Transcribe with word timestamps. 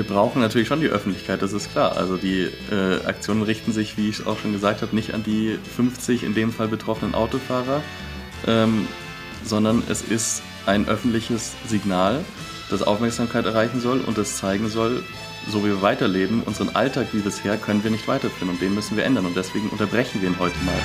wir 0.00 0.06
brauchen 0.06 0.40
natürlich 0.40 0.66
schon 0.66 0.80
die 0.80 0.88
Öffentlichkeit, 0.88 1.42
das 1.42 1.52
ist 1.52 1.72
klar. 1.72 1.98
Also 1.98 2.16
die 2.16 2.48
äh, 2.72 3.04
Aktionen 3.04 3.42
richten 3.42 3.70
sich, 3.72 3.98
wie 3.98 4.08
ich 4.08 4.20
es 4.20 4.26
auch 4.26 4.38
schon 4.38 4.52
gesagt 4.52 4.80
habe, 4.80 4.96
nicht 4.96 5.12
an 5.12 5.22
die 5.22 5.58
50 5.76 6.24
in 6.24 6.34
dem 6.34 6.54
Fall 6.54 6.68
betroffenen 6.68 7.14
Autofahrer, 7.14 7.82
ähm, 8.46 8.88
sondern 9.44 9.82
es 9.90 10.00
ist 10.00 10.40
ein 10.64 10.88
öffentliches 10.88 11.52
Signal, 11.66 12.24
das 12.70 12.82
Aufmerksamkeit 12.82 13.44
erreichen 13.44 13.82
soll 13.82 14.00
und 14.00 14.16
das 14.16 14.38
zeigen 14.38 14.70
soll, 14.70 15.02
so 15.48 15.64
wie 15.64 15.68
wir 15.68 15.82
weiterleben, 15.82 16.44
unseren 16.44 16.70
Alltag 16.70 17.08
wie 17.12 17.20
bisher 17.20 17.58
können 17.58 17.84
wir 17.84 17.90
nicht 17.90 18.08
weiterführen 18.08 18.48
und 18.48 18.62
den 18.62 18.74
müssen 18.74 18.96
wir 18.96 19.04
ändern 19.04 19.26
und 19.26 19.36
deswegen 19.36 19.68
unterbrechen 19.68 20.22
wir 20.22 20.30
ihn 20.30 20.38
heute 20.38 20.56
mal 20.64 20.80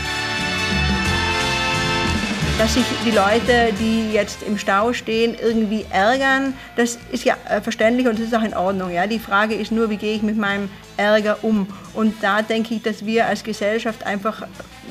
dass 2.58 2.74
sich 2.74 2.86
die 3.06 3.12
Leute, 3.12 3.74
die 3.80 4.14
jetzt 4.14 4.42
im 4.43 4.57
Stau 4.57 4.93
stehen, 4.93 5.36
irgendwie 5.36 5.86
ärgern, 5.89 6.54
das 6.78 6.98
ist 7.12 7.25
ja 7.25 7.36
äh, 7.50 7.60
verständlich 7.60 8.07
und 8.07 8.18
das 8.18 8.28
ist 8.28 8.36
auch 8.36 8.43
in 8.43 8.54
Ordnung. 8.54 8.92
Ja? 8.92 9.07
Die 9.07 9.20
Frage 9.20 9.56
ist 9.56 9.74
nur, 9.74 9.89
wie 9.89 9.98
gehe 9.98 10.16
ich 10.16 10.21
mit 10.21 10.38
meinem 10.38 10.70
Ärger 10.96 11.39
um? 11.42 11.68
Und 11.93 12.15
da 12.24 12.42
denke 12.42 12.76
ich, 12.76 12.82
dass 12.82 13.06
wir 13.06 13.26
als 13.26 13.43
Gesellschaft 13.43 14.06
einfach 14.06 14.43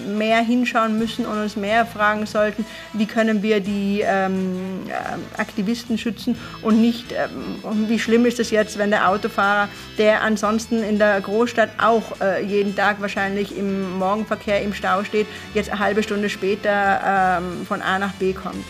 mehr 0.04 0.38
hinschauen 0.38 0.98
müssen 0.98 1.26
und 1.26 1.38
uns 1.38 1.56
mehr 1.56 1.86
fragen 1.86 2.26
sollten, 2.26 2.64
wie 2.92 3.06
können 3.06 3.42
wir 3.42 3.60
die 3.60 4.02
ähm, 4.04 4.82
äh, 4.88 5.40
Aktivisten 5.40 5.98
schützen 5.98 6.36
und 6.62 6.80
nicht, 6.80 7.12
ähm, 7.12 7.88
wie 7.88 7.98
schlimm 7.98 8.26
ist 8.26 8.40
es 8.40 8.50
jetzt, 8.50 8.78
wenn 8.78 8.90
der 8.90 9.08
Autofahrer, 9.08 9.68
der 9.98 10.22
ansonsten 10.22 10.82
in 10.82 10.98
der 10.98 11.20
Großstadt 11.20 11.70
auch 11.78 12.20
äh, 12.20 12.44
jeden 12.44 12.76
Tag 12.76 13.00
wahrscheinlich 13.00 13.56
im 13.56 13.98
Morgenverkehr 13.98 14.62
im 14.62 14.74
Stau 14.74 15.04
steht, 15.04 15.26
jetzt 15.54 15.70
eine 15.70 15.80
halbe 15.80 16.02
Stunde 16.02 16.28
später 16.28 17.38
ähm, 17.38 17.66
von 17.66 17.82
A 17.82 17.98
nach 17.98 18.12
B 18.12 18.32
kommt. 18.32 18.64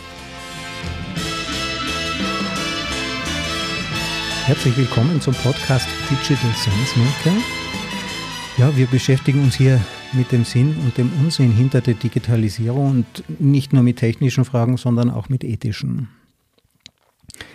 Herzlich 4.46 4.76
willkommen 4.76 5.22
zum 5.22 5.32
Podcast 5.34 5.88
Digital 6.10 6.50
Sense 6.54 6.98
Maker. 6.98 7.36
Ja, 8.58 8.76
wir 8.76 8.86
beschäftigen 8.86 9.42
uns 9.42 9.54
hier 9.54 9.80
mit 10.14 10.32
dem 10.32 10.44
Sinn 10.44 10.76
und 10.84 10.96
dem 10.98 11.10
Unsinn 11.20 11.52
hinter 11.52 11.80
der 11.80 11.94
Digitalisierung 11.94 12.90
und 12.90 13.40
nicht 13.40 13.72
nur 13.72 13.82
mit 13.82 13.98
technischen 13.98 14.44
Fragen, 14.44 14.76
sondern 14.76 15.10
auch 15.10 15.28
mit 15.28 15.44
ethischen. 15.44 16.08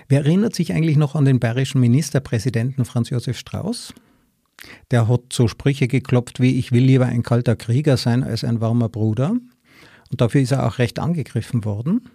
Wer 0.08 0.20
erinnert 0.26 0.56
sich 0.56 0.74
eigentlich 0.74 0.98
noch 0.98 1.16
an 1.16 1.26
den 1.26 1.40
bayerischen 1.40 1.82
Ministerpräsidenten 1.82 2.86
Franz 2.86 3.10
Josef 3.10 3.38
Strauß? 3.38 3.94
Der 4.92 5.08
hat 5.08 5.22
so 5.32 5.48
Sprüche 5.48 5.88
geklopft 5.88 6.40
wie 6.40 6.58
ich 6.58 6.72
will 6.72 6.84
lieber 6.84 7.06
ein 7.06 7.24
kalter 7.24 7.56
Krieger 7.56 7.98
sein 7.98 8.24
als 8.24 8.44
ein 8.44 8.60
warmer 8.60 8.90
Bruder. 8.90 9.36
Und 10.12 10.22
dafür 10.22 10.42
ist 10.42 10.52
er 10.52 10.68
auch 10.68 10.80
recht 10.80 11.00
angegriffen 11.00 11.64
worden. 11.64 12.10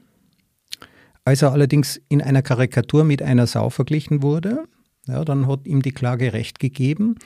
Als 1.25 1.43
er 1.43 1.53
allerdings 1.53 2.01
in 2.09 2.21
einer 2.21 2.43
Karikatur 2.43 3.05
mit 3.05 3.23
einer 3.23 3.47
Sau 3.47 3.71
verglichen 3.71 4.23
wurde, 4.23 4.65
ja, 5.07 5.25
dann 5.25 5.47
hat 5.47 5.67
ihm 5.67 5.81
die 5.81 5.93
Klage 5.93 6.33
recht 6.33 6.59
gegeben. 6.59 7.17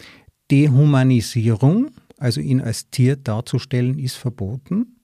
Dehumanisierung, 0.51 1.91
also 2.19 2.41
ihn 2.41 2.61
als 2.61 2.91
Tier 2.91 3.17
darzustellen, 3.17 3.99
ist 3.99 4.17
verboten. 4.17 4.99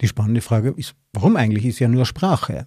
Die 0.00 0.08
spannende 0.08 0.40
Frage 0.40 0.70
ist, 0.76 0.94
warum 1.12 1.36
eigentlich? 1.36 1.66
Ist 1.66 1.78
ja 1.78 1.88
nur 1.88 2.06
Sprache. 2.06 2.66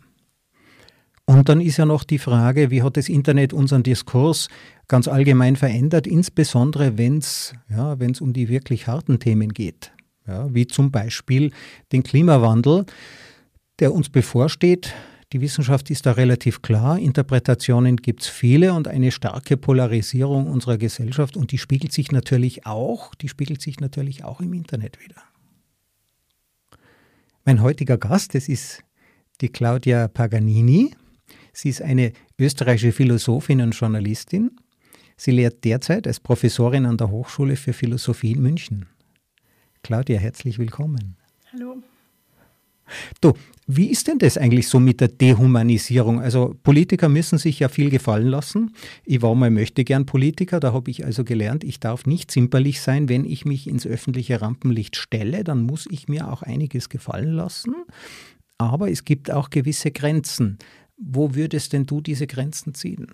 Und 1.25 1.47
dann 1.47 1.61
ist 1.61 1.77
ja 1.77 1.85
noch 1.85 2.03
die 2.03 2.17
Frage, 2.17 2.69
wie 2.69 2.83
hat 2.83 2.97
das 2.97 3.07
Internet 3.07 3.53
unseren 3.53 3.83
Diskurs 3.83 4.49
ganz 4.87 5.07
allgemein 5.07 5.55
verändert, 5.55 6.05
insbesondere 6.05 6.97
wenn 6.97 7.19
es 7.19 7.53
ja, 7.69 7.95
um 8.19 8.33
die 8.33 8.49
wirklich 8.49 8.87
harten 8.87 9.19
Themen 9.19 9.53
geht, 9.53 9.93
ja, 10.27 10.53
wie 10.53 10.67
zum 10.67 10.91
Beispiel 10.91 11.51
den 11.93 12.03
Klimawandel, 12.03 12.85
der 13.79 13.93
uns 13.93 14.09
bevorsteht, 14.09 14.93
die 15.33 15.41
Wissenschaft 15.41 15.89
ist 15.89 16.05
da 16.05 16.11
relativ 16.11 16.61
klar. 16.61 16.99
Interpretationen 16.99 17.97
gibt 17.97 18.21
es 18.21 18.27
viele 18.27 18.73
und 18.73 18.87
eine 18.87 19.11
starke 19.11 19.57
Polarisierung 19.57 20.45
unserer 20.45 20.77
Gesellschaft 20.77 21.35
und 21.35 21.51
die 21.51 21.57
spiegelt 21.57 21.91
sich 21.91 22.11
natürlich 22.11 22.67
auch, 22.67 23.15
die 23.15 23.27
spiegelt 23.27 23.59
sich 23.59 23.79
natürlich 23.79 24.23
auch 24.23 24.41
im 24.41 24.53
Internet 24.53 25.03
wieder. 25.03 25.21
Mein 27.45 27.61
heutiger 27.63 27.97
Gast, 27.97 28.35
das 28.35 28.47
ist 28.47 28.83
die 29.41 29.49
Claudia 29.49 30.07
Paganini. 30.07 30.95
Sie 31.51 31.69
ist 31.69 31.81
eine 31.81 32.13
österreichische 32.37 32.91
Philosophin 32.91 33.61
und 33.61 33.71
Journalistin. 33.71 34.51
Sie 35.17 35.31
lehrt 35.31 35.63
derzeit 35.63 36.05
als 36.05 36.19
Professorin 36.19 36.85
an 36.85 36.97
der 36.97 37.09
Hochschule 37.09 37.55
für 37.55 37.73
Philosophie 37.73 38.33
in 38.33 38.41
München. 38.41 38.85
Claudia, 39.81 40.19
herzlich 40.19 40.59
willkommen. 40.59 41.17
Hallo. 41.51 41.81
Du, 43.19 43.33
wie 43.67 43.89
ist 43.89 44.07
denn 44.07 44.19
das 44.19 44.37
eigentlich 44.37 44.67
so 44.67 44.79
mit 44.79 44.99
der 44.99 45.07
Dehumanisierung? 45.07 46.19
Also 46.19 46.55
Politiker 46.63 47.09
müssen 47.09 47.37
sich 47.37 47.59
ja 47.59 47.69
viel 47.69 47.89
gefallen 47.89 48.27
lassen. 48.27 48.73
Ich 49.05 49.21
war 49.21 49.33
mal 49.35 49.51
möchte 49.51 49.83
gern 49.83 50.05
Politiker, 50.05 50.59
da 50.59 50.73
habe 50.73 50.91
ich 50.91 51.05
also 51.05 51.23
gelernt, 51.23 51.63
ich 51.63 51.79
darf 51.79 52.05
nicht 52.05 52.31
zimperlich 52.31 52.81
sein, 52.81 53.09
wenn 53.09 53.25
ich 53.25 53.45
mich 53.45 53.67
ins 53.67 53.87
öffentliche 53.87 54.41
Rampenlicht 54.41 54.95
stelle, 54.95 55.43
dann 55.43 55.63
muss 55.63 55.87
ich 55.89 56.07
mir 56.07 56.31
auch 56.31 56.41
einiges 56.41 56.89
gefallen 56.89 57.33
lassen. 57.33 57.73
Aber 58.57 58.91
es 58.91 59.05
gibt 59.05 59.31
auch 59.31 59.49
gewisse 59.49 59.91
Grenzen. 59.91 60.57
Wo 60.97 61.35
würdest 61.35 61.73
denn 61.73 61.85
du 61.85 62.01
diese 62.01 62.27
Grenzen 62.27 62.73
ziehen? 62.73 63.07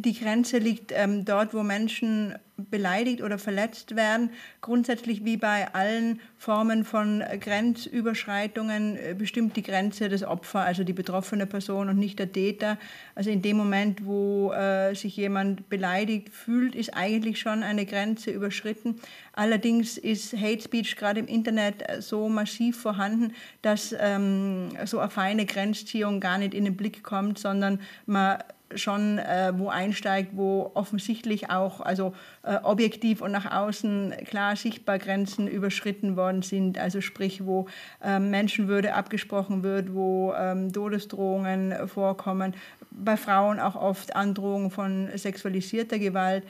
Die 0.00 0.16
Grenze 0.16 0.58
liegt 0.58 0.92
ähm, 0.94 1.24
dort, 1.24 1.54
wo 1.54 1.64
Menschen 1.64 2.36
beleidigt 2.56 3.20
oder 3.20 3.36
verletzt 3.36 3.96
werden. 3.96 4.30
Grundsätzlich 4.60 5.24
wie 5.24 5.36
bei 5.36 5.74
allen 5.74 6.20
Formen 6.36 6.84
von 6.84 7.24
Grenzüberschreitungen 7.40 8.96
äh, 8.96 9.14
bestimmt 9.18 9.56
die 9.56 9.62
Grenze 9.64 10.08
des 10.08 10.22
Opfer, 10.22 10.60
also 10.60 10.84
die 10.84 10.92
betroffene 10.92 11.46
Person 11.46 11.88
und 11.88 11.98
nicht 11.98 12.20
der 12.20 12.30
Täter. 12.30 12.78
Also 13.16 13.30
in 13.30 13.42
dem 13.42 13.56
Moment, 13.56 14.04
wo 14.06 14.52
äh, 14.52 14.94
sich 14.94 15.16
jemand 15.16 15.68
beleidigt 15.68 16.28
fühlt, 16.28 16.76
ist 16.76 16.94
eigentlich 16.94 17.40
schon 17.40 17.64
eine 17.64 17.84
Grenze 17.84 18.30
überschritten. 18.30 19.00
Allerdings 19.32 19.98
ist 19.98 20.32
Hate 20.32 20.62
Speech 20.62 20.94
gerade 20.94 21.18
im 21.18 21.26
Internet 21.26 21.82
äh, 21.88 22.00
so 22.02 22.28
massiv 22.28 22.80
vorhanden, 22.80 23.34
dass 23.62 23.92
ähm, 23.98 24.68
so 24.84 25.00
eine 25.00 25.10
feine 25.10 25.44
Grenzziehung 25.44 26.20
gar 26.20 26.38
nicht 26.38 26.54
in 26.54 26.64
den 26.64 26.76
Blick 26.76 27.02
kommt, 27.02 27.40
sondern 27.40 27.80
man 28.06 28.38
schon 28.74 29.18
äh, 29.18 29.52
wo 29.56 29.68
einsteigt, 29.68 30.30
wo 30.34 30.70
offensichtlich 30.74 31.50
auch 31.50 31.80
also 31.80 32.14
äh, 32.42 32.56
objektiv 32.62 33.22
und 33.22 33.32
nach 33.32 33.50
außen 33.50 34.14
klar 34.26 34.56
sichtbar 34.56 34.98
Grenzen 34.98 35.48
überschritten 35.48 36.16
worden 36.16 36.42
sind. 36.42 36.78
Also 36.78 37.00
sprich, 37.00 37.44
wo 37.46 37.66
ähm, 38.02 38.30
Menschenwürde 38.30 38.94
abgesprochen 38.94 39.62
wird, 39.62 39.94
wo 39.94 40.34
ähm, 40.38 40.72
Todesdrohungen 40.72 41.88
vorkommen, 41.88 42.54
bei 42.90 43.16
Frauen 43.16 43.60
auch 43.60 43.76
oft 43.76 44.14
Androhungen 44.16 44.70
von 44.70 45.08
sexualisierter 45.14 45.98
Gewalt. 45.98 46.44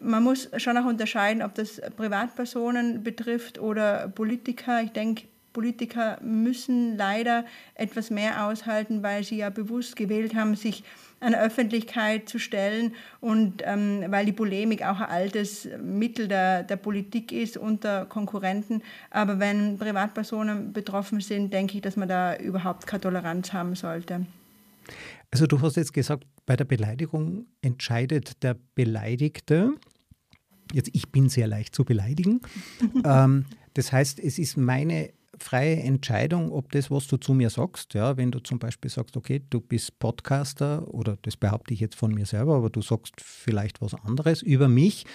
Man 0.00 0.22
muss 0.22 0.48
schon 0.56 0.76
auch 0.78 0.86
unterscheiden, 0.86 1.42
ob 1.42 1.54
das 1.54 1.80
Privatpersonen 1.96 3.02
betrifft 3.02 3.58
oder 3.58 4.08
Politiker. 4.08 4.82
Ich 4.82 4.92
denke, 4.92 5.24
Politiker 5.52 6.18
müssen 6.22 6.96
leider 6.96 7.44
etwas 7.74 8.10
mehr 8.10 8.46
aushalten, 8.46 9.02
weil 9.02 9.24
sie 9.24 9.38
ja 9.38 9.50
bewusst 9.50 9.96
gewählt 9.96 10.34
haben, 10.34 10.54
sich 10.54 10.84
an 11.20 11.34
Öffentlichkeit 11.34 12.28
zu 12.28 12.38
stellen 12.38 12.94
und 13.20 13.62
ähm, 13.64 14.04
weil 14.08 14.26
die 14.26 14.32
Polemik 14.32 14.82
auch 14.82 15.00
ein 15.00 15.10
altes 15.10 15.68
Mittel 15.82 16.28
der, 16.28 16.62
der 16.62 16.76
Politik 16.76 17.30
ist 17.30 17.56
unter 17.56 18.06
Konkurrenten. 18.06 18.82
Aber 19.10 19.38
wenn 19.38 19.78
Privatpersonen 19.78 20.72
betroffen 20.72 21.20
sind, 21.20 21.52
denke 21.52 21.76
ich, 21.76 21.82
dass 21.82 21.96
man 21.96 22.08
da 22.08 22.36
überhaupt 22.36 22.86
keine 22.86 23.02
Toleranz 23.02 23.52
haben 23.52 23.74
sollte. 23.74 24.26
Also 25.30 25.46
du 25.46 25.60
hast 25.60 25.76
jetzt 25.76 25.92
gesagt, 25.92 26.24
bei 26.46 26.56
der 26.56 26.64
Beleidigung 26.64 27.46
entscheidet 27.62 28.42
der 28.42 28.56
Beleidigte. 28.74 29.74
Jetzt, 30.72 30.90
ich 30.92 31.12
bin 31.12 31.28
sehr 31.28 31.46
leicht 31.46 31.74
zu 31.74 31.84
beleidigen. 31.84 32.40
ähm, 33.04 33.44
das 33.74 33.92
heißt, 33.92 34.18
es 34.18 34.38
ist 34.38 34.56
meine 34.56 35.10
freie 35.42 35.76
Entscheidung, 35.76 36.52
ob 36.52 36.70
das, 36.72 36.90
was 36.90 37.06
du 37.06 37.16
zu 37.16 37.34
mir 37.34 37.50
sagst, 37.50 37.94
ja, 37.94 38.16
wenn 38.16 38.30
du 38.30 38.40
zum 38.40 38.58
Beispiel 38.58 38.90
sagst, 38.90 39.16
okay, 39.16 39.42
du 39.50 39.60
bist 39.60 39.98
Podcaster 39.98 40.86
oder 40.92 41.16
das 41.22 41.36
behaupte 41.36 41.74
ich 41.74 41.80
jetzt 41.80 41.96
von 41.96 42.12
mir 42.12 42.26
selber, 42.26 42.56
aber 42.56 42.70
du 42.70 42.82
sagst 42.82 43.14
vielleicht 43.20 43.80
was 43.80 43.94
anderes 43.94 44.42
über 44.42 44.68
mich. 44.68 45.06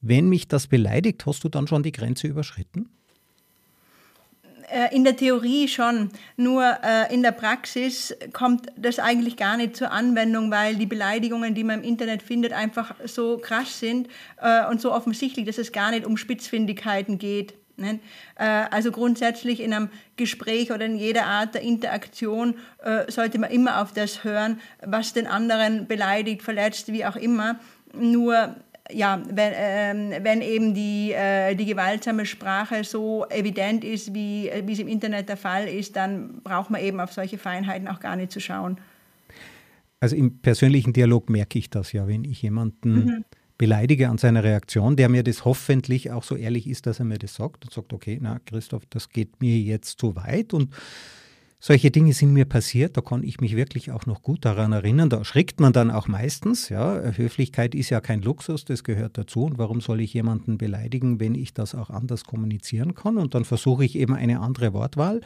Wenn 0.00 0.28
mich 0.28 0.48
das 0.48 0.66
beleidigt, 0.66 1.24
hast 1.26 1.44
du 1.44 1.48
dann 1.48 1.66
schon 1.66 1.82
die 1.82 1.92
Grenze 1.92 2.26
überschritten? 2.26 2.88
Äh, 4.70 4.94
in 4.94 5.04
der 5.04 5.16
Theorie 5.16 5.68
schon, 5.68 6.10
nur 6.36 6.64
äh, 6.82 7.12
in 7.12 7.22
der 7.22 7.32
Praxis 7.32 8.14
kommt 8.32 8.66
das 8.76 8.98
eigentlich 8.98 9.36
gar 9.36 9.56
nicht 9.56 9.76
zur 9.76 9.92
Anwendung, 9.92 10.50
weil 10.50 10.76
die 10.76 10.86
Beleidigungen, 10.86 11.54
die 11.54 11.64
man 11.64 11.80
im 11.80 11.84
Internet 11.84 12.22
findet, 12.22 12.52
einfach 12.52 12.94
so 13.04 13.38
krass 13.38 13.78
sind 13.80 14.08
äh, 14.40 14.66
und 14.66 14.80
so 14.80 14.92
offensichtlich, 14.92 15.46
dass 15.46 15.58
es 15.58 15.72
gar 15.72 15.90
nicht 15.90 16.06
um 16.06 16.16
Spitzfindigkeiten 16.16 17.18
geht. 17.18 17.54
Äh, 17.76 17.98
also 18.36 18.90
grundsätzlich 18.92 19.60
in 19.60 19.72
einem 19.72 19.88
Gespräch 20.16 20.72
oder 20.72 20.86
in 20.86 20.96
jeder 20.96 21.26
Art 21.26 21.54
der 21.54 21.62
Interaktion 21.62 22.54
äh, 22.82 23.10
sollte 23.10 23.38
man 23.38 23.50
immer 23.50 23.82
auf 23.82 23.92
das 23.92 24.24
hören, 24.24 24.60
was 24.82 25.12
den 25.12 25.26
anderen 25.26 25.86
beleidigt, 25.86 26.42
verletzt, 26.42 26.92
wie 26.92 27.04
auch 27.04 27.16
immer. 27.16 27.58
Nur 27.92 28.56
ja, 28.92 29.22
wenn, 29.28 29.52
äh, 29.52 30.20
wenn 30.22 30.42
eben 30.42 30.74
die, 30.74 31.12
äh, 31.12 31.54
die 31.54 31.64
gewaltsame 31.64 32.26
Sprache 32.26 32.84
so 32.84 33.26
evident 33.30 33.82
ist, 33.82 34.12
wie, 34.14 34.50
wie 34.64 34.72
es 34.72 34.78
im 34.78 34.88
Internet 34.88 35.28
der 35.28 35.36
Fall 35.36 35.68
ist, 35.68 35.96
dann 35.96 36.42
braucht 36.42 36.70
man 36.70 36.82
eben 36.82 37.00
auf 37.00 37.12
solche 37.12 37.38
Feinheiten 37.38 37.88
auch 37.88 38.00
gar 38.00 38.16
nicht 38.16 38.30
zu 38.30 38.40
schauen. 38.40 38.78
Also 40.00 40.16
im 40.16 40.38
persönlichen 40.38 40.92
Dialog 40.92 41.30
merke 41.30 41.58
ich 41.58 41.70
das 41.70 41.92
ja, 41.92 42.06
wenn 42.06 42.24
ich 42.24 42.42
jemanden 42.42 42.94
mhm. 42.94 43.24
Beleidige 43.58 44.08
an 44.08 44.18
seiner 44.18 44.42
Reaktion, 44.42 44.96
der 44.96 45.08
mir 45.08 45.22
das 45.22 45.44
hoffentlich 45.44 46.10
auch 46.10 46.24
so 46.24 46.36
ehrlich 46.36 46.66
ist, 46.66 46.86
dass 46.86 46.98
er 46.98 47.04
mir 47.04 47.18
das 47.18 47.34
sagt 47.34 47.64
und 47.64 47.72
sagt, 47.72 47.92
okay, 47.92 48.18
na 48.20 48.40
Christoph, 48.44 48.84
das 48.90 49.08
geht 49.08 49.40
mir 49.40 49.58
jetzt 49.58 49.98
zu 50.00 50.16
weit 50.16 50.52
und 50.52 50.74
solche 51.66 51.90
Dinge 51.90 52.12
sind 52.12 52.34
mir 52.34 52.44
passiert, 52.44 52.94
da 52.94 53.00
kann 53.00 53.22
ich 53.22 53.40
mich 53.40 53.56
wirklich 53.56 53.90
auch 53.90 54.04
noch 54.04 54.20
gut 54.20 54.44
daran 54.44 54.72
erinnern. 54.72 55.08
Da 55.08 55.16
erschrickt 55.16 55.60
man 55.60 55.72
dann 55.72 55.90
auch 55.90 56.08
meistens. 56.08 56.68
Ja. 56.68 57.00
Höflichkeit 57.16 57.74
ist 57.74 57.88
ja 57.88 58.02
kein 58.02 58.20
Luxus, 58.20 58.66
das 58.66 58.84
gehört 58.84 59.16
dazu. 59.16 59.44
Und 59.44 59.56
warum 59.56 59.80
soll 59.80 60.02
ich 60.02 60.12
jemanden 60.12 60.58
beleidigen, 60.58 61.20
wenn 61.20 61.34
ich 61.34 61.54
das 61.54 61.74
auch 61.74 61.88
anders 61.88 62.24
kommunizieren 62.24 62.94
kann? 62.94 63.16
Und 63.16 63.34
dann 63.34 63.46
versuche 63.46 63.82
ich 63.82 63.96
eben 63.96 64.14
eine 64.14 64.40
andere 64.40 64.74
Wortwahl. 64.74 65.22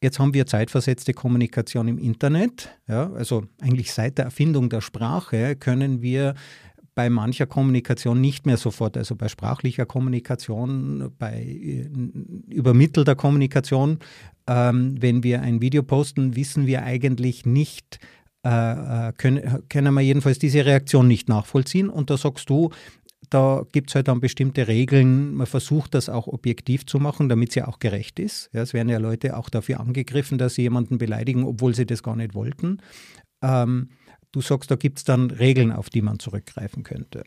Jetzt 0.00 0.20
haben 0.20 0.34
wir 0.34 0.46
zeitversetzte 0.46 1.14
Kommunikation 1.14 1.88
im 1.88 1.98
Internet. 1.98 2.70
Ja, 2.86 3.12
also 3.12 3.42
eigentlich 3.60 3.92
seit 3.92 4.18
der 4.18 4.26
Erfindung 4.26 4.70
der 4.70 4.82
Sprache 4.82 5.56
können 5.56 6.00
wir 6.00 6.34
bei 6.94 7.08
mancher 7.08 7.46
Kommunikation 7.46 8.20
nicht 8.20 8.46
mehr 8.46 8.56
sofort, 8.56 8.96
also 8.96 9.16
bei 9.16 9.28
sprachlicher 9.28 9.86
Kommunikation, 9.86 11.12
bei 11.18 11.42
äh, 11.42 11.88
übermittelter 12.48 13.14
Kommunikation, 13.14 13.98
ähm, 14.46 14.96
wenn 15.00 15.22
wir 15.22 15.42
ein 15.42 15.60
Video 15.60 15.82
posten, 15.82 16.36
wissen 16.36 16.66
wir 16.66 16.82
eigentlich 16.82 17.46
nicht, 17.46 17.98
äh, 18.44 19.08
äh, 19.08 19.12
können, 19.12 19.62
können 19.68 19.94
wir 19.94 20.00
jedenfalls 20.00 20.38
diese 20.38 20.66
Reaktion 20.66 21.06
nicht 21.06 21.28
nachvollziehen. 21.28 21.88
Und 21.88 22.10
da 22.10 22.16
sagst 22.16 22.50
du, 22.50 22.70
da 23.30 23.64
gibt 23.72 23.90
es 23.90 23.94
halt 23.94 24.08
dann 24.08 24.20
bestimmte 24.20 24.68
Regeln. 24.68 25.34
Man 25.34 25.46
versucht 25.46 25.94
das 25.94 26.08
auch 26.08 26.26
objektiv 26.26 26.84
zu 26.84 26.98
machen, 26.98 27.28
damit 27.28 27.50
es 27.50 27.54
ja 27.54 27.68
auch 27.68 27.78
gerecht 27.78 28.18
ist. 28.18 28.50
Ja, 28.52 28.62
es 28.62 28.74
werden 28.74 28.88
ja 28.88 28.98
Leute 28.98 29.36
auch 29.36 29.48
dafür 29.48 29.80
angegriffen, 29.80 30.38
dass 30.38 30.54
sie 30.54 30.62
jemanden 30.62 30.98
beleidigen, 30.98 31.44
obwohl 31.44 31.74
sie 31.74 31.86
das 31.86 32.02
gar 32.02 32.16
nicht 32.16 32.34
wollten. 32.34 32.78
Ähm, 33.42 33.88
du 34.32 34.40
sagst, 34.40 34.70
da 34.70 34.76
gibt 34.76 34.98
es 34.98 35.04
dann 35.04 35.30
Regeln, 35.30 35.72
auf 35.72 35.90
die 35.90 36.02
man 36.02 36.18
zurückgreifen 36.18 36.82
könnte. 36.82 37.24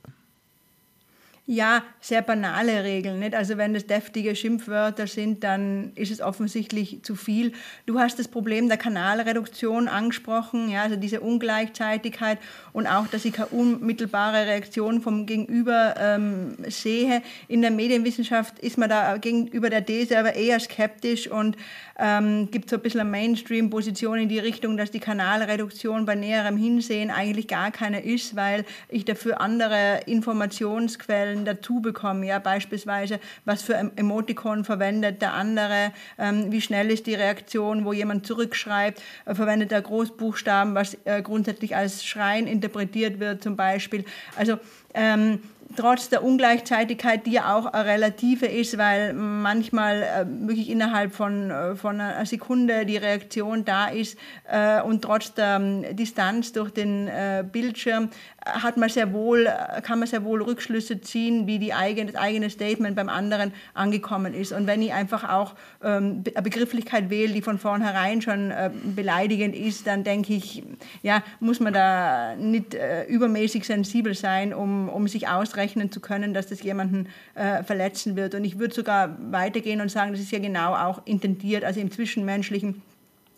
Ja, 1.47 1.83
sehr 2.01 2.23
banale 2.23 2.83
Regeln. 2.83 3.19
Nicht? 3.19 3.35
Also 3.35 3.57
wenn 3.57 3.75
das 3.75 3.85
deftige 3.85 4.35
Schimpfwörter 4.35 5.05
sind, 5.05 5.43
dann 5.43 5.91
ist 5.93 6.11
es 6.11 6.19
offensichtlich 6.19 7.03
zu 7.03 7.15
viel. 7.15 7.51
Du 7.85 7.99
hast 7.99 8.17
das 8.17 8.27
Problem 8.27 8.67
der 8.67 8.77
Kanalreduktion 8.77 9.87
angesprochen, 9.87 10.69
ja, 10.69 10.81
also 10.81 10.95
diese 10.95 11.21
Ungleichzeitigkeit 11.21 12.39
und 12.73 12.87
auch, 12.87 13.05
dass 13.05 13.25
ich 13.25 13.33
keine 13.33 13.49
unmittelbare 13.49 14.47
Reaktion 14.47 15.01
vom 15.01 15.27
Gegenüber 15.27 15.93
ähm, 15.99 16.55
sehe. 16.67 17.21
In 17.47 17.61
der 17.61 17.69
Medienwissenschaft 17.69 18.57
ist 18.57 18.79
man 18.79 18.89
da 18.89 19.17
gegenüber 19.17 19.69
der 19.69 19.85
These 19.85 20.17
aber 20.17 20.33
eher 20.33 20.59
skeptisch 20.59 21.27
und 21.27 21.57
ähm, 21.97 22.49
gibt 22.51 22.69
so 22.69 22.75
ein 22.75 22.81
bisschen 22.81 23.01
eine 23.01 23.09
Mainstream-Position 23.09 24.19
in 24.19 24.29
die 24.29 24.39
Richtung, 24.39 24.77
dass 24.77 24.91
die 24.91 24.99
Kanalreduktion 24.99 26.05
bei 26.05 26.15
näherem 26.15 26.57
Hinsehen 26.57 27.09
eigentlich 27.11 27.47
gar 27.47 27.71
keine 27.71 28.01
ist, 28.03 28.35
weil 28.35 28.65
ich 28.89 29.05
dafür 29.05 29.41
andere 29.41 30.01
Informationsquellen 30.05 31.45
dazu 31.45 31.81
bekomme. 31.81 32.27
Ja, 32.27 32.39
beispielsweise, 32.39 33.19
was 33.45 33.61
für 33.61 33.91
Emoticon 33.95 34.65
verwendet 34.65 35.21
der 35.21 35.33
andere, 35.33 35.93
ähm, 36.17 36.51
wie 36.51 36.61
schnell 36.61 36.91
ist 36.91 37.07
die 37.07 37.15
Reaktion, 37.15 37.85
wo 37.85 37.93
jemand 37.93 38.25
zurückschreibt, 38.25 39.01
äh, 39.25 39.35
verwendet 39.35 39.71
er 39.71 39.81
Großbuchstaben, 39.81 40.75
was 40.75 40.97
äh, 41.05 41.21
grundsätzlich 41.21 41.75
als 41.75 42.05
Schreien 42.05 42.47
interpretiert 42.47 43.19
wird 43.19 43.43
zum 43.43 43.55
Beispiel. 43.55 44.05
Also 44.35 44.57
ähm, 44.93 45.39
trotz 45.75 46.09
der 46.09 46.23
Ungleichzeitigkeit, 46.23 47.25
die 47.25 47.31
ja 47.31 47.55
auch 47.55 47.65
eine 47.65 47.85
relative 47.85 48.45
ist, 48.45 48.77
weil 48.77 49.13
manchmal 49.13 50.03
äh, 50.03 50.25
wirklich 50.47 50.69
innerhalb 50.69 51.13
von, 51.13 51.49
äh, 51.49 51.75
von 51.75 51.99
einer 51.99 52.25
Sekunde 52.25 52.85
die 52.85 52.97
Reaktion 52.97 53.65
da 53.65 53.87
ist 53.87 54.17
äh, 54.49 54.81
und 54.81 55.01
trotz 55.01 55.33
der 55.33 55.55
ähm, 55.55 55.95
Distanz 55.95 56.51
durch 56.51 56.71
den 56.71 57.07
äh, 57.07 57.43
Bildschirm 57.49 58.09
hat 58.45 58.77
man 58.77 58.89
sehr 58.89 59.11
wohl, 59.11 59.49
kann 59.81 59.99
man 59.99 60.07
sehr 60.07 60.23
wohl 60.23 60.41
Rückschlüsse 60.41 61.01
ziehen, 61.01 61.47
wie 61.47 61.57
die 61.57 61.73
eigene, 61.73 62.11
das 62.11 62.21
eigene 62.21 62.49
Statement 62.49 62.95
beim 62.95 63.09
anderen 63.09 63.51
angekommen 63.73 64.33
ist. 64.33 64.51
Und 64.51 64.67
wenn 64.67 64.81
ich 64.81 64.93
einfach 64.93 65.27
auch 65.27 65.55
ähm, 65.83 66.23
eine 66.33 66.43
Begrifflichkeit 66.43 67.09
wähle, 67.09 67.33
die 67.33 67.41
von 67.41 67.57
vornherein 67.57 68.21
schon 68.21 68.51
äh, 68.51 68.69
beleidigend 68.95 69.55
ist, 69.55 69.87
dann 69.87 70.03
denke 70.03 70.33
ich, 70.33 70.63
ja, 71.01 71.23
muss 71.39 71.59
man 71.59 71.73
da 71.73 72.35
nicht 72.35 72.75
äh, 72.75 73.05
übermäßig 73.05 73.65
sensibel 73.65 74.13
sein, 74.13 74.53
um, 74.53 74.89
um 74.89 75.07
sich 75.07 75.27
ausrechnen 75.27 75.91
zu 75.91 75.99
können, 75.99 76.33
dass 76.33 76.47
das 76.47 76.61
jemanden 76.61 77.07
äh, 77.33 77.63
verletzen 77.63 78.15
wird. 78.15 78.35
Und 78.35 78.45
ich 78.45 78.59
würde 78.59 78.75
sogar 78.75 79.17
weitergehen 79.31 79.81
und 79.81 79.89
sagen, 79.89 80.11
das 80.11 80.21
ist 80.21 80.31
ja 80.31 80.39
genau 80.39 80.75
auch 80.75 81.01
intendiert, 81.05 81.63
also 81.63 81.79
im 81.79 81.89
Zwischenmenschlichen 81.89 82.81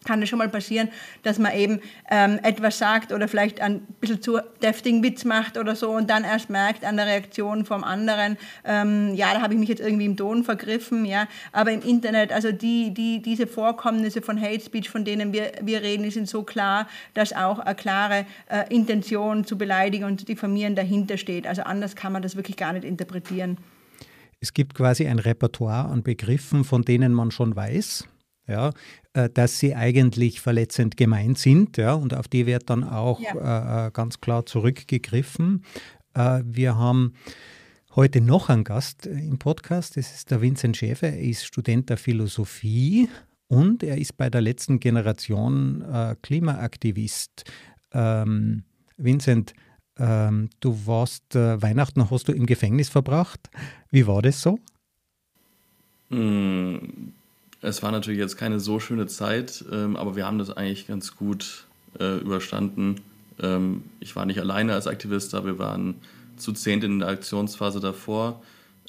kann 0.07 0.21
es 0.21 0.29
schon 0.29 0.39
mal 0.39 0.47
passieren, 0.47 0.87
dass 1.23 1.37
man 1.37 1.53
eben 1.53 1.81
ähm, 2.09 2.39
etwas 2.41 2.77
sagt 2.77 3.11
oder 3.11 3.27
vielleicht 3.27 3.59
ein 3.59 3.81
bisschen 3.99 4.21
zu 4.21 4.39
deftigen 4.63 5.03
Witz 5.03 5.25
macht 5.25 5.57
oder 5.57 5.75
so 5.75 5.91
und 5.91 6.09
dann 6.09 6.23
erst 6.23 6.49
merkt 6.49 6.85
an 6.85 6.95
der 6.95 7.07
Reaktion 7.07 7.65
vom 7.65 7.83
anderen, 7.83 8.37
ähm, 8.63 9.13
ja, 9.15 9.33
da 9.33 9.41
habe 9.41 9.53
ich 9.53 9.59
mich 9.59 9.67
jetzt 9.67 9.81
irgendwie 9.81 10.05
im 10.05 10.15
Ton 10.15 10.45
vergriffen, 10.45 11.03
ja. 11.03 11.27
Aber 11.51 11.71
im 11.71 11.81
Internet, 11.81 12.31
also 12.31 12.53
die, 12.53 12.93
die, 12.93 13.21
diese 13.21 13.47
Vorkommnisse 13.47 14.21
von 14.21 14.41
Hate 14.41 14.61
Speech, 14.61 14.89
von 14.89 15.03
denen 15.03 15.33
wir, 15.33 15.51
wir 15.61 15.81
reden, 15.81 16.03
die 16.03 16.11
sind 16.11 16.29
so 16.29 16.43
klar, 16.43 16.87
dass 17.13 17.33
auch 17.33 17.59
eine 17.59 17.75
klare 17.75 18.25
äh, 18.49 18.73
Intention 18.73 19.43
zu 19.43 19.57
beleidigen 19.57 20.05
und 20.05 20.19
zu 20.21 20.25
diffamieren 20.25 20.75
dahinter 20.75 21.17
steht. 21.17 21.45
Also 21.45 21.63
anders 21.63 21.95
kann 21.97 22.13
man 22.13 22.21
das 22.21 22.37
wirklich 22.37 22.55
gar 22.55 22.71
nicht 22.71 22.85
interpretieren. 22.85 23.57
Es 24.39 24.53
gibt 24.53 24.73
quasi 24.73 25.07
ein 25.07 25.19
Repertoire 25.19 25.89
an 25.89 26.03
Begriffen, 26.03 26.63
von 26.63 26.83
denen 26.83 27.11
man 27.11 27.31
schon 27.31 27.55
weiß, 27.55 28.07
ja, 28.47 28.71
dass 29.33 29.59
sie 29.59 29.75
eigentlich 29.75 30.41
verletzend 30.41 30.97
gemeint 30.97 31.37
sind. 31.37 31.77
Ja, 31.77 31.93
und 31.93 32.13
auf 32.13 32.27
die 32.27 32.45
wird 32.45 32.69
dann 32.69 32.83
auch 32.83 33.19
ja. 33.19 33.85
äh, 33.85 33.87
äh 33.87 33.91
ganz 33.91 34.21
klar 34.21 34.45
zurückgegriffen. 34.45 35.63
Äh, 36.13 36.41
wir 36.45 36.77
haben 36.77 37.13
heute 37.95 38.21
noch 38.21 38.49
einen 38.49 38.63
Gast 38.63 39.05
im 39.05 39.39
Podcast. 39.39 39.97
Das 39.97 40.13
ist 40.13 40.31
der 40.31 40.41
Vincent 40.41 40.77
Schäfer. 40.77 41.07
Er 41.07 41.19
ist 41.19 41.45
Student 41.45 41.89
der 41.89 41.97
Philosophie 41.97 43.09
und 43.47 43.83
er 43.83 43.97
ist 43.97 44.17
bei 44.17 44.29
der 44.29 44.41
letzten 44.41 44.79
Generation 44.79 45.81
äh, 45.81 46.15
Klimaaktivist. 46.21 47.43
Ähm, 47.91 48.63
Vincent, 48.97 49.53
ähm, 49.97 50.49
du 50.59 50.85
warst 50.85 51.35
äh, 51.35 51.61
Weihnachten, 51.61 52.09
hast 52.09 52.27
du 52.27 52.33
im 52.33 52.45
Gefängnis 52.45 52.89
verbracht. 52.89 53.49
Wie 53.89 54.05
war 54.05 54.21
das 54.21 54.41
so? 54.41 54.59
Mm, 56.09 57.13
es 57.67 57.83
war 57.83 57.91
natürlich 57.91 58.19
jetzt 58.19 58.37
keine 58.37 58.59
so 58.59 58.79
schöne 58.79 59.07
Zeit, 59.07 59.63
ähm, 59.71 59.95
aber 59.95 60.15
wir 60.15 60.25
haben 60.25 60.37
das 60.37 60.55
eigentlich 60.55 60.87
ganz 60.87 61.15
gut 61.15 61.65
äh, 61.99 62.17
überstanden. 62.17 63.01
Ähm, 63.41 63.83
ich 63.99 64.15
war 64.15 64.25
nicht 64.25 64.39
alleine 64.39 64.73
als 64.73 64.87
Aktivist, 64.87 65.35
aber 65.35 65.47
wir 65.47 65.59
waren 65.59 65.95
zu 66.37 66.53
zehnt 66.53 66.83
in 66.83 66.99
der 66.99 67.09
Aktionsphase 67.09 67.79
davor. 67.79 68.41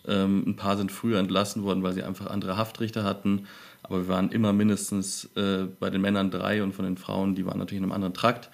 Ähm, 0.07 0.45
ein 0.47 0.57
paar 0.57 0.77
sind 0.77 0.93
früher 0.93 1.19
entlassen 1.19 1.65
worden, 1.65 1.83
weil 1.83 1.93
sie 1.93 2.03
einfach 2.03 2.27
andere 2.27 2.57
Haftrichter 2.57 3.05
hatten. 3.05 3.47
Aber 3.83 4.03
wir 4.03 4.09
waren 4.09 4.31
immer 4.31 4.53
mindestens 4.53 5.29
äh, 5.35 5.67
bei 5.81 5.91
den 5.91 6.01
Männern 6.01 6.31
drei 6.31 6.63
und 6.63 6.73
von 6.73 6.85
den 6.85 6.97
Frauen, 6.97 7.35
die 7.35 7.47
waren 7.47 7.59
natürlich 7.59 7.79
in 7.79 7.85
einem 7.85 7.93
anderen 7.93 8.15
Trakt. 8.15 8.51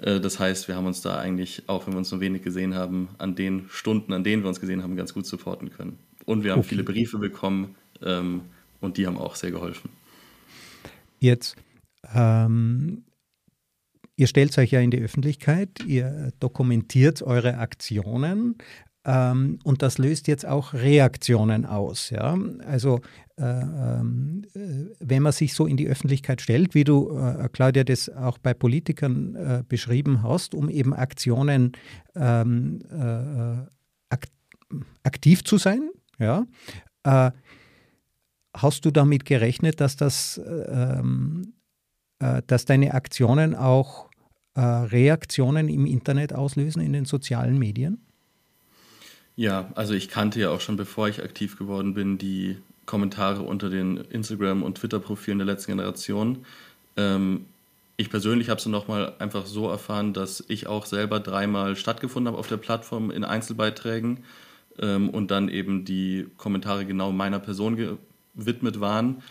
Äh, 0.00 0.20
das 0.20 0.38
heißt, 0.38 0.68
wir 0.68 0.76
haben 0.76 0.86
uns 0.86 1.00
da 1.02 1.18
eigentlich, 1.18 1.64
auch 1.66 1.86
wenn 1.86 1.94
wir 1.94 1.98
uns 1.98 2.12
nur 2.12 2.20
wenig 2.20 2.42
gesehen 2.42 2.74
haben, 2.74 3.08
an 3.18 3.34
den 3.34 3.66
Stunden, 3.70 4.12
an 4.12 4.22
denen 4.22 4.42
wir 4.42 4.48
uns 4.48 4.60
gesehen 4.60 4.82
haben, 4.82 4.94
ganz 4.94 5.14
gut 5.14 5.26
supporten 5.26 5.70
können. 5.70 5.98
Und 6.26 6.44
wir 6.44 6.52
haben 6.52 6.60
okay. 6.60 6.68
viele 6.68 6.84
Briefe 6.84 7.18
bekommen. 7.18 7.74
Ähm, 8.02 8.42
und 8.84 8.96
die 8.96 9.06
haben 9.06 9.18
auch 9.18 9.34
sehr 9.34 9.50
geholfen. 9.50 9.90
Jetzt, 11.18 11.56
ähm, 12.14 13.04
ihr 14.16 14.26
stellt 14.26 14.56
euch 14.58 14.70
ja 14.70 14.80
in 14.80 14.90
die 14.90 15.00
Öffentlichkeit, 15.00 15.84
ihr 15.86 16.32
dokumentiert 16.38 17.22
eure 17.22 17.58
Aktionen. 17.58 18.56
Ähm, 19.06 19.58
und 19.64 19.82
das 19.82 19.98
löst 19.98 20.28
jetzt 20.28 20.46
auch 20.46 20.72
Reaktionen 20.72 21.66
aus. 21.66 22.10
Ja? 22.10 22.38
Also 22.66 23.00
äh, 23.36 23.44
ähm, 23.44 24.42
äh, 24.54 24.86
wenn 25.00 25.22
man 25.22 25.32
sich 25.32 25.54
so 25.54 25.66
in 25.66 25.76
die 25.76 25.88
Öffentlichkeit 25.88 26.40
stellt, 26.40 26.74
wie 26.74 26.84
du, 26.84 27.16
äh, 27.18 27.48
Claudia, 27.52 27.84
das 27.84 28.08
auch 28.08 28.38
bei 28.38 28.54
Politikern 28.54 29.34
äh, 29.34 29.62
beschrieben 29.68 30.22
hast, 30.22 30.54
um 30.54 30.70
eben 30.70 30.94
Aktionen 30.94 31.72
ähm, 32.14 32.80
äh, 32.90 33.66
ak 34.08 34.26
aktiv 35.02 35.44
zu 35.44 35.58
sein, 35.58 35.90
ja, 36.18 36.46
äh, 37.04 37.30
Hast 38.56 38.84
du 38.84 38.90
damit 38.90 39.24
gerechnet, 39.24 39.80
dass, 39.80 39.96
das, 39.96 40.40
ähm, 40.46 41.54
äh, 42.20 42.42
dass 42.46 42.64
deine 42.64 42.94
Aktionen 42.94 43.54
auch 43.54 44.08
äh, 44.54 44.60
Reaktionen 44.60 45.68
im 45.68 45.86
Internet 45.86 46.32
auslösen, 46.32 46.80
in 46.80 46.92
den 46.92 47.04
sozialen 47.04 47.58
Medien? 47.58 47.98
Ja, 49.36 49.70
also 49.74 49.94
ich 49.94 50.08
kannte 50.08 50.38
ja 50.38 50.50
auch 50.50 50.60
schon, 50.60 50.76
bevor 50.76 51.08
ich 51.08 51.22
aktiv 51.22 51.58
geworden 51.58 51.94
bin, 51.94 52.18
die 52.18 52.58
Kommentare 52.86 53.42
unter 53.42 53.68
den 53.70 53.96
Instagram- 53.96 54.62
und 54.62 54.78
Twitter-Profilen 54.78 55.38
der 55.38 55.46
letzten 55.46 55.72
Generation. 55.72 56.44
Ähm, 56.96 57.46
ich 57.96 58.10
persönlich 58.10 58.48
habe 58.48 58.58
es 58.58 58.66
nochmal 58.66 59.14
einfach 59.18 59.46
so 59.46 59.68
erfahren, 59.68 60.12
dass 60.12 60.44
ich 60.48 60.66
auch 60.66 60.86
selber 60.86 61.20
dreimal 61.20 61.76
stattgefunden 61.76 62.28
habe 62.28 62.38
auf 62.38 62.48
der 62.48 62.56
Plattform 62.56 63.10
in 63.10 63.24
Einzelbeiträgen 63.24 64.24
ähm, 64.78 65.10
und 65.10 65.30
dann 65.30 65.48
eben 65.48 65.84
die 65.84 66.26
Kommentare 66.36 66.84
genau 66.86 67.12
meiner 67.12 67.38
Person 67.38 67.76
widmet 68.34 68.80
waren. 68.80 69.22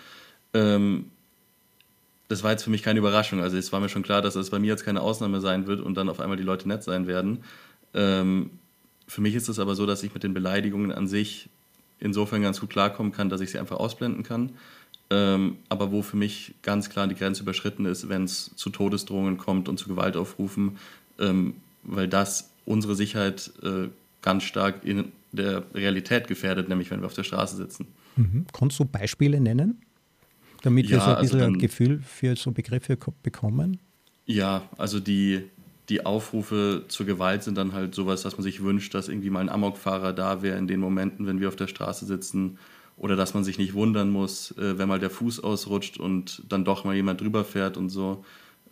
Ähm, 0.53 1.05
das 2.27 2.43
war 2.43 2.51
jetzt 2.51 2.63
für 2.63 2.69
mich 2.69 2.83
keine 2.83 2.99
Überraschung. 2.99 3.41
Also 3.41 3.57
es 3.57 3.71
war 3.71 3.79
mir 3.79 3.89
schon 3.89 4.03
klar, 4.03 4.21
dass 4.21 4.35
es 4.35 4.49
bei 4.49 4.59
mir 4.59 4.67
jetzt 4.67 4.85
keine 4.85 5.01
Ausnahme 5.01 5.41
sein 5.41 5.67
wird 5.67 5.81
und 5.81 5.95
dann 5.95 6.09
auf 6.09 6.19
einmal 6.19 6.37
die 6.37 6.43
Leute 6.43 6.67
nett 6.67 6.83
sein 6.83 7.05
werden. 7.07 7.43
Ähm, 7.93 8.49
für 9.07 9.21
mich 9.21 9.35
ist 9.35 9.49
es 9.49 9.59
aber 9.59 9.75
so, 9.75 9.85
dass 9.85 10.03
ich 10.03 10.13
mit 10.13 10.23
den 10.23 10.33
Beleidigungen 10.33 10.91
an 10.91 11.07
sich 11.07 11.49
insofern 11.99 12.41
ganz 12.41 12.59
gut 12.59 12.69
klarkommen 12.69 13.11
kann, 13.11 13.29
dass 13.29 13.41
ich 13.41 13.51
sie 13.51 13.59
einfach 13.59 13.77
ausblenden 13.77 14.23
kann. 14.23 14.51
Ähm, 15.09 15.57
aber 15.69 15.91
wo 15.91 16.01
für 16.01 16.17
mich 16.17 16.55
ganz 16.63 16.89
klar 16.89 17.07
die 17.07 17.15
Grenze 17.15 17.43
überschritten 17.43 17.85
ist, 17.85 18.09
wenn 18.09 18.23
es 18.23 18.51
zu 18.55 18.69
Todesdrohungen 18.69 19.37
kommt 19.37 19.69
und 19.69 19.77
zu 19.77 19.87
Gewaltaufrufen, 19.87 20.77
ähm, 21.19 21.55
weil 21.83 22.07
das 22.07 22.49
unsere 22.65 22.95
Sicherheit 22.95 23.51
äh, 23.61 23.89
ganz 24.21 24.43
stark 24.43 24.83
in 24.83 25.11
der 25.31 25.63
Realität 25.73 26.27
gefährdet, 26.27 26.69
nämlich 26.69 26.89
wenn 26.89 27.01
wir 27.01 27.05
auf 27.05 27.13
der 27.13 27.23
Straße 27.23 27.57
sitzen. 27.57 27.87
Mhm. 28.15 28.45
Kannst 28.53 28.79
du 28.79 28.85
Beispiele 28.85 29.39
nennen, 29.39 29.81
damit 30.61 30.87
ja, 30.87 30.91
wir 30.91 30.99
so 30.99 31.09
ein 31.11 31.21
bisschen 31.21 31.41
also 31.41 31.53
ein 31.53 31.57
Gefühl 31.59 32.01
für 32.01 32.35
so 32.35 32.51
Begriffe 32.51 32.97
bekommen? 33.21 33.79
Ja, 34.25 34.69
also 34.77 34.99
die, 34.99 35.43
die 35.89 36.05
Aufrufe 36.05 36.85
zur 36.87 37.05
Gewalt 37.05 37.43
sind 37.43 37.57
dann 37.57 37.73
halt 37.73 37.93
sowas, 37.93 38.21
dass 38.21 38.37
man 38.37 38.43
sich 38.43 38.63
wünscht, 38.63 38.93
dass 38.93 39.09
irgendwie 39.09 39.29
mal 39.29 39.41
ein 39.41 39.49
Amokfahrer 39.49 40.13
da 40.13 40.41
wäre 40.41 40.57
in 40.57 40.67
den 40.67 40.79
Momenten, 40.79 41.25
wenn 41.27 41.39
wir 41.39 41.47
auf 41.49 41.55
der 41.55 41.67
Straße 41.67 42.05
sitzen. 42.05 42.57
Oder 42.95 43.15
dass 43.15 43.33
man 43.33 43.43
sich 43.43 43.57
nicht 43.57 43.73
wundern 43.73 44.11
muss, 44.11 44.51
äh, 44.51 44.77
wenn 44.77 44.87
mal 44.87 44.99
der 44.99 45.09
Fuß 45.09 45.43
ausrutscht 45.43 45.97
und 45.97 46.43
dann 46.47 46.63
doch 46.63 46.85
mal 46.85 46.95
jemand 46.95 47.21
drüber 47.21 47.43
fährt 47.43 47.75
und 47.75 47.89
so. 47.89 48.23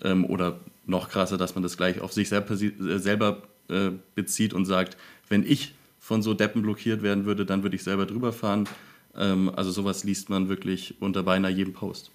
Ähm, 0.03 0.25
oder 0.25 0.59
noch 0.85 1.09
krasser, 1.09 1.37
dass 1.37 1.55
man 1.55 1.63
das 1.63 1.75
gleich 1.75 1.99
auf 2.01 2.13
sich 2.13 2.29
selber, 2.29 3.37
äh, 3.37 3.41
äh, 3.71 3.91
bezieht 4.15 4.53
und 4.53 4.65
sagt, 4.65 4.97
wenn 5.29 5.43
ich 5.43 5.73
von 5.99 6.21
so 6.21 6.33
Deppen 6.33 6.61
blockiert 6.61 7.03
werden 7.03 7.25
würde, 7.25 7.45
dann 7.45 7.63
würde 7.63 7.75
ich 7.75 7.83
selber 7.83 8.05
drüber 8.05 8.33
fahren. 8.33 8.67
Ähm, 9.15 9.51
also 9.55 9.71
sowas 9.71 10.03
liest 10.03 10.29
man 10.29 10.49
wirklich 10.49 11.01
unter 11.01 11.23
beinahe 11.23 11.51
jedem 11.51 11.73
Post. 11.73 12.11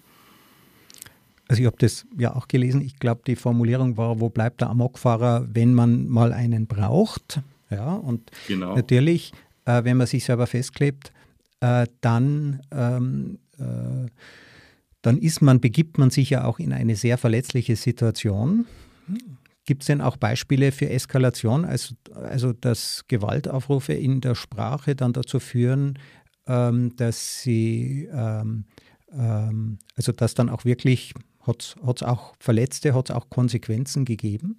Also 1.47 1.61
ich 1.61 1.65
habe 1.65 1.77
das 1.79 2.05
ja 2.17 2.35
auch 2.35 2.47
gelesen. 2.47 2.81
Ich 2.81 2.99
glaube, 2.99 3.21
die 3.25 3.35
Formulierung 3.35 3.97
war, 3.97 4.19
wo 4.19 4.29
bleibt 4.29 4.61
der 4.61 4.69
Amokfahrer, 4.69 5.47
wenn 5.53 5.73
man 5.73 6.07
mal 6.07 6.33
einen 6.33 6.67
braucht? 6.67 7.41
Ja, 7.69 7.93
und 7.93 8.31
genau. 8.47 8.75
natürlich, 8.75 9.31
äh, 9.65 9.83
wenn 9.83 9.97
man 9.97 10.07
sich 10.07 10.25
selber 10.25 10.47
festklebt, 10.47 11.11
äh, 11.59 11.87
dann, 12.01 12.61
ähm, 12.71 13.39
äh, 13.57 14.09
dann 15.01 15.17
ist 15.17 15.41
man, 15.41 15.59
begibt 15.59 15.97
man 15.97 16.09
sich 16.09 16.29
ja 16.29 16.45
auch 16.45 16.59
in 16.59 16.73
eine 16.73 16.95
sehr 16.95 17.17
verletzliche 17.17 17.75
Situation. 17.75 18.65
Gibt 19.65 19.83
es 19.83 19.87
denn 19.87 20.01
auch 20.01 20.17
Beispiele 20.17 20.71
für 20.71 20.89
Eskalation, 20.89 21.65
also, 21.65 21.95
also 22.13 22.53
dass 22.53 23.05
Gewaltaufrufe 23.07 23.93
in 23.93 24.21
der 24.21 24.35
Sprache 24.35 24.95
dann 24.95 25.13
dazu 25.13 25.39
führen, 25.39 25.99
ähm, 26.47 26.95
dass 26.95 27.41
sie, 27.41 28.07
ähm, 28.11 28.65
ähm, 29.11 29.79
also 29.95 30.11
dass 30.11 30.33
dann 30.33 30.49
auch 30.49 30.65
wirklich 30.65 31.13
hat 31.47 31.75
es 31.85 32.03
auch 32.03 32.35
Verletzte, 32.39 32.93
hat 32.93 33.09
es 33.09 33.15
auch 33.15 33.29
Konsequenzen 33.29 34.05
gegeben? 34.05 34.57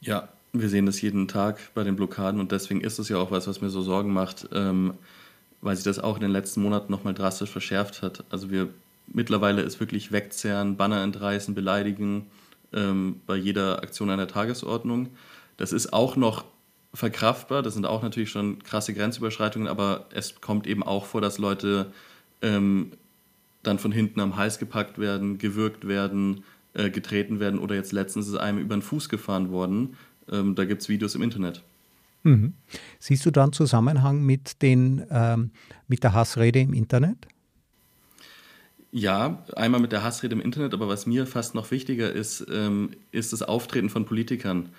Ja, 0.00 0.28
wir 0.52 0.68
sehen 0.68 0.86
das 0.86 1.00
jeden 1.00 1.28
Tag 1.28 1.58
bei 1.74 1.82
den 1.82 1.96
Blockaden 1.96 2.40
und 2.40 2.52
deswegen 2.52 2.80
ist 2.80 2.98
es 2.98 3.08
ja 3.08 3.16
auch 3.16 3.30
was, 3.30 3.46
was 3.46 3.60
mir 3.60 3.70
so 3.70 3.82
Sorgen 3.82 4.12
macht, 4.12 4.48
ähm, 4.52 4.94
weil 5.60 5.74
sich 5.76 5.84
das 5.84 5.98
auch 5.98 6.16
in 6.16 6.22
den 6.22 6.30
letzten 6.30 6.62
Monaten 6.62 6.92
nochmal 6.92 7.14
drastisch 7.14 7.50
verschärft 7.50 8.02
hat. 8.02 8.24
Also 8.30 8.50
wir 8.50 8.68
mittlerweile 9.06 9.62
ist 9.62 9.80
wirklich 9.80 10.12
wegzerren, 10.12 10.76
Banner 10.76 11.02
entreißen, 11.02 11.54
beleidigen 11.54 12.26
ähm, 12.72 13.20
bei 13.26 13.36
jeder 13.36 13.82
Aktion 13.82 14.10
einer 14.10 14.28
Tagesordnung. 14.28 15.08
Das 15.56 15.72
ist 15.72 15.92
auch 15.92 16.16
noch 16.16 16.44
verkraftbar, 16.94 17.62
das 17.62 17.74
sind 17.74 17.86
auch 17.86 18.02
natürlich 18.02 18.30
schon 18.30 18.62
krasse 18.62 18.94
Grenzüberschreitungen, 18.94 19.68
aber 19.68 20.06
es 20.12 20.40
kommt 20.40 20.66
eben 20.66 20.82
auch 20.82 21.04
vor, 21.04 21.20
dass 21.20 21.38
Leute 21.38 21.92
ähm, 22.42 22.92
dann 23.62 23.78
von 23.78 23.92
hinten 23.92 24.20
am 24.20 24.36
Hals 24.36 24.58
gepackt 24.58 24.98
werden, 24.98 25.38
gewürgt 25.38 25.86
werden, 25.86 26.44
äh, 26.74 26.90
getreten 26.90 27.40
werden 27.40 27.58
oder 27.58 27.74
jetzt 27.74 27.92
letztens 27.92 28.28
ist 28.28 28.36
einem 28.36 28.58
über 28.58 28.76
den 28.76 28.82
Fuß 28.82 29.08
gefahren 29.08 29.50
worden. 29.50 29.96
Ähm, 30.30 30.54
da 30.54 30.64
gibt 30.64 30.82
es 30.82 30.88
Videos 30.88 31.14
im 31.14 31.22
Internet. 31.22 31.62
Mhm. 32.22 32.54
Siehst 32.98 33.24
du 33.26 33.30
da 33.30 33.44
einen 33.44 33.52
Zusammenhang 33.52 34.22
mit, 34.22 34.62
den, 34.62 35.04
ähm, 35.10 35.50
mit 35.86 36.02
der 36.02 36.12
Hassrede 36.14 36.60
im 36.60 36.74
Internet? 36.74 37.28
Ja, 38.90 39.44
einmal 39.54 39.80
mit 39.80 39.92
der 39.92 40.02
Hassrede 40.02 40.34
im 40.34 40.40
Internet, 40.40 40.72
aber 40.72 40.88
was 40.88 41.06
mir 41.06 41.26
fast 41.26 41.54
noch 41.54 41.70
wichtiger 41.70 42.10
ist, 42.10 42.46
ähm, 42.50 42.90
ist 43.12 43.32
das 43.32 43.42
Auftreten 43.42 43.90
von 43.90 44.06
Politikern. 44.06 44.70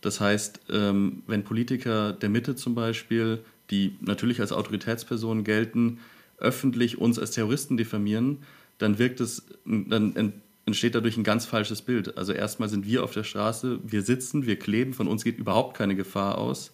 Das 0.00 0.20
heißt, 0.20 0.60
ähm, 0.70 1.22
wenn 1.26 1.44
Politiker 1.44 2.12
der 2.12 2.28
Mitte 2.28 2.54
zum 2.54 2.74
Beispiel, 2.74 3.40
die 3.70 3.96
natürlich 4.00 4.40
als 4.40 4.52
Autoritätspersonen 4.52 5.44
gelten, 5.44 5.98
öffentlich 6.38 6.98
uns 6.98 7.18
als 7.18 7.32
Terroristen 7.32 7.76
diffamieren, 7.76 8.38
dann 8.78 8.98
wirkt 8.98 9.20
es, 9.20 9.44
dann 9.64 10.32
entsteht 10.66 10.94
dadurch 10.94 11.16
ein 11.16 11.24
ganz 11.24 11.46
falsches 11.46 11.82
Bild. 11.82 12.16
Also 12.16 12.32
erstmal 12.32 12.68
sind 12.68 12.86
wir 12.86 13.02
auf 13.02 13.12
der 13.12 13.24
Straße, 13.24 13.80
wir 13.82 14.02
sitzen, 14.02 14.46
wir 14.46 14.56
kleben, 14.56 14.94
von 14.94 15.08
uns 15.08 15.24
geht 15.24 15.38
überhaupt 15.38 15.76
keine 15.76 15.96
Gefahr 15.96 16.38
aus. 16.38 16.72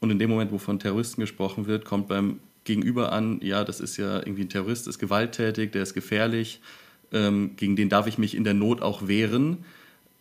Und 0.00 0.10
in 0.10 0.18
dem 0.18 0.30
Moment, 0.30 0.52
wo 0.52 0.58
von 0.58 0.78
Terroristen 0.78 1.20
gesprochen 1.20 1.66
wird, 1.66 1.84
kommt 1.84 2.08
beim 2.08 2.40
Gegenüber 2.64 3.12
an, 3.12 3.40
ja, 3.42 3.64
das 3.64 3.80
ist 3.80 3.96
ja 3.96 4.18
irgendwie 4.18 4.42
ein 4.42 4.48
Terrorist, 4.48 4.86
ist 4.86 4.98
gewalttätig, 4.98 5.72
der 5.72 5.82
ist 5.82 5.94
gefährlich, 5.94 6.60
ähm, 7.12 7.56
gegen 7.56 7.76
den 7.76 7.88
darf 7.88 8.06
ich 8.06 8.18
mich 8.18 8.34
in 8.34 8.44
der 8.44 8.54
Not 8.54 8.82
auch 8.82 9.08
wehren. 9.08 9.64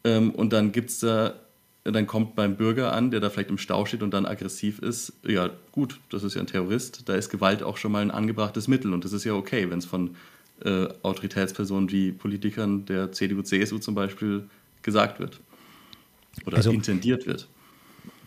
Ähm, 0.03 0.31
und 0.31 0.53
dann 0.53 0.72
gibt 0.72 0.89
es 0.89 1.00
da 1.00 1.34
dann 1.93 2.08
kommt 2.08 2.36
beim 2.36 2.55
Bürger 2.55 2.93
an, 2.93 3.12
der 3.12 3.19
da 3.19 3.29
vielleicht 3.29 3.50
im 3.50 3.58
Stau 3.58 3.86
steht 3.86 4.03
und 4.03 4.13
dann 4.13 4.25
aggressiv 4.25 4.79
ist, 4.79 5.13
ja 5.25 5.50
gut, 5.72 6.00
das 6.10 6.24
ist 6.24 6.36
ja 6.36 6.41
ein 6.41 6.48
Terrorist, 6.48 7.08
da 7.08 7.15
ist 7.15 7.29
Gewalt 7.29 7.63
auch 7.63 7.77
schon 7.77 7.91
mal 7.91 8.01
ein 8.01 8.12
angebrachtes 8.12 8.67
Mittel 8.67 8.93
und 8.93 9.05
das 9.05 9.13
ist 9.13 9.24
ja 9.24 9.34
okay, 9.34 9.69
wenn 9.69 9.79
es 9.79 9.86
von 9.86 10.15
äh, 10.63 10.88
Autoritätspersonen 11.03 11.91
wie 11.91 12.12
Politikern 12.12 12.86
der 12.86 13.12
CDU, 13.12 13.41
CSU 13.41 13.79
zum 13.79 13.96
Beispiel 13.96 14.43
gesagt 14.81 15.19
wird 15.19 15.39
oder 16.46 16.58
also, 16.58 16.72
intendiert 16.72 17.25
wird. 17.25 17.48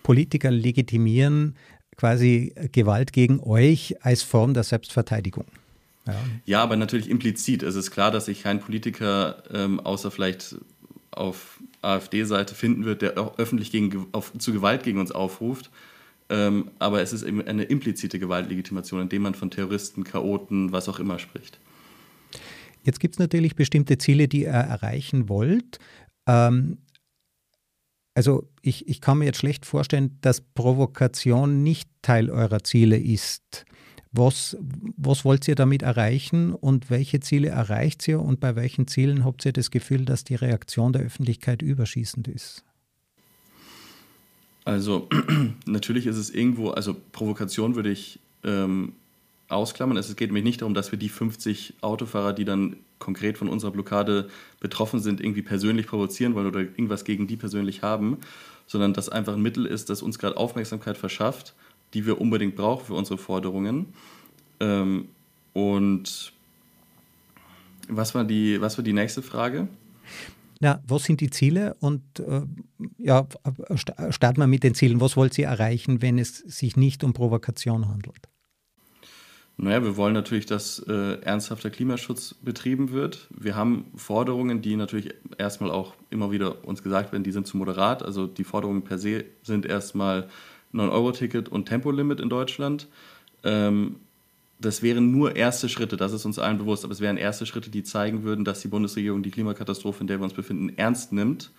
Politiker 0.02 0.50
legitimieren 0.50 1.56
quasi 1.96 2.54
Gewalt 2.72 3.12
gegen 3.12 3.40
euch 3.40 3.96
als 4.02 4.22
Form 4.22 4.54
der 4.54 4.64
Selbstverteidigung. 4.64 5.44
Ja. 6.06 6.14
ja, 6.46 6.62
aber 6.62 6.76
natürlich 6.76 7.08
implizit. 7.08 7.62
Es 7.62 7.76
ist 7.76 7.92
klar, 7.92 8.10
dass 8.10 8.24
sich 8.24 8.42
kein 8.42 8.58
Politiker, 8.58 9.42
ähm, 9.52 9.78
außer 9.78 10.10
vielleicht 10.10 10.56
auf 11.12 11.60
AfD-Seite 11.82 12.54
finden 12.54 12.84
wird, 12.84 13.02
der 13.02 13.18
auch 13.18 13.38
öffentlich 13.38 13.70
gegen, 13.70 14.06
auf, 14.12 14.32
zu 14.38 14.52
Gewalt 14.52 14.82
gegen 14.82 14.98
uns 14.98 15.12
aufruft. 15.12 15.70
Ähm, 16.28 16.70
aber 16.78 17.02
es 17.02 17.12
ist 17.12 17.22
eben 17.24 17.42
eine 17.46 17.64
implizite 17.64 18.18
Gewaltlegitimation, 18.18 19.02
indem 19.02 19.22
man 19.22 19.34
von 19.34 19.50
Terroristen, 19.50 20.04
Chaoten, 20.04 20.72
was 20.72 20.88
auch 20.88 20.98
immer 20.98 21.18
spricht. 21.18 21.58
Jetzt 22.84 23.00
gibt 23.00 23.16
es 23.16 23.18
natürlich 23.18 23.54
bestimmte 23.54 23.98
Ziele, 23.98 24.28
die 24.28 24.42
ihr 24.42 24.48
erreichen 24.48 25.28
wollt. 25.28 25.78
Ähm, 26.26 26.78
also 28.14 28.48
ich, 28.62 28.88
ich 28.88 29.00
kann 29.00 29.18
mir 29.18 29.26
jetzt 29.26 29.38
schlecht 29.38 29.66
vorstellen, 29.66 30.18
dass 30.20 30.40
Provokation 30.40 31.62
nicht 31.62 31.88
Teil 32.02 32.30
eurer 32.30 32.62
Ziele 32.62 32.98
ist. 32.98 33.64
Was, 34.12 34.56
was 34.96 35.24
wollt 35.24 35.48
ihr 35.48 35.54
damit 35.54 35.82
erreichen 35.82 36.52
und 36.52 36.90
welche 36.90 37.20
Ziele 37.20 37.48
erreicht 37.48 38.06
ihr 38.06 38.20
und 38.20 38.40
bei 38.40 38.56
welchen 38.56 38.86
Zielen 38.86 39.24
habt 39.24 39.46
ihr 39.46 39.52
das 39.52 39.70
Gefühl, 39.70 40.04
dass 40.04 40.22
die 40.22 40.34
Reaktion 40.34 40.92
der 40.92 41.02
Öffentlichkeit 41.02 41.62
überschießend 41.62 42.28
ist? 42.28 42.62
Also 44.64 45.08
natürlich 45.66 46.06
ist 46.06 46.18
es 46.18 46.28
irgendwo, 46.28 46.70
also 46.70 46.94
Provokation 47.12 47.74
würde 47.74 47.90
ich 47.90 48.20
ähm, 48.44 48.92
ausklammern. 49.48 49.96
Es 49.96 50.14
geht 50.14 50.28
nämlich 50.28 50.44
nicht 50.44 50.60
darum, 50.60 50.74
dass 50.74 50.92
wir 50.92 50.98
die 50.98 51.08
50 51.08 51.74
Autofahrer, 51.80 52.34
die 52.34 52.44
dann 52.44 52.76
konkret 52.98 53.38
von 53.38 53.48
unserer 53.48 53.70
Blockade 53.70 54.28
betroffen 54.60 55.00
sind, 55.00 55.20
irgendwie 55.20 55.42
persönlich 55.42 55.86
provozieren 55.86 56.34
wollen 56.34 56.46
oder 56.46 56.60
irgendwas 56.60 57.04
gegen 57.04 57.26
die 57.26 57.36
persönlich 57.36 57.82
haben, 57.82 58.18
sondern 58.66 58.94
dass 58.94 59.08
einfach 59.08 59.34
ein 59.34 59.42
Mittel 59.42 59.66
ist, 59.66 59.90
das 59.90 60.02
uns 60.02 60.18
gerade 60.18 60.36
Aufmerksamkeit 60.36 60.96
verschafft 60.96 61.54
die 61.94 62.06
wir 62.06 62.20
unbedingt 62.20 62.56
brauchen 62.56 62.86
für 62.86 62.94
unsere 62.94 63.18
Forderungen. 63.18 63.86
Ähm, 64.60 65.08
und 65.52 66.32
was 67.88 68.14
war, 68.14 68.24
die, 68.24 68.60
was 68.60 68.78
war 68.78 68.84
die 68.84 68.92
nächste 68.92 69.22
Frage? 69.22 69.68
Ja, 70.60 70.80
was 70.86 71.04
sind 71.04 71.20
die 71.20 71.30
Ziele 71.30 71.74
und 71.80 72.02
äh, 72.20 72.42
ja, 72.98 73.26
starten 74.10 74.40
wir 74.40 74.46
mit 74.46 74.62
den 74.62 74.74
Zielen. 74.74 75.00
Was 75.00 75.16
wollt 75.16 75.36
ihr 75.36 75.46
erreichen, 75.46 76.02
wenn 76.02 76.18
es 76.18 76.38
sich 76.38 76.76
nicht 76.76 77.02
um 77.02 77.12
Provokation 77.12 77.88
handelt? 77.88 78.28
Naja, 79.56 79.82
wir 79.82 79.96
wollen 79.96 80.14
natürlich, 80.14 80.46
dass 80.46 80.78
äh, 80.88 81.20
ernsthafter 81.20 81.70
Klimaschutz 81.70 82.34
betrieben 82.34 82.92
wird. 82.92 83.28
Wir 83.30 83.54
haben 83.54 83.86
Forderungen, 83.96 84.62
die 84.62 84.76
natürlich 84.76 85.14
erstmal 85.36 85.70
auch 85.70 85.94
immer 86.10 86.30
wieder 86.30 86.64
uns 86.64 86.82
gesagt 86.82 87.12
werden, 87.12 87.22
die 87.22 87.32
sind 87.32 87.46
zu 87.46 87.56
moderat. 87.56 88.02
Also 88.02 88.26
die 88.26 88.44
Forderungen 88.44 88.82
per 88.82 88.98
se 88.98 89.24
sind 89.42 89.66
erstmal 89.66 90.28
9-Euro-Ticket 90.74 91.48
und 91.48 91.66
Tempolimit 91.66 92.20
in 92.20 92.28
Deutschland. 92.28 92.88
Ähm, 93.44 93.96
das 94.60 94.82
wären 94.82 95.10
nur 95.10 95.34
erste 95.34 95.68
Schritte, 95.68 95.96
das 95.96 96.12
ist 96.12 96.24
uns 96.24 96.38
allen 96.38 96.58
bewusst, 96.58 96.84
aber 96.84 96.92
es 96.92 97.00
wären 97.00 97.16
erste 97.16 97.46
Schritte, 97.46 97.70
die 97.70 97.82
zeigen 97.82 98.22
würden, 98.22 98.44
dass 98.44 98.60
die 98.60 98.68
Bundesregierung 98.68 99.22
die 99.22 99.30
Klimakatastrophe, 99.30 100.00
in 100.00 100.06
der 100.06 100.20
wir 100.20 100.24
uns 100.24 100.34
befinden, 100.34 100.72
ernst 100.76 101.12
nimmt, 101.12 101.50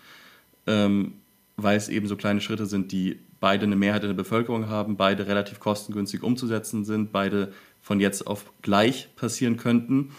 ähm, 0.67 1.13
weil 1.58 1.77
es 1.77 1.89
eben 1.89 2.08
so 2.08 2.15
kleine 2.15 2.41
Schritte 2.41 2.65
sind, 2.65 2.91
die 2.91 3.20
beide 3.39 3.65
eine 3.65 3.75
Mehrheit 3.75 4.03
in 4.03 4.10
der 4.10 4.15
Bevölkerung 4.15 4.70
haben, 4.70 4.96
beide 4.96 5.27
relativ 5.27 5.60
kostengünstig 5.60 6.24
umzusetzen 6.24 6.86
sind, 6.86 7.12
beide 7.12 7.51
von 7.82 8.00
jetzt 8.00 8.25
auf 8.25 8.46
gleich 8.62 9.10
passieren 9.17 9.58
könnten. 9.58 10.12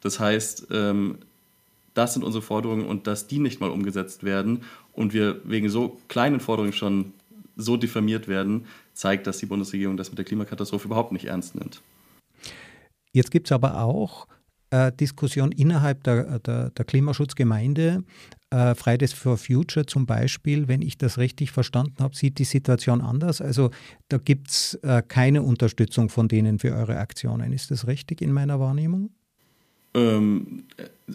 Das 0.00 0.18
heißt, 0.18 0.68
ähm, 0.70 1.18
das 1.92 2.14
sind 2.14 2.24
unsere 2.24 2.42
Forderungen 2.42 2.86
und 2.86 3.06
dass 3.06 3.26
die 3.26 3.38
nicht 3.38 3.60
mal 3.60 3.70
umgesetzt 3.70 4.24
werden 4.24 4.62
und 4.94 5.12
wir 5.12 5.40
wegen 5.44 5.68
so 5.68 6.00
kleinen 6.08 6.40
Forderungen 6.40 6.72
schon 6.72 7.12
so 7.56 7.76
diffamiert 7.76 8.28
werden, 8.28 8.66
zeigt, 8.94 9.26
dass 9.26 9.38
die 9.38 9.46
Bundesregierung 9.46 9.96
das 9.96 10.10
mit 10.10 10.18
der 10.18 10.24
Klimakatastrophe 10.24 10.86
überhaupt 10.86 11.12
nicht 11.12 11.26
ernst 11.26 11.54
nimmt. 11.54 11.80
Jetzt 13.12 13.30
gibt 13.30 13.48
es 13.48 13.52
aber 13.52 13.82
auch 13.82 14.26
äh, 14.70 14.92
Diskussion 14.92 15.52
innerhalb 15.52 16.04
der, 16.04 16.38
der, 16.38 16.70
der 16.70 16.84
Klimaschutzgemeinde. 16.84 18.04
Äh, 18.50 18.74
Fridays 18.74 19.12
for 19.12 19.36
Future 19.36 19.86
zum 19.86 20.06
Beispiel, 20.06 20.68
wenn 20.68 20.82
ich 20.82 20.96
das 20.96 21.18
richtig 21.18 21.50
verstanden 21.50 21.96
habe, 22.00 22.16
sieht 22.16 22.38
die 22.38 22.44
Situation 22.44 23.00
anders. 23.00 23.40
Also 23.40 23.70
da 24.08 24.18
gibt 24.18 24.50
es 24.50 24.74
äh, 24.82 25.02
keine 25.06 25.42
Unterstützung 25.42 26.08
von 26.08 26.28
denen 26.28 26.58
für 26.58 26.72
eure 26.72 26.98
Aktionen. 26.98 27.52
Ist 27.52 27.70
das 27.70 27.86
richtig 27.86 28.22
in 28.22 28.32
meiner 28.32 28.60
Wahrnehmung? 28.60 29.10
Ähm, 29.92 30.64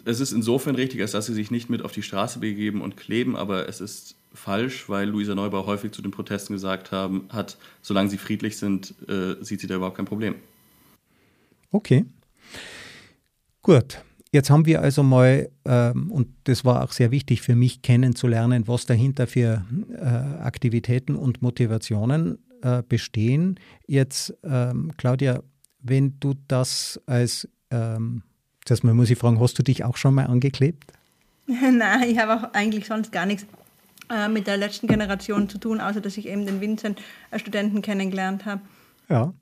es 0.04 0.20
ist 0.20 0.32
insofern 0.32 0.74
richtig, 0.74 1.00
als 1.00 1.12
dass 1.12 1.26
sie 1.26 1.34
sich 1.34 1.50
nicht 1.50 1.70
mit 1.70 1.82
auf 1.82 1.92
die 1.92 2.02
Straße 2.02 2.40
begeben 2.40 2.82
und 2.82 2.96
kleben, 2.96 3.36
aber 3.36 3.68
es 3.68 3.80
ist 3.80 4.16
falsch, 4.36 4.88
weil 4.88 5.08
Luisa 5.08 5.34
Neubauer 5.34 5.66
häufig 5.66 5.92
zu 5.92 6.02
den 6.02 6.10
Protesten 6.10 6.52
gesagt 6.52 6.92
haben, 6.92 7.28
hat, 7.30 7.56
solange 7.82 8.10
sie 8.10 8.18
friedlich 8.18 8.56
sind, 8.56 8.94
äh, 9.08 9.42
sieht 9.42 9.60
sie 9.60 9.66
da 9.66 9.76
überhaupt 9.76 9.96
kein 9.96 10.06
Problem. 10.06 10.36
Okay. 11.72 12.04
Gut. 13.62 14.02
Jetzt 14.32 14.50
haben 14.50 14.66
wir 14.66 14.82
also 14.82 15.02
mal, 15.02 15.50
ähm, 15.64 16.10
und 16.10 16.28
das 16.44 16.64
war 16.64 16.84
auch 16.84 16.92
sehr 16.92 17.10
wichtig 17.10 17.42
für 17.42 17.54
mich, 17.54 17.82
kennenzulernen, 17.82 18.68
was 18.68 18.84
dahinter 18.84 19.26
für 19.26 19.64
äh, 19.92 20.04
Aktivitäten 20.04 21.16
und 21.16 21.42
Motivationen 21.42 22.38
äh, 22.62 22.82
bestehen. 22.86 23.58
Jetzt, 23.86 24.34
ähm, 24.44 24.92
Claudia, 24.96 25.42
wenn 25.80 26.18
du 26.20 26.34
das 26.48 27.00
als, 27.06 27.48
ähm, 27.70 28.22
das 28.64 28.82
muss 28.82 29.10
ich 29.10 29.18
fragen, 29.18 29.40
hast 29.40 29.58
du 29.58 29.62
dich 29.62 29.84
auch 29.84 29.96
schon 29.96 30.14
mal 30.14 30.26
angeklebt? 30.26 30.92
Nein, 31.46 32.10
ich 32.10 32.18
habe 32.18 32.34
auch 32.34 32.52
eigentlich 32.52 32.86
sonst 32.86 33.12
gar 33.12 33.24
nichts 33.24 33.46
äh, 34.10 34.28
mit 34.28 34.46
der 34.46 34.56
letzten 34.56 34.86
Generation 34.86 35.48
zu 35.48 35.58
tun, 35.58 35.80
außer 35.80 36.00
dass 36.00 36.16
ich 36.16 36.28
eben 36.28 36.46
den 36.46 36.60
Vincent-Studenten 36.60 37.82
kennengelernt 37.82 38.44
habe. 38.44 38.60
Ja, 39.08 39.32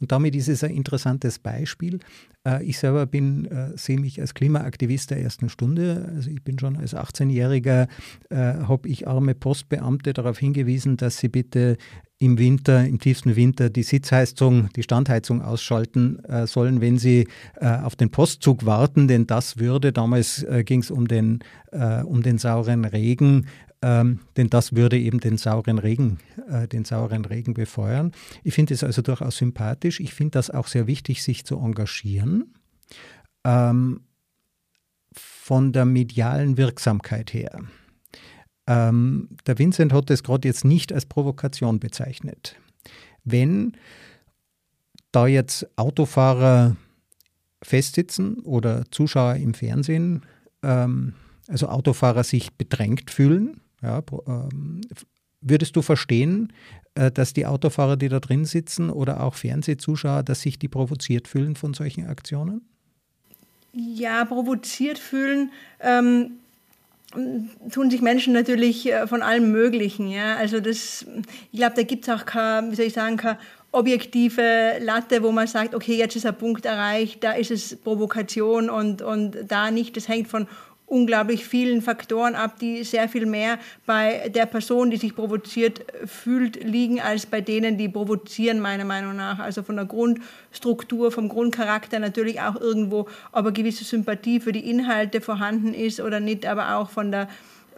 und 0.00 0.10
damit 0.10 0.34
ist 0.34 0.48
es 0.48 0.64
ein 0.64 0.72
interessantes 0.72 1.38
Beispiel. 1.38 2.00
Äh, 2.44 2.64
ich 2.64 2.78
selber 2.78 3.06
bin, 3.06 3.46
äh, 3.46 3.76
sehe 3.76 4.00
mich 4.00 4.20
als 4.20 4.34
Klimaaktivist 4.34 5.10
der 5.10 5.20
ersten 5.20 5.48
Stunde. 5.48 6.10
Also 6.14 6.30
ich 6.30 6.42
bin 6.42 6.58
schon 6.58 6.76
als 6.76 6.94
18-Jähriger, 6.94 7.86
äh, 8.30 8.36
habe 8.36 8.88
ich 8.88 9.06
arme 9.06 9.34
Postbeamte 9.34 10.12
darauf 10.12 10.38
hingewiesen, 10.38 10.96
dass 10.96 11.18
sie 11.18 11.28
bitte 11.28 11.76
im 12.18 12.38
Winter, 12.38 12.84
im 12.86 13.00
tiefsten 13.00 13.34
Winter, 13.34 13.68
die 13.68 13.82
Sitzheizung, 13.82 14.68
die 14.76 14.84
Standheizung 14.84 15.42
ausschalten 15.42 16.24
äh, 16.24 16.46
sollen, 16.46 16.80
wenn 16.80 16.98
sie 16.98 17.26
äh, 17.60 17.66
auf 17.66 17.96
den 17.96 18.10
Postzug 18.10 18.64
warten, 18.64 19.08
denn 19.08 19.26
das 19.26 19.58
würde, 19.58 19.92
damals 19.92 20.42
äh, 20.44 20.62
ging 20.64 20.80
es 20.80 20.90
um 20.90 21.08
den, 21.08 21.40
um 22.04 22.22
den 22.22 22.36
sauren 22.36 22.84
Regen, 22.84 23.46
ähm, 23.82 24.20
denn 24.36 24.48
das 24.48 24.74
würde 24.74 24.98
eben 24.98 25.20
den 25.20 25.36
sauren 25.36 25.78
Regen, 25.78 26.18
äh, 26.48 26.68
den 26.68 26.84
sauren 26.84 27.24
Regen 27.24 27.54
befeuern. 27.54 28.12
Ich 28.44 28.54
finde 28.54 28.74
es 28.74 28.84
also 28.84 29.02
durchaus 29.02 29.36
sympathisch. 29.36 30.00
Ich 30.00 30.14
finde 30.14 30.32
das 30.32 30.50
auch 30.50 30.68
sehr 30.68 30.86
wichtig, 30.86 31.22
sich 31.22 31.44
zu 31.44 31.58
engagieren. 31.58 32.54
Ähm, 33.44 34.00
von 35.14 35.72
der 35.72 35.84
medialen 35.84 36.56
Wirksamkeit 36.56 37.34
her. 37.34 37.60
Ähm, 38.66 39.28
der 39.46 39.58
Vincent 39.58 39.92
hat 39.92 40.10
es 40.10 40.22
gerade 40.22 40.46
jetzt 40.46 40.64
nicht 40.64 40.92
als 40.92 41.06
Provokation 41.06 41.80
bezeichnet. 41.80 42.56
Wenn 43.24 43.76
da 45.10 45.26
jetzt 45.26 45.66
Autofahrer 45.76 46.76
festsitzen 47.62 48.38
oder 48.40 48.84
Zuschauer 48.90 49.34
im 49.34 49.54
Fernsehen, 49.54 50.24
ähm, 50.62 51.14
also 51.48 51.68
Autofahrer 51.68 52.24
sich 52.24 52.52
bedrängt 52.54 53.10
fühlen, 53.10 53.60
ja, 53.82 54.02
ähm, 54.26 54.80
würdest 55.40 55.76
du 55.76 55.82
verstehen, 55.82 56.52
äh, 56.94 57.10
dass 57.10 57.32
die 57.32 57.46
Autofahrer, 57.46 57.96
die 57.96 58.08
da 58.08 58.20
drin 58.20 58.44
sitzen 58.44 58.90
oder 58.90 59.22
auch 59.22 59.34
Fernsehzuschauer, 59.34 60.22
dass 60.22 60.42
sich 60.42 60.58
die 60.58 60.68
provoziert 60.68 61.28
fühlen 61.28 61.56
von 61.56 61.74
solchen 61.74 62.06
Aktionen? 62.06 62.62
Ja, 63.72 64.24
provoziert 64.24 64.98
fühlen. 64.98 65.50
Ähm 65.80 66.32
tun 67.70 67.90
sich 67.90 68.00
Menschen 68.00 68.32
natürlich 68.32 68.90
äh, 68.90 69.06
von 69.06 69.22
allem 69.22 69.52
Möglichen. 69.52 70.08
Ja? 70.08 70.36
Also 70.36 70.60
das, 70.60 71.06
ich 71.50 71.58
glaube, 71.58 71.74
da 71.76 71.82
gibt 71.82 72.08
es 72.08 72.14
auch 72.14 72.24
keine, 72.24 72.70
wie 72.70 72.74
soll 72.74 72.86
ich 72.86 72.94
sagen, 72.94 73.16
keine 73.16 73.38
objektive 73.70 74.78
Latte, 74.80 75.22
wo 75.22 75.32
man 75.32 75.46
sagt, 75.46 75.74
okay, 75.74 75.96
jetzt 75.96 76.16
ist 76.16 76.26
ein 76.26 76.36
Punkt 76.36 76.66
erreicht, 76.66 77.24
da 77.24 77.32
ist 77.32 77.50
es 77.50 77.76
Provokation 77.76 78.68
und, 78.70 79.02
und 79.02 79.36
da 79.48 79.70
nicht. 79.70 79.96
Das 79.96 80.08
hängt 80.08 80.28
von 80.28 80.46
unglaublich 80.92 81.46
vielen 81.46 81.80
Faktoren 81.80 82.34
ab, 82.34 82.58
die 82.60 82.84
sehr 82.84 83.08
viel 83.08 83.24
mehr 83.24 83.58
bei 83.86 84.28
der 84.28 84.44
Person, 84.44 84.90
die 84.90 84.98
sich 84.98 85.16
provoziert 85.16 85.80
fühlt, 86.04 86.62
liegen, 86.62 87.00
als 87.00 87.24
bei 87.24 87.40
denen, 87.40 87.78
die 87.78 87.88
provozieren, 87.88 88.60
meiner 88.60 88.84
Meinung 88.84 89.16
nach. 89.16 89.38
Also 89.38 89.62
von 89.62 89.76
der 89.76 89.86
Grundstruktur, 89.86 91.10
vom 91.10 91.30
Grundcharakter 91.30 91.98
natürlich 91.98 92.42
auch 92.42 92.60
irgendwo, 92.60 93.08
ob 93.32 93.46
eine 93.46 93.52
gewisse 93.52 93.84
Sympathie 93.84 94.38
für 94.38 94.52
die 94.52 94.68
Inhalte 94.68 95.22
vorhanden 95.22 95.72
ist 95.72 95.98
oder 95.98 96.20
nicht, 96.20 96.44
aber 96.44 96.76
auch 96.76 96.90
von 96.90 97.10
der 97.10 97.28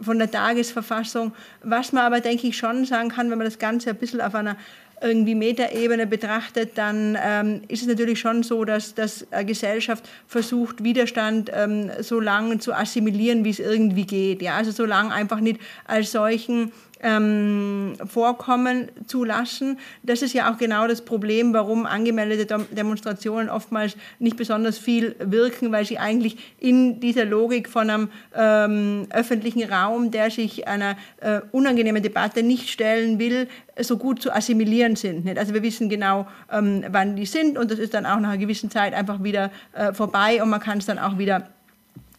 von 0.00 0.18
der 0.18 0.28
Tagesverfassung. 0.28 1.32
Was 1.62 1.92
man 1.92 2.02
aber, 2.02 2.20
denke 2.20 2.48
ich, 2.48 2.56
schon 2.56 2.84
sagen 2.84 3.10
kann, 3.10 3.30
wenn 3.30 3.38
man 3.38 3.46
das 3.46 3.60
Ganze 3.60 3.90
ein 3.90 3.96
bisschen 3.96 4.20
auf 4.20 4.34
einer 4.34 4.56
irgendwie 5.04 5.34
Metaebene 5.34 6.06
betrachtet, 6.06 6.72
dann 6.76 7.16
ähm, 7.22 7.60
ist 7.68 7.82
es 7.82 7.88
natürlich 7.88 8.18
schon 8.18 8.42
so, 8.42 8.64
dass, 8.64 8.94
dass 8.94 9.26
Gesellschaft 9.46 10.04
versucht, 10.26 10.82
Widerstand 10.82 11.50
ähm, 11.52 11.90
so 12.00 12.20
lange 12.20 12.58
zu 12.58 12.72
assimilieren, 12.72 13.44
wie 13.44 13.50
es 13.50 13.58
irgendwie 13.58 14.06
geht. 14.06 14.40
Ja? 14.42 14.56
Also 14.56 14.70
so 14.70 14.84
lange 14.84 15.12
einfach 15.12 15.40
nicht 15.40 15.60
als 15.86 16.12
solchen 16.12 16.72
ähm, 17.04 17.92
vorkommen 18.06 18.88
zu 19.06 19.24
lassen. 19.24 19.78
Das 20.02 20.22
ist 20.22 20.32
ja 20.32 20.50
auch 20.50 20.58
genau 20.58 20.88
das 20.88 21.02
Problem, 21.02 21.52
warum 21.52 21.86
angemeldete 21.86 22.66
Demonstrationen 22.72 23.50
oftmals 23.50 23.96
nicht 24.18 24.36
besonders 24.36 24.78
viel 24.78 25.14
wirken, 25.20 25.70
weil 25.70 25.84
sie 25.84 25.98
eigentlich 25.98 26.54
in 26.58 27.00
dieser 27.00 27.26
Logik 27.26 27.68
von 27.68 27.90
einem 27.90 28.08
ähm, 28.34 29.06
öffentlichen 29.10 29.70
Raum, 29.70 30.10
der 30.10 30.30
sich 30.30 30.66
einer 30.66 30.96
äh, 31.20 31.40
unangenehmen 31.52 32.02
Debatte 32.02 32.42
nicht 32.42 32.70
stellen 32.70 33.18
will, 33.18 33.48
so 33.78 33.98
gut 33.98 34.22
zu 34.22 34.32
assimilieren 34.32 34.96
sind. 34.96 35.26
Nicht? 35.26 35.38
Also 35.38 35.52
wir 35.52 35.62
wissen 35.62 35.90
genau, 35.90 36.26
ähm, 36.50 36.84
wann 36.90 37.16
die 37.16 37.26
sind 37.26 37.58
und 37.58 37.70
das 37.70 37.78
ist 37.78 37.92
dann 37.92 38.06
auch 38.06 38.18
nach 38.18 38.30
einer 38.30 38.38
gewissen 38.38 38.70
Zeit 38.70 38.94
einfach 38.94 39.22
wieder 39.22 39.50
äh, 39.74 39.92
vorbei 39.92 40.42
und 40.42 40.48
man 40.48 40.60
kann 40.60 40.78
es 40.78 40.86
dann 40.86 40.98
auch 40.98 41.18
wieder 41.18 41.48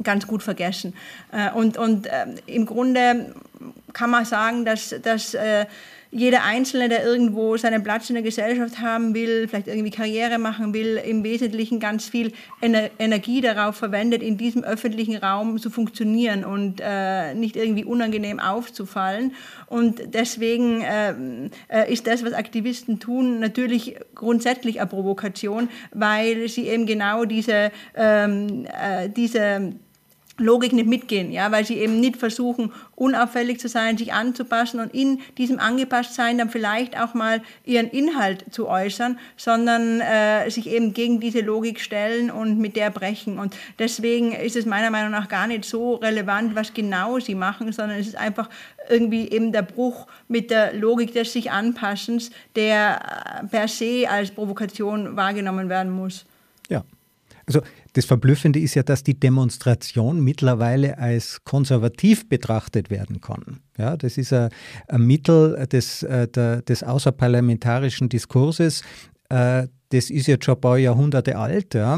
ganz 0.03 0.27
gut 0.27 0.43
vergessen. 0.43 0.93
Äh, 1.31 1.51
und 1.51 1.77
und 1.77 2.07
äh, 2.07 2.25
im 2.47 2.65
Grunde 2.65 3.33
kann 3.93 4.09
man 4.09 4.25
sagen, 4.25 4.65
dass, 4.65 4.93
dass 5.01 5.33
äh, 5.33 5.65
jeder 6.11 6.43
Einzelne, 6.43 6.87
der 6.87 7.03
irgendwo 7.03 7.57
seinen 7.57 7.83
Platz 7.83 8.09
in 8.09 8.13
der 8.13 8.23
Gesellschaft 8.23 8.79
haben 8.79 9.13
will, 9.13 9.49
vielleicht 9.49 9.67
irgendwie 9.67 9.91
Karriere 9.91 10.37
machen 10.37 10.73
will, 10.73 10.95
im 10.95 11.25
Wesentlichen 11.25 11.81
ganz 11.81 12.07
viel 12.07 12.31
Ener 12.61 12.89
Energie 12.99 13.41
darauf 13.41 13.75
verwendet, 13.75 14.23
in 14.23 14.37
diesem 14.37 14.63
öffentlichen 14.63 15.17
Raum 15.17 15.59
zu 15.59 15.69
funktionieren 15.69 16.45
und 16.45 16.81
äh, 16.81 17.33
nicht 17.33 17.57
irgendwie 17.57 17.83
unangenehm 17.83 18.39
aufzufallen. 18.39 19.33
Und 19.67 20.13
deswegen 20.13 20.81
äh, 20.81 21.13
äh 21.67 21.91
ist 21.91 22.07
das, 22.07 22.23
was 22.23 22.31
Aktivisten 22.31 22.99
tun, 22.99 23.39
natürlich 23.41 23.97
grundsätzlich 24.13 24.79
eine 24.79 24.87
Provokation, 24.87 25.67
weil 25.91 26.47
sie 26.47 26.69
eben 26.69 26.85
genau 26.85 27.25
diese, 27.25 27.73
ähm, 27.93 28.65
äh, 28.67 29.09
diese 29.09 29.73
Logik 30.37 30.73
nicht 30.73 30.87
mitgehen, 30.87 31.31
ja, 31.31 31.51
weil 31.51 31.65
sie 31.65 31.77
eben 31.77 31.99
nicht 31.99 32.17
versuchen, 32.17 32.73
unauffällig 32.95 33.59
zu 33.59 33.69
sein, 33.69 33.97
sich 33.97 34.13
anzupassen 34.13 34.79
und 34.81 34.93
in 34.93 35.21
diesem 35.37 35.59
Angepasstsein 35.59 36.37
dann 36.37 36.49
vielleicht 36.49 36.99
auch 36.99 37.13
mal 37.13 37.41
ihren 37.63 37.87
Inhalt 37.87 38.45
zu 38.53 38.67
äußern, 38.67 39.17
sondern 39.37 40.01
äh, 40.01 40.49
sich 40.49 40.67
eben 40.67 40.93
gegen 40.93 41.21
diese 41.21 41.39
Logik 41.39 41.79
stellen 41.79 42.31
und 42.31 42.59
mit 42.59 42.75
der 42.75 42.89
brechen. 42.89 43.39
Und 43.39 43.55
deswegen 43.79 44.33
ist 44.33 44.57
es 44.57 44.65
meiner 44.65 44.89
Meinung 44.89 45.11
nach 45.11 45.29
gar 45.29 45.47
nicht 45.47 45.63
so 45.63 45.95
relevant, 45.95 46.55
was 46.55 46.73
genau 46.73 47.19
sie 47.19 47.35
machen, 47.35 47.71
sondern 47.71 47.97
es 47.99 48.07
ist 48.07 48.17
einfach 48.17 48.49
irgendwie 48.89 49.29
eben 49.29 49.53
der 49.53 49.61
Bruch 49.61 50.07
mit 50.27 50.51
der 50.51 50.73
Logik 50.73 51.13
des 51.13 51.31
sich 51.31 51.51
Anpassens, 51.51 52.31
der 52.55 53.41
äh, 53.41 53.47
per 53.47 53.67
se 53.67 54.05
als 54.09 54.31
Provokation 54.31 55.15
wahrgenommen 55.15 55.69
werden 55.69 55.91
muss. 55.91 56.25
Ja, 56.69 56.83
also 57.47 57.61
das 57.95 58.03
Verblüffende 58.03 58.59
ist 58.59 58.75
ja, 58.75 58.83
dass 58.83 59.03
die 59.03 59.17
Demonstration 59.17 60.21
mittlerweile 60.21 60.97
als 60.97 61.41
konservativ 61.45 62.27
betrachtet 62.27 62.89
werden 62.89 63.21
kann. 63.21 63.61
Ja, 63.77 63.95
das 63.95 64.17
ist 64.17 64.33
ein, 64.33 64.49
ein 64.89 65.01
Mittel 65.01 65.65
des, 65.67 66.03
äh, 66.03 66.27
der, 66.27 66.61
des 66.61 66.83
außerparlamentarischen 66.83 68.09
Diskurses. 68.09 68.83
Äh, 69.29 69.67
das 69.89 70.09
ist 70.09 70.27
jetzt 70.27 70.43
schon 70.43 70.55
ein 70.55 70.61
paar 70.61 70.77
Jahrhunderte 70.77 71.37
alt. 71.37 71.73
Ja. 71.73 71.97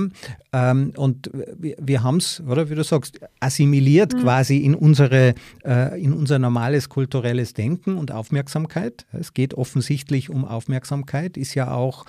Ähm, 0.53 0.93
und 0.95 1.31
wir, 1.57 1.75
wir 1.81 2.03
haben 2.03 2.17
es, 2.17 2.43
oder 2.47 2.69
wie 2.69 2.75
du 2.75 2.83
sagst, 2.83 3.19
assimiliert 3.39 4.13
mhm. 4.13 4.19
quasi 4.19 4.57
in, 4.57 4.75
unsere, 4.75 5.33
äh, 5.65 5.99
in 5.99 6.13
unser 6.13 6.37
normales 6.37 6.89
kulturelles 6.89 7.53
Denken 7.53 7.97
und 7.97 8.11
Aufmerksamkeit. 8.11 9.07
Es 9.13 9.33
geht 9.33 9.55
offensichtlich 9.55 10.29
um 10.29 10.45
Aufmerksamkeit, 10.45 11.37
ist 11.37 11.55
ja 11.55 11.71
auch 11.71 12.05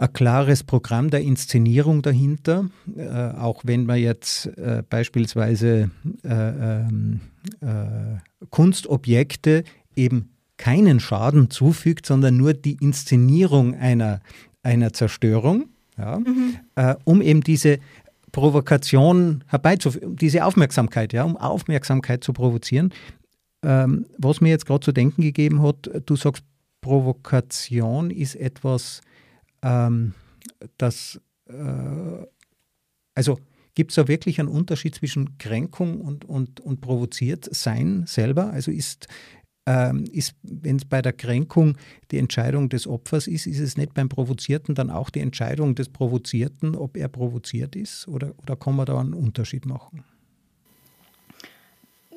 ein 0.00 0.12
klares 0.14 0.64
Programm 0.64 1.10
der 1.10 1.20
Inszenierung 1.20 2.00
dahinter, 2.00 2.70
äh, 2.96 3.06
auch 3.06 3.62
wenn 3.64 3.84
man 3.84 3.98
jetzt 3.98 4.46
äh, 4.56 4.82
beispielsweise 4.88 5.90
äh, 6.24 6.28
ähm, 6.28 7.20
äh, 7.60 8.46
Kunstobjekte 8.48 9.62
eben 9.94 10.30
keinen 10.56 11.00
Schaden 11.00 11.50
zufügt, 11.50 12.06
sondern 12.06 12.38
nur 12.38 12.54
die 12.54 12.78
Inszenierung 12.80 13.74
einer, 13.74 14.20
einer 14.62 14.92
Zerstörung, 14.94 15.66
ja, 15.98 16.18
mhm. 16.18 16.56
Äh, 16.76 16.94
um 17.04 17.20
eben 17.20 17.42
diese 17.42 17.78
Provokation 18.32 19.44
herbeizuführen, 19.48 20.16
diese 20.16 20.46
Aufmerksamkeit, 20.46 21.12
ja, 21.12 21.24
um 21.24 21.36
Aufmerksamkeit 21.36 22.24
zu 22.24 22.32
provozieren. 22.32 22.94
Ähm, 23.62 24.06
was 24.16 24.40
mir 24.40 24.48
jetzt 24.48 24.64
gerade 24.64 24.82
zu 24.82 24.92
denken 24.92 25.20
gegeben 25.20 25.62
hat, 25.62 25.90
du 26.06 26.16
sagst, 26.16 26.42
Provokation 26.80 28.10
ist 28.10 28.34
etwas, 28.34 29.02
ähm, 29.62 30.14
das, 30.78 31.20
äh, 31.46 32.26
also 33.14 33.38
gibt 33.74 33.92
es 33.92 33.96
da 33.96 34.08
wirklich 34.08 34.40
einen 34.40 34.48
Unterschied 34.48 34.94
zwischen 34.94 35.38
Kränkung 35.38 36.00
und, 36.00 36.24
und, 36.24 36.60
und 36.60 36.80
provoziert 36.80 37.48
sein 37.54 38.04
selber? 38.06 38.52
Also 38.52 38.70
ist, 38.70 39.06
ähm, 39.66 40.04
ist 40.12 40.34
wenn 40.42 40.76
es 40.76 40.84
bei 40.84 41.02
der 41.02 41.12
Kränkung 41.12 41.76
die 42.10 42.18
Entscheidung 42.18 42.68
des 42.68 42.86
Opfers 42.86 43.26
ist, 43.26 43.46
ist 43.46 43.60
es 43.60 43.76
nicht 43.76 43.94
beim 43.94 44.08
Provozierten 44.08 44.74
dann 44.74 44.90
auch 44.90 45.10
die 45.10 45.20
Entscheidung 45.20 45.74
des 45.74 45.88
Provozierten, 45.88 46.74
ob 46.74 46.96
er 46.96 47.08
provoziert 47.08 47.76
ist? 47.76 48.08
Oder, 48.08 48.34
oder 48.38 48.56
kann 48.56 48.76
man 48.76 48.86
da 48.86 48.98
einen 48.98 49.14
Unterschied 49.14 49.66
machen? 49.66 50.04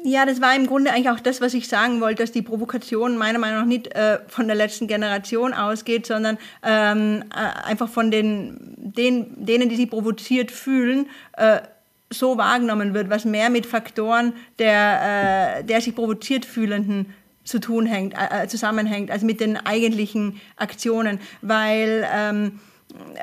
Ja, 0.05 0.25
das 0.25 0.41
war 0.41 0.53
im 0.53 0.67
Grunde 0.67 0.91
eigentlich 0.91 1.09
auch 1.09 1.19
das, 1.21 1.39
was 1.39 1.53
ich 1.53 1.69
sagen 1.69 2.01
wollte, 2.01 2.23
dass 2.23 2.33
die 2.33 2.41
Provokation 2.41 3.17
meiner 3.17 3.39
Meinung 3.39 3.61
nach 3.61 3.65
nicht 3.65 3.87
äh, 3.95 4.19
von 4.27 4.47
der 4.47 4.55
letzten 4.55 4.87
Generation 4.87 5.53
ausgeht, 5.53 6.05
sondern 6.05 6.37
ähm, 6.61 7.23
äh, 7.33 7.67
einfach 7.67 7.87
von 7.87 8.11
den, 8.11 8.75
den, 8.77 9.45
denen, 9.45 9.69
die 9.69 9.77
sie 9.77 9.85
provoziert 9.85 10.51
fühlen, 10.51 11.07
äh, 11.37 11.61
so 12.09 12.37
wahrgenommen 12.37 12.93
wird, 12.93 13.09
was 13.09 13.23
mehr 13.23 13.49
mit 13.49 13.65
Faktoren 13.65 14.33
der, 14.59 15.59
äh, 15.59 15.63
der 15.63 15.79
sich 15.79 15.95
provoziert 15.95 16.45
fühlenden 16.45 17.13
zu 17.45 17.59
tun 17.59 17.85
hängt, 17.85 18.13
äh, 18.13 18.47
zusammenhängt, 18.47 19.09
als 19.09 19.23
mit 19.23 19.39
den 19.39 19.57
eigentlichen 19.57 20.41
Aktionen, 20.57 21.19
weil 21.41 22.05
ähm, 22.13 22.59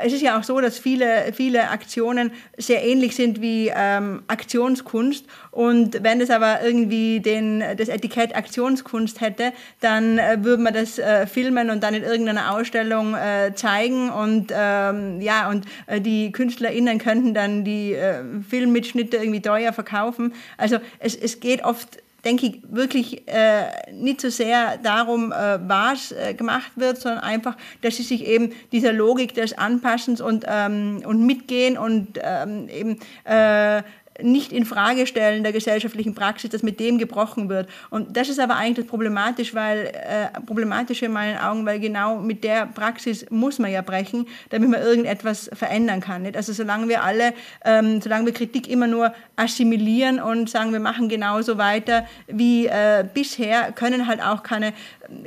es 0.03 0.13
ist 0.13 0.23
ja 0.23 0.39
auch 0.39 0.43
so, 0.43 0.61
dass 0.61 0.79
viele, 0.79 1.33
viele 1.33 1.71
Aktionen 1.71 2.33
sehr 2.57 2.85
ähnlich 2.85 3.15
sind 3.15 3.41
wie 3.41 3.71
ähm, 3.75 4.23
Aktionskunst. 4.27 5.27
Und 5.51 6.03
wenn 6.03 6.21
es 6.21 6.31
aber 6.31 6.63
irgendwie 6.63 7.21
den, 7.21 7.63
das 7.77 7.89
Etikett 7.89 8.35
Aktionskunst 8.37 9.21
hätte, 9.21 9.53
dann 9.81 10.19
äh, 10.19 10.39
würde 10.43 10.63
man 10.63 10.75
das 10.75 10.99
äh, 10.99 11.27
filmen 11.27 11.71
und 11.71 11.83
dann 11.83 11.95
in 11.95 12.03
irgendeiner 12.03 12.55
Ausstellung 12.55 13.15
äh, 13.15 13.53
zeigen. 13.55 14.11
Und 14.11 14.53
ähm, 14.55 15.21
ja, 15.21 15.49
und 15.49 15.67
äh, 15.87 16.01
die 16.01 16.33
KünstlerInnen 16.33 16.99
könnten 16.99 17.35
dann 17.35 17.65
die 17.65 17.95
äh, 17.95 18.23
Filmmitschnitte 18.49 19.17
irgendwie 19.17 19.43
teuer 19.43 19.73
verkaufen. 19.73 20.35
Also 20.57 20.79
es, 20.99 21.15
es 21.15 21.41
geht 21.41 21.65
oft 21.65 21.99
denke 22.25 22.47
ich, 22.47 22.63
wirklich 22.69 23.27
äh, 23.29 23.93
nicht 23.93 24.21
so 24.21 24.31
sehr 24.31 24.79
darum, 24.79 25.33
äh, 25.33 25.59
was 25.67 26.13
äh, 26.13 26.35
gemacht 26.35 26.73
wird, 26.77 26.99
sondern 26.99 27.23
einfach, 27.23 27.57
dass 27.83 27.97
sie 27.97 28.03
sich 28.03 28.27
eben 28.27 28.53
dieser 28.73 28.93
Logik 28.93 29.35
des 29.35 29.57
Anpassens 29.57 30.21
und, 30.21 30.45
ähm, 30.49 31.03
und 31.05 31.25
Mitgehen 31.27 31.79
und 31.79 32.19
ähm, 32.23 32.69
eben 32.69 32.99
äh, 33.25 33.83
nicht 34.23 34.53
in 34.53 34.65
Frage 34.65 35.07
stellen 35.07 35.43
der 35.43 35.53
gesellschaftlichen 35.53 36.15
Praxis, 36.15 36.51
dass 36.51 36.63
mit 36.63 36.81
dem 36.81 36.99
gebrochen 36.99 37.49
wird. 37.49 37.69
Und 37.91 38.17
das 38.17 38.29
ist 38.29 38.41
aber 38.41 38.57
eigentlich 38.57 38.87
das 38.87 38.87
problematisch, 38.87 39.55
weil, 39.55 39.87
äh, 39.87 40.41
problematisch 40.47 41.03
in 41.03 41.13
meinen 41.13 41.39
Augen, 41.39 41.67
weil 41.67 41.81
genau 41.81 42.17
mit 42.17 42.45
der 42.45 42.67
Praxis 42.67 43.27
muss 43.31 43.59
man 43.59 43.71
ja 43.71 43.83
brechen, 43.83 44.27
damit 44.51 44.71
man 44.71 44.81
irgendetwas 44.81 45.51
verändern 45.53 46.01
kann. 46.01 46.23
Nicht? 46.23 46.37
Also 46.37 46.53
solange 46.53 46.89
wir 46.89 47.03
alle, 47.03 47.35
ähm, 47.65 48.01
solange 48.01 48.27
wir 48.27 48.33
Kritik 48.33 48.69
immer 48.69 48.87
nur 48.87 49.13
assimilieren 49.37 50.21
und 50.21 50.49
sagen, 50.49 50.73
wir 50.73 50.81
machen 50.81 51.09
genauso 51.09 51.59
weiter 51.59 52.07
wie 52.27 52.67
äh, 52.67 53.05
bisher, 53.13 53.73
können 53.73 54.07
halt 54.07 54.23
auch 54.23 54.43
keine 54.43 54.73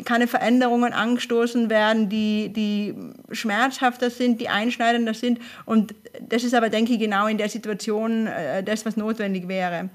keine 0.06 0.28
Veränderungen 0.28 0.94
angestoßen 0.94 1.70
werden, 1.70 2.10
die, 2.10 2.50
die 2.50 2.96
schmerzhafter 3.32 4.10
sind, 4.10 4.40
die 4.40 4.50
einschneidender 4.50 5.14
sind. 5.14 5.40
Und 5.66 5.94
das 6.22 6.44
ist 6.44 6.54
aber, 6.54 6.70
denke 6.70 6.94
ich, 6.94 7.00
genau 7.00 7.28
in 7.28 7.38
der 7.38 7.50
Situation 7.50 8.28
äh, 8.28 8.64
das, 8.64 8.86
was 8.86 8.98
notwendig 8.98 9.48
wäre. 9.48 9.90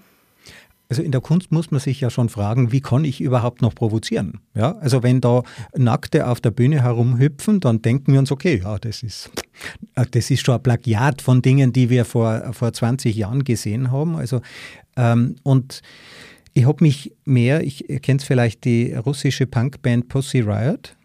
Also 0.91 1.03
in 1.03 1.13
der 1.13 1.21
Kunst 1.21 1.53
muss 1.53 1.71
man 1.71 1.81
sich 1.81 2.01
ja 2.01 2.09
schon 2.09 2.31
fragen, 2.31 2.73
wie 2.73 2.81
kann 2.81 3.05
ich 3.05 3.21
überhaupt 3.21 3.61
noch 3.61 3.75
provozieren? 3.75 4.41
Ja, 4.55 4.77
also 4.79 5.03
wenn 5.03 5.21
da 5.21 5.43
Nackte 5.77 6.27
auf 6.27 6.41
der 6.41 6.51
Bühne 6.51 6.83
herumhüpfen, 6.83 7.61
dann 7.61 7.83
denken 7.83 8.13
wir 8.13 8.19
uns, 8.21 8.33
okay, 8.33 8.61
ja, 8.63 8.79
das 8.79 9.03
ist, 9.03 9.31
das 9.95 10.31
ist 10.31 10.45
schon 10.45 10.55
ein 10.55 10.63
Plagiat 10.63 11.21
von 11.21 11.43
Dingen, 11.43 11.75
die 11.75 11.91
wir 11.91 12.07
vor, 12.07 12.55
vor 12.55 12.73
20 12.73 13.15
Jahren 13.15 13.45
gesehen 13.45 13.93
haben. 13.93 14.17
Also, 14.17 14.41
ähm, 14.97 15.37
und 15.43 15.83
ich 16.55 16.67
habe 16.67 16.83
mich 16.83 17.13
mehr, 17.27 17.63
ich 17.63 17.85
kennt 18.01 18.23
vielleicht 18.23 18.65
die 18.65 18.95
russische 18.95 19.47
Punkband 19.47 20.09
Pussy 20.09 20.41
Riot, 20.41 20.97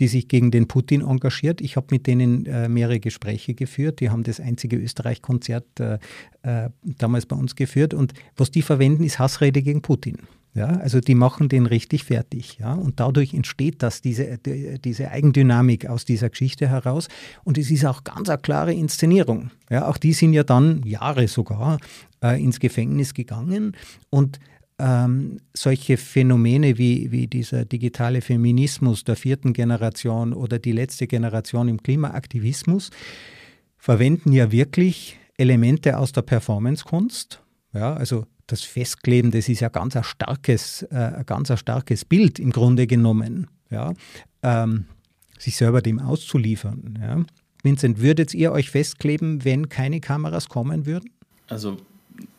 die 0.00 0.08
sich 0.08 0.28
gegen 0.28 0.50
den 0.50 0.68
Putin 0.68 1.00
engagiert. 1.00 1.60
Ich 1.60 1.76
habe 1.76 1.88
mit 1.90 2.06
denen 2.06 2.46
äh, 2.46 2.68
mehrere 2.68 3.00
Gespräche 3.00 3.54
geführt. 3.54 4.00
Die 4.00 4.10
haben 4.10 4.22
das 4.22 4.40
einzige 4.40 4.76
Österreich-Konzert 4.76 5.80
äh, 5.80 5.98
äh, 6.42 6.70
damals 6.82 7.26
bei 7.26 7.36
uns 7.36 7.56
geführt. 7.56 7.94
Und 7.94 8.12
was 8.36 8.50
die 8.50 8.62
verwenden, 8.62 9.04
ist 9.04 9.18
Hassrede 9.18 9.62
gegen 9.62 9.82
Putin. 9.82 10.18
Ja, 10.54 10.66
also 10.66 11.00
die 11.00 11.14
machen 11.14 11.48
den 11.48 11.66
richtig 11.66 12.04
fertig. 12.04 12.58
Ja, 12.58 12.74
und 12.74 12.98
dadurch 13.00 13.34
entsteht 13.34 13.82
das, 13.82 14.00
diese, 14.00 14.38
diese 14.38 15.10
Eigendynamik 15.10 15.86
aus 15.86 16.04
dieser 16.04 16.30
Geschichte 16.30 16.68
heraus. 16.68 17.08
Und 17.44 17.58
es 17.58 17.70
ist 17.70 17.84
auch 17.84 18.02
ganz 18.02 18.28
eine 18.28 18.38
klare 18.38 18.72
Inszenierung. 18.72 19.50
Ja, 19.70 19.88
auch 19.88 19.98
die 19.98 20.12
sind 20.12 20.32
ja 20.32 20.42
dann 20.42 20.82
Jahre 20.84 21.28
sogar 21.28 21.78
äh, 22.22 22.42
ins 22.42 22.58
Gefängnis 22.58 23.14
gegangen. 23.14 23.76
Und 24.10 24.40
ähm, 24.78 25.40
solche 25.54 25.96
Phänomene 25.96 26.78
wie, 26.78 27.10
wie 27.10 27.26
dieser 27.26 27.64
digitale 27.64 28.20
Feminismus 28.20 29.04
der 29.04 29.16
vierten 29.16 29.52
Generation 29.52 30.32
oder 30.32 30.58
die 30.58 30.72
letzte 30.72 31.06
Generation 31.06 31.68
im 31.68 31.82
Klimaaktivismus 31.82 32.90
verwenden 33.76 34.32
ja 34.32 34.52
wirklich 34.52 35.18
Elemente 35.36 35.98
aus 35.98 36.12
der 36.12 36.22
Performancekunst. 36.22 37.42
Ja, 37.72 37.94
also 37.94 38.26
das 38.46 38.62
Festkleben, 38.62 39.30
das 39.30 39.48
ist 39.48 39.60
ja 39.60 39.68
ganz 39.68 39.96
ein 39.96 40.04
starkes, 40.04 40.82
äh, 40.82 41.22
ganz 41.26 41.50
ein 41.50 41.58
starkes 41.58 42.04
Bild 42.04 42.38
im 42.38 42.50
Grunde 42.50 42.86
genommen. 42.86 43.46
Ja? 43.70 43.92
Ähm, 44.42 44.86
sich 45.38 45.56
selber 45.56 45.82
dem 45.82 46.00
auszuliefern. 46.00 46.98
Ja? 47.00 47.24
Vincent, 47.62 48.00
würdet 48.00 48.34
ihr 48.34 48.52
euch 48.52 48.70
festkleben, 48.70 49.44
wenn 49.44 49.68
keine 49.68 50.00
Kameras 50.00 50.48
kommen 50.48 50.86
würden? 50.86 51.10
Also 51.48 51.76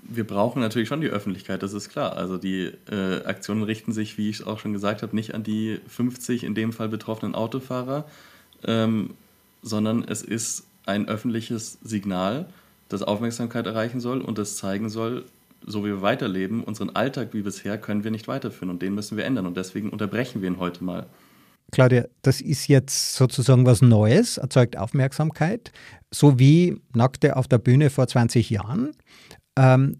wir 0.09 0.25
brauchen 0.25 0.61
natürlich 0.61 0.87
schon 0.89 1.01
die 1.01 1.09
Öffentlichkeit, 1.09 1.63
das 1.63 1.73
ist 1.73 1.89
klar. 1.89 2.17
Also 2.17 2.37
die 2.37 2.71
äh, 2.91 3.23
Aktionen 3.25 3.63
richten 3.63 3.91
sich, 3.91 4.17
wie 4.17 4.29
ich 4.29 4.45
auch 4.45 4.59
schon 4.59 4.73
gesagt 4.73 5.01
habe, 5.01 5.15
nicht 5.15 5.33
an 5.33 5.43
die 5.43 5.79
50 5.87 6.43
in 6.43 6.55
dem 6.55 6.73
Fall 6.73 6.89
betroffenen 6.89 7.35
Autofahrer, 7.35 8.05
ähm, 8.65 9.11
sondern 9.61 10.03
es 10.03 10.21
ist 10.21 10.63
ein 10.85 11.07
öffentliches 11.07 11.77
Signal, 11.83 12.47
das 12.89 13.03
Aufmerksamkeit 13.03 13.67
erreichen 13.67 13.99
soll 13.99 14.21
und 14.21 14.37
das 14.37 14.57
zeigen 14.57 14.89
soll, 14.89 15.25
so 15.65 15.83
wie 15.83 15.89
wir 15.89 16.01
weiterleben, 16.01 16.63
unseren 16.63 16.89
Alltag 16.91 17.29
wie 17.33 17.41
bisher 17.41 17.77
können 17.77 18.03
wir 18.03 18.11
nicht 18.11 18.27
weiterführen 18.27 18.69
und 18.69 18.81
den 18.81 18.95
müssen 18.95 19.17
wir 19.17 19.25
ändern 19.25 19.45
und 19.45 19.57
deswegen 19.57 19.89
unterbrechen 19.89 20.41
wir 20.41 20.49
ihn 20.49 20.59
heute 20.59 20.83
mal. 20.83 21.05
Claudia, 21.71 22.05
das 22.23 22.41
ist 22.41 22.67
jetzt 22.67 23.13
sozusagen 23.15 23.65
was 23.65 23.81
Neues, 23.81 24.37
erzeugt 24.37 24.77
Aufmerksamkeit, 24.77 25.71
so 26.09 26.39
wie 26.39 26.81
Nackte 26.95 27.35
auf 27.35 27.47
der 27.47 27.59
Bühne 27.59 27.91
vor 27.91 28.07
20 28.07 28.49
Jahren. 28.49 28.91
Ähm, 29.59 29.97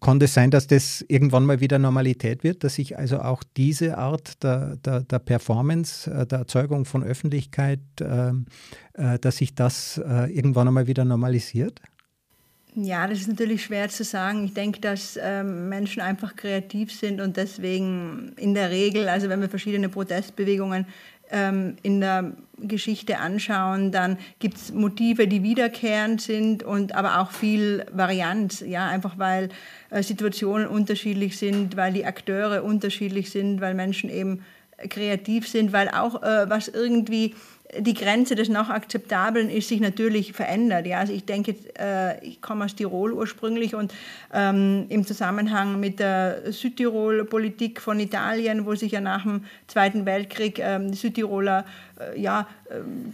kann 0.00 0.20
es 0.20 0.34
sein, 0.34 0.50
dass 0.50 0.66
das 0.66 1.04
irgendwann 1.08 1.46
mal 1.46 1.60
wieder 1.60 1.78
Normalität 1.78 2.44
wird, 2.44 2.64
dass 2.64 2.74
sich 2.74 2.98
also 2.98 3.20
auch 3.20 3.42
diese 3.56 3.98
Art 3.98 4.42
der, 4.42 4.76
der, 4.76 5.00
der 5.00 5.18
Performance, 5.18 6.10
äh, 6.10 6.26
der 6.26 6.40
Erzeugung 6.40 6.84
von 6.84 7.02
Öffentlichkeit, 7.02 7.80
äh, 8.00 8.32
äh, 8.94 9.18
dass 9.18 9.38
sich 9.38 9.54
das 9.54 9.98
äh, 9.98 10.32
irgendwann 10.32 10.68
einmal 10.68 10.86
wieder 10.86 11.04
normalisiert? 11.04 11.80
Ja, 12.78 13.06
das 13.06 13.20
ist 13.20 13.28
natürlich 13.28 13.64
schwer 13.64 13.88
zu 13.88 14.04
sagen. 14.04 14.44
Ich 14.44 14.52
denke, 14.52 14.80
dass 14.80 15.18
ähm, 15.20 15.70
Menschen 15.70 16.02
einfach 16.02 16.36
kreativ 16.36 16.92
sind 16.92 17.22
und 17.22 17.38
deswegen 17.38 18.34
in 18.36 18.52
der 18.52 18.70
Regel, 18.70 19.08
also 19.08 19.30
wenn 19.30 19.40
wir 19.40 19.48
verschiedene 19.48 19.88
Protestbewegungen 19.88 20.86
ähm, 21.30 21.76
in 21.82 22.00
der 22.00 22.32
Geschichte 22.58 23.18
anschauen, 23.18 23.92
dann 23.92 24.18
gibt 24.38 24.56
es 24.56 24.72
Motive, 24.72 25.28
die 25.28 25.42
wiederkehrend 25.42 26.20
sind 26.20 26.62
und 26.62 26.94
aber 26.94 27.20
auch 27.20 27.30
viel 27.30 27.84
Varianz, 27.92 28.60
ja, 28.66 28.86
einfach 28.88 29.18
weil 29.18 29.50
äh, 29.90 30.02
Situationen 30.02 30.66
unterschiedlich 30.66 31.36
sind, 31.38 31.76
weil 31.76 31.92
die 31.92 32.06
Akteure 32.06 32.64
unterschiedlich 32.64 33.30
sind, 33.30 33.60
weil 33.60 33.74
Menschen 33.74 34.08
eben 34.08 34.42
kreativ 34.88 35.48
sind, 35.48 35.72
weil 35.72 35.88
auch 35.88 36.22
äh, 36.22 36.48
was 36.48 36.68
irgendwie 36.68 37.34
die 37.78 37.94
Grenze 37.94 38.34
des 38.34 38.48
noch 38.48 38.70
Akzeptablen 38.70 39.50
ist 39.50 39.68
sich 39.68 39.80
natürlich 39.80 40.32
verändert. 40.32 40.86
Ja, 40.86 40.98
also 41.00 41.12
ich 41.12 41.24
denke, 41.24 41.54
äh, 41.78 42.24
ich 42.24 42.40
komme 42.40 42.64
aus 42.64 42.74
Tirol 42.74 43.12
ursprünglich 43.12 43.74
und 43.74 43.92
ähm, 44.32 44.86
im 44.88 45.06
Zusammenhang 45.06 45.80
mit 45.80 45.98
der 45.98 46.52
Südtirol-Politik 46.52 47.80
von 47.80 47.98
Italien, 47.98 48.66
wo 48.66 48.74
sich 48.74 48.92
ja 48.92 49.00
nach 49.00 49.22
dem 49.24 49.44
Zweiten 49.66 50.06
Weltkrieg 50.06 50.58
ähm, 50.60 50.92
die 50.92 50.96
Südtiroler 50.96 51.64
äh, 51.98 52.20
ja, 52.20 52.46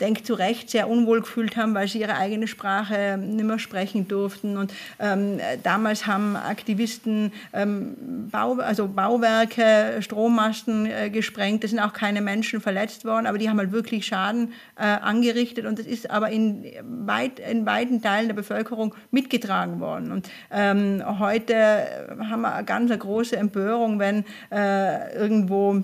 denkt 0.01 0.27
zu 0.27 0.35
Recht, 0.35 0.71
sehr 0.71 0.89
unwohl 0.89 1.21
gefühlt 1.21 1.57
haben, 1.57 1.75
weil 1.75 1.89
sie 1.89 2.01
ihre 2.01 2.17
eigene 2.17 2.47
Sprache 2.47 3.19
nicht 3.19 3.45
mehr 3.45 3.59
sprechen 3.59 4.09
durften. 4.09 4.57
Und 4.57 4.73
ähm, 4.99 5.39
damals 5.63 6.07
haben 6.07 6.37
Aktivisten 6.37 7.33
ähm, 7.53 8.29
Bau, 8.31 8.55
also 8.55 8.89
Bauwerke, 8.89 10.01
Strommasten 10.01 10.87
äh, 10.87 11.11
gesprengt. 11.11 11.65
Es 11.65 11.71
sind 11.71 11.81
auch 11.81 11.93
keine 11.93 12.21
Menschen 12.21 12.61
verletzt 12.61 13.05
worden, 13.05 13.27
aber 13.27 13.39
die 13.39 13.49
haben 13.49 13.59
halt 13.59 13.73
wirklich 13.73 14.07
Schaden 14.07 14.53
äh, 14.77 14.85
angerichtet. 14.85 15.67
Und 15.67 15.79
das 15.79 15.87
ist 15.87 16.11
aber 16.11 16.31
in, 16.31 16.65
weit, 16.83 17.39
in 17.39 17.67
weiten 17.67 18.01
Teilen 18.03 18.29
der 18.29 18.35
Bevölkerung 18.35 18.95
mitgetragen 19.11 19.81
worden. 19.81 20.13
Und 20.13 20.31
ähm, 20.51 21.03
heute 21.19 22.09
haben 22.19 22.43
wir 22.43 22.55
eine 22.55 22.65
ganz 22.65 22.91
große 22.91 23.37
Empörung, 23.37 23.99
wenn 23.99 24.25
äh, 24.51 25.15
irgendwo 25.17 25.77
äh, 25.77 25.83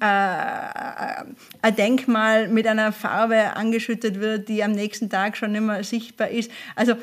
ein 0.00 1.76
Denkmal 1.76 2.48
mit 2.48 2.66
einer 2.66 2.92
Farbe 2.92 3.56
angeschüttet 3.56 4.20
wird, 4.20 4.48
die 4.48 4.62
am 4.62 4.72
nächsten 4.72 5.10
Tag 5.10 5.36
schon 5.36 5.52
nicht 5.52 5.62
mehr 5.62 5.82
sichtbar 5.82 6.28
ist. 6.28 6.50
Also 6.76 6.94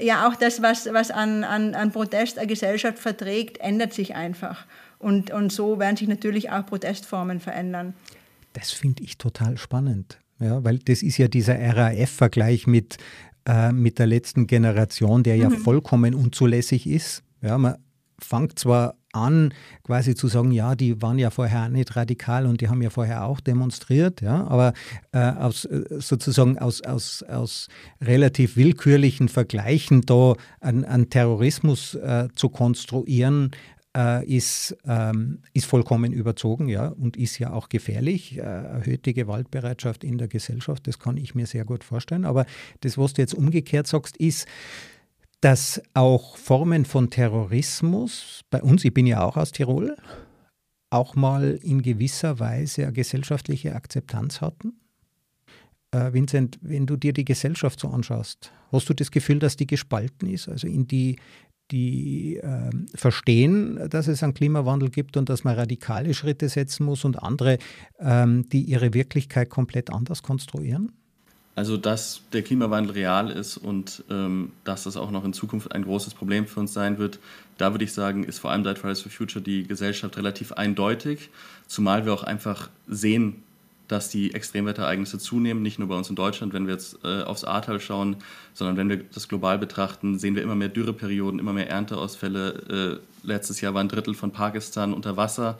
ja, 0.00 0.28
auch 0.28 0.36
das, 0.36 0.62
was, 0.62 0.86
was 0.92 1.10
an, 1.10 1.44
an, 1.44 1.74
an 1.74 1.92
Protest 1.92 2.38
eine 2.38 2.46
Gesellschaft 2.46 2.98
verträgt, 2.98 3.58
ändert 3.58 3.92
sich 3.92 4.14
einfach. 4.14 4.66
Und, 4.98 5.32
und 5.32 5.52
so 5.52 5.78
werden 5.78 5.96
sich 5.96 6.08
natürlich 6.08 6.50
auch 6.50 6.64
Protestformen 6.64 7.40
verändern. 7.40 7.94
Das 8.52 8.70
finde 8.70 9.02
ich 9.02 9.18
total 9.18 9.58
spannend, 9.58 10.18
ja, 10.38 10.62
weil 10.62 10.78
das 10.78 11.02
ist 11.02 11.18
ja 11.18 11.28
dieser 11.28 11.58
RAF-Vergleich 11.58 12.66
mit, 12.66 12.98
äh, 13.46 13.72
mit 13.72 13.98
der 13.98 14.06
letzten 14.06 14.46
Generation, 14.46 15.22
der 15.22 15.36
ja 15.36 15.48
mhm. 15.48 15.58
vollkommen 15.58 16.14
unzulässig 16.14 16.86
ist. 16.86 17.24
Ja, 17.40 17.58
man 17.58 17.76
fängt 18.18 18.58
zwar 18.58 18.94
an, 19.12 19.54
quasi 19.84 20.14
zu 20.14 20.28
sagen, 20.28 20.50
ja, 20.50 20.74
die 20.74 21.00
waren 21.02 21.18
ja 21.18 21.30
vorher 21.30 21.68
nicht 21.68 21.94
radikal 21.96 22.46
und 22.46 22.60
die 22.60 22.68
haben 22.68 22.82
ja 22.82 22.90
vorher 22.90 23.24
auch 23.24 23.40
demonstriert, 23.40 24.20
ja, 24.20 24.46
aber 24.46 24.72
äh, 25.12 25.18
aus, 25.18 25.64
äh, 25.66 25.84
sozusagen 26.00 26.58
aus, 26.58 26.82
aus, 26.82 27.22
aus 27.22 27.68
relativ 28.00 28.56
willkürlichen 28.56 29.28
Vergleichen 29.28 30.02
da 30.02 30.34
einen, 30.60 31.10
Terrorismus 31.10 31.94
äh, 31.94 32.28
zu 32.34 32.48
konstruieren, 32.48 33.50
äh, 33.96 34.24
ist, 34.24 34.76
ähm, 34.86 35.40
ist 35.52 35.66
vollkommen 35.66 36.12
überzogen, 36.12 36.68
ja, 36.68 36.88
und 36.88 37.16
ist 37.16 37.38
ja 37.38 37.52
auch 37.52 37.68
gefährlich. 37.68 38.38
Äh, 38.38 38.40
erhöht 38.40 39.04
die 39.06 39.14
Gewaltbereitschaft 39.14 40.04
in 40.04 40.18
der 40.18 40.28
Gesellschaft, 40.28 40.86
das 40.86 40.98
kann 40.98 41.16
ich 41.16 41.34
mir 41.34 41.46
sehr 41.46 41.64
gut 41.64 41.84
vorstellen. 41.84 42.24
Aber 42.24 42.46
das, 42.80 42.96
was 42.96 43.12
du 43.12 43.22
jetzt 43.22 43.34
umgekehrt 43.34 43.86
sagst, 43.86 44.16
ist, 44.16 44.46
dass 45.42 45.82
auch 45.92 46.36
Formen 46.36 46.84
von 46.84 47.10
Terrorismus 47.10 48.42
bei 48.48 48.62
uns, 48.62 48.84
ich 48.84 48.94
bin 48.94 49.06
ja 49.06 49.22
auch 49.22 49.36
aus 49.36 49.50
Tirol, 49.50 49.96
auch 50.88 51.16
mal 51.16 51.58
in 51.62 51.82
gewisser 51.82 52.38
Weise 52.38 52.84
eine 52.84 52.92
gesellschaftliche 52.92 53.74
Akzeptanz 53.74 54.40
hatten? 54.40 54.74
Äh, 55.90 56.12
Vincent, 56.12 56.58
wenn 56.62 56.86
du 56.86 56.96
dir 56.96 57.12
die 57.12 57.24
Gesellschaft 57.24 57.80
so 57.80 57.88
anschaust, 57.88 58.52
hast 58.70 58.88
du 58.88 58.94
das 58.94 59.10
Gefühl, 59.10 59.40
dass 59.40 59.56
die 59.56 59.66
gespalten 59.66 60.28
ist, 60.28 60.48
also 60.48 60.68
in 60.68 60.86
die, 60.86 61.16
die 61.72 62.36
äh, 62.36 62.70
verstehen, 62.94 63.80
dass 63.90 64.06
es 64.06 64.22
einen 64.22 64.34
Klimawandel 64.34 64.90
gibt 64.90 65.16
und 65.16 65.28
dass 65.28 65.42
man 65.42 65.56
radikale 65.56 66.14
Schritte 66.14 66.48
setzen 66.48 66.84
muss 66.84 67.04
und 67.04 67.20
andere, 67.20 67.58
ähm, 67.98 68.48
die 68.50 68.62
ihre 68.62 68.94
Wirklichkeit 68.94 69.50
komplett 69.50 69.90
anders 69.90 70.22
konstruieren? 70.22 70.92
Also, 71.54 71.76
dass 71.76 72.22
der 72.32 72.42
Klimawandel 72.42 72.92
real 72.92 73.30
ist 73.30 73.58
und 73.58 74.04
ähm, 74.08 74.52
dass 74.64 74.84
das 74.84 74.96
auch 74.96 75.10
noch 75.10 75.24
in 75.24 75.34
Zukunft 75.34 75.72
ein 75.72 75.84
großes 75.84 76.14
Problem 76.14 76.46
für 76.46 76.60
uns 76.60 76.72
sein 76.72 76.96
wird, 76.98 77.18
da 77.58 77.72
würde 77.72 77.84
ich 77.84 77.92
sagen, 77.92 78.24
ist 78.24 78.38
vor 78.38 78.50
allem 78.50 78.64
seit 78.64 78.78
Fridays 78.78 79.02
for 79.02 79.12
Future 79.12 79.44
die 79.44 79.66
Gesellschaft 79.66 80.16
relativ 80.16 80.52
eindeutig, 80.52 81.28
zumal 81.66 82.06
wir 82.06 82.14
auch 82.14 82.22
einfach 82.22 82.70
sehen, 82.88 83.42
dass 83.92 84.08
die 84.08 84.32
Extremwetterereignisse 84.32 85.18
zunehmen, 85.18 85.62
nicht 85.62 85.78
nur 85.78 85.88
bei 85.88 85.96
uns 85.96 86.08
in 86.08 86.16
Deutschland, 86.16 86.54
wenn 86.54 86.66
wir 86.66 86.72
jetzt 86.72 86.98
äh, 87.04 87.22
aufs 87.22 87.44
Ahrtal 87.44 87.78
schauen, 87.78 88.16
sondern 88.54 88.78
wenn 88.78 88.88
wir 88.88 89.04
das 89.12 89.28
global 89.28 89.58
betrachten, 89.58 90.18
sehen 90.18 90.34
wir 90.34 90.42
immer 90.42 90.54
mehr 90.54 90.70
Dürreperioden, 90.70 91.38
immer 91.38 91.52
mehr 91.52 91.68
Ernteausfälle. 91.68 93.00
Äh, 93.22 93.26
letztes 93.26 93.60
Jahr 93.60 93.74
war 93.74 93.82
ein 93.82 93.88
Drittel 93.88 94.14
von 94.14 94.30
Pakistan 94.30 94.94
unter 94.94 95.18
Wasser. 95.18 95.58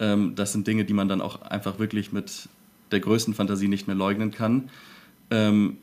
Ähm, 0.00 0.34
das 0.34 0.52
sind 0.52 0.66
Dinge, 0.66 0.86
die 0.86 0.94
man 0.94 1.08
dann 1.08 1.20
auch 1.20 1.42
einfach 1.42 1.78
wirklich 1.78 2.12
mit 2.12 2.48
der 2.92 3.00
größten 3.00 3.34
Fantasie 3.34 3.68
nicht 3.68 3.86
mehr 3.86 3.96
leugnen 3.96 4.30
kann. 4.30 4.70
Ähm, 5.30 5.78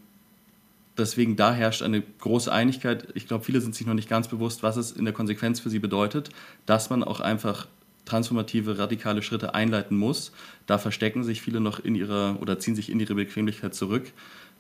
deswegen 0.98 1.36
da 1.36 1.54
herrscht 1.54 1.82
eine 1.82 2.02
große 2.02 2.52
Einigkeit. 2.52 3.08
Ich 3.16 3.28
glaube, 3.28 3.44
viele 3.44 3.62
sind 3.62 3.76
sich 3.76 3.88
noch 3.88 3.94
nicht 3.94 4.10
ganz 4.10 4.28
bewusst, 4.28 4.64
was 4.64 4.78
es 4.78 4.92
in 4.92 5.06
der 5.06 5.14
Konsequenz 5.14 5.60
für 5.60 5.70
sie 5.70 5.80
bedeutet, 5.80 6.30
dass 6.66 6.90
man 6.90 7.04
auch 7.04 7.20
einfach 7.20 7.68
transformative, 8.06 8.78
radikale 8.78 9.22
Schritte 9.22 9.54
einleiten 9.54 9.98
muss. 9.98 10.32
Da 10.66 10.78
verstecken 10.78 11.24
sich 11.24 11.42
viele 11.42 11.60
noch 11.60 11.80
in 11.80 11.96
ihrer 11.96 12.38
oder 12.42 12.60
ziehen 12.60 12.76
sich 12.76 12.92
in 12.92 13.00
ihre 13.00 13.16
Bequemlichkeit 13.16 13.74
zurück. 13.74 14.12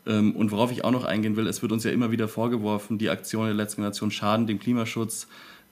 Ähm, 0.05 0.35
und 0.35 0.51
worauf 0.51 0.71
ich 0.71 0.83
auch 0.83 0.91
noch 0.91 1.05
eingehen 1.05 1.35
will, 1.35 1.47
es 1.47 1.61
wird 1.61 1.71
uns 1.71 1.83
ja 1.83 1.91
immer 1.91 2.11
wieder 2.11 2.27
vorgeworfen, 2.27 2.97
die 2.97 3.09
Aktionen 3.09 3.47
der 3.47 3.55
letzten 3.55 3.77
Generation 3.77 4.11
schaden 4.11 4.47
dem 4.47 4.59
Klimaschutz, 4.59 5.27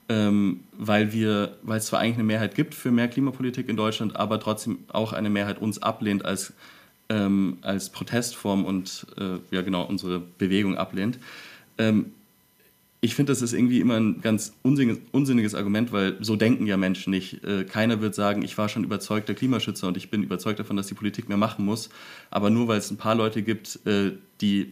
ähm, 0.10 0.62
weil 0.78 1.14
wir, 1.14 1.58
weil 1.64 1.78
es 1.78 1.88
zwar 1.88 2.00
eigentlich 2.00 2.16
eine 2.16 2.24
Mehrheit 2.24 2.56
gibt 2.56 2.76
für 2.76 2.92
mehr 2.92 3.08
Klimapolitik 3.08 3.70
in 3.70 3.78
Deutschland, 3.78 4.16
aber 4.16 4.40
trotzdem 4.40 4.80
auch 4.90 5.14
eine 5.14 5.30
Mehrheit 5.30 5.60
uns 5.60 5.82
ablehnt 5.82 6.26
als 6.26 6.54
ähm, 7.12 7.58
als 7.62 7.90
Protestform 7.90 8.64
und 8.64 9.06
äh, 9.18 9.40
ja 9.54 9.62
genau 9.62 9.84
unsere 9.84 10.20
Bewegung 10.20 10.78
ablehnt. 10.78 11.20
Ähm, 11.78 12.14
ich 13.04 13.16
finde, 13.16 13.32
das 13.32 13.42
ist 13.42 13.54
irgendwie 13.54 13.82
immer 13.82 14.00
ein 14.00 14.22
ganz 14.22 14.54
unsinniges, 14.62 15.02
unsinniges, 15.12 15.56
Argument, 15.56 15.92
weil 15.92 16.18
so 16.24 16.36
denken 16.36 16.68
ja 16.68 16.78
Menschen 16.78 17.10
nicht. 17.10 17.44
Äh, 17.44 17.66
keiner 17.66 18.00
wird 18.00 18.14
sagen, 18.14 18.44
ich 18.44 18.58
war 18.58 18.70
schon 18.70 18.84
überzeugter 18.84 19.34
Klimaschützer 19.34 19.88
und 19.88 19.98
ich 19.98 20.12
bin 20.12 20.22
überzeugt 20.22 20.60
davon, 20.60 20.78
dass 20.78 20.88
die 20.88 20.94
Politik 20.94 21.28
mehr 21.28 21.38
machen 21.38 21.66
muss. 21.66 21.90
Aber 22.30 22.52
nur 22.52 22.68
weil 22.68 22.78
es 22.78 22.92
ein 22.92 22.98
paar 22.98 23.16
Leute 23.16 23.42
gibt, 23.42 23.80
äh, 23.88 24.12
die 24.40 24.72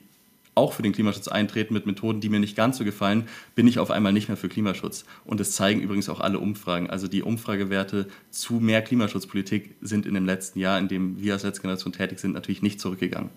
auch 0.60 0.74
für 0.74 0.82
den 0.82 0.92
Klimaschutz 0.92 1.30
eintreten 1.30 1.74
mit 1.74 1.86
Methoden, 1.86 2.20
die 2.20 2.28
mir 2.28 2.40
nicht 2.40 2.58
ganz 2.58 2.78
so 2.78 2.84
gefallen, 2.84 3.30
bin 3.56 3.66
ich 3.66 3.80
auf 3.80 3.92
einmal 3.92 4.12
nicht 4.12 4.28
mehr 4.28 4.36
für 4.36 4.50
Klimaschutz. 4.50 5.06
Und 5.24 5.40
das 5.40 5.54
zeigen 5.54 5.80
übrigens 5.80 6.10
auch 6.10 6.20
alle 6.20 6.40
Umfragen. 6.40 6.90
Also 6.90 7.08
die 7.08 7.24
Umfragewerte 7.24 8.08
zu 8.30 8.56
mehr 8.56 8.82
Klimaschutzpolitik 8.82 9.76
sind 9.80 10.06
in 10.06 10.14
dem 10.14 10.26
letzten 10.26 10.60
Jahr, 10.60 10.78
in 10.78 10.90
dem 10.90 11.22
wir 11.22 11.34
als 11.34 11.44
letzte 11.44 11.62
Generation 11.62 11.94
tätig 11.94 12.20
sind, 12.20 12.34
natürlich 12.34 12.62
nicht 12.62 12.82
zurückgegangen. 12.82 13.30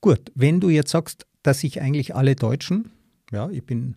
Gut, 0.00 0.32
wenn 0.34 0.58
du 0.58 0.70
jetzt 0.70 0.90
sagst, 0.90 1.26
dass 1.42 1.60
sich 1.60 1.82
eigentlich 1.82 2.14
alle 2.14 2.34
Deutschen, 2.34 2.90
ja, 3.30 3.50
ich 3.50 3.64
bin 3.64 3.96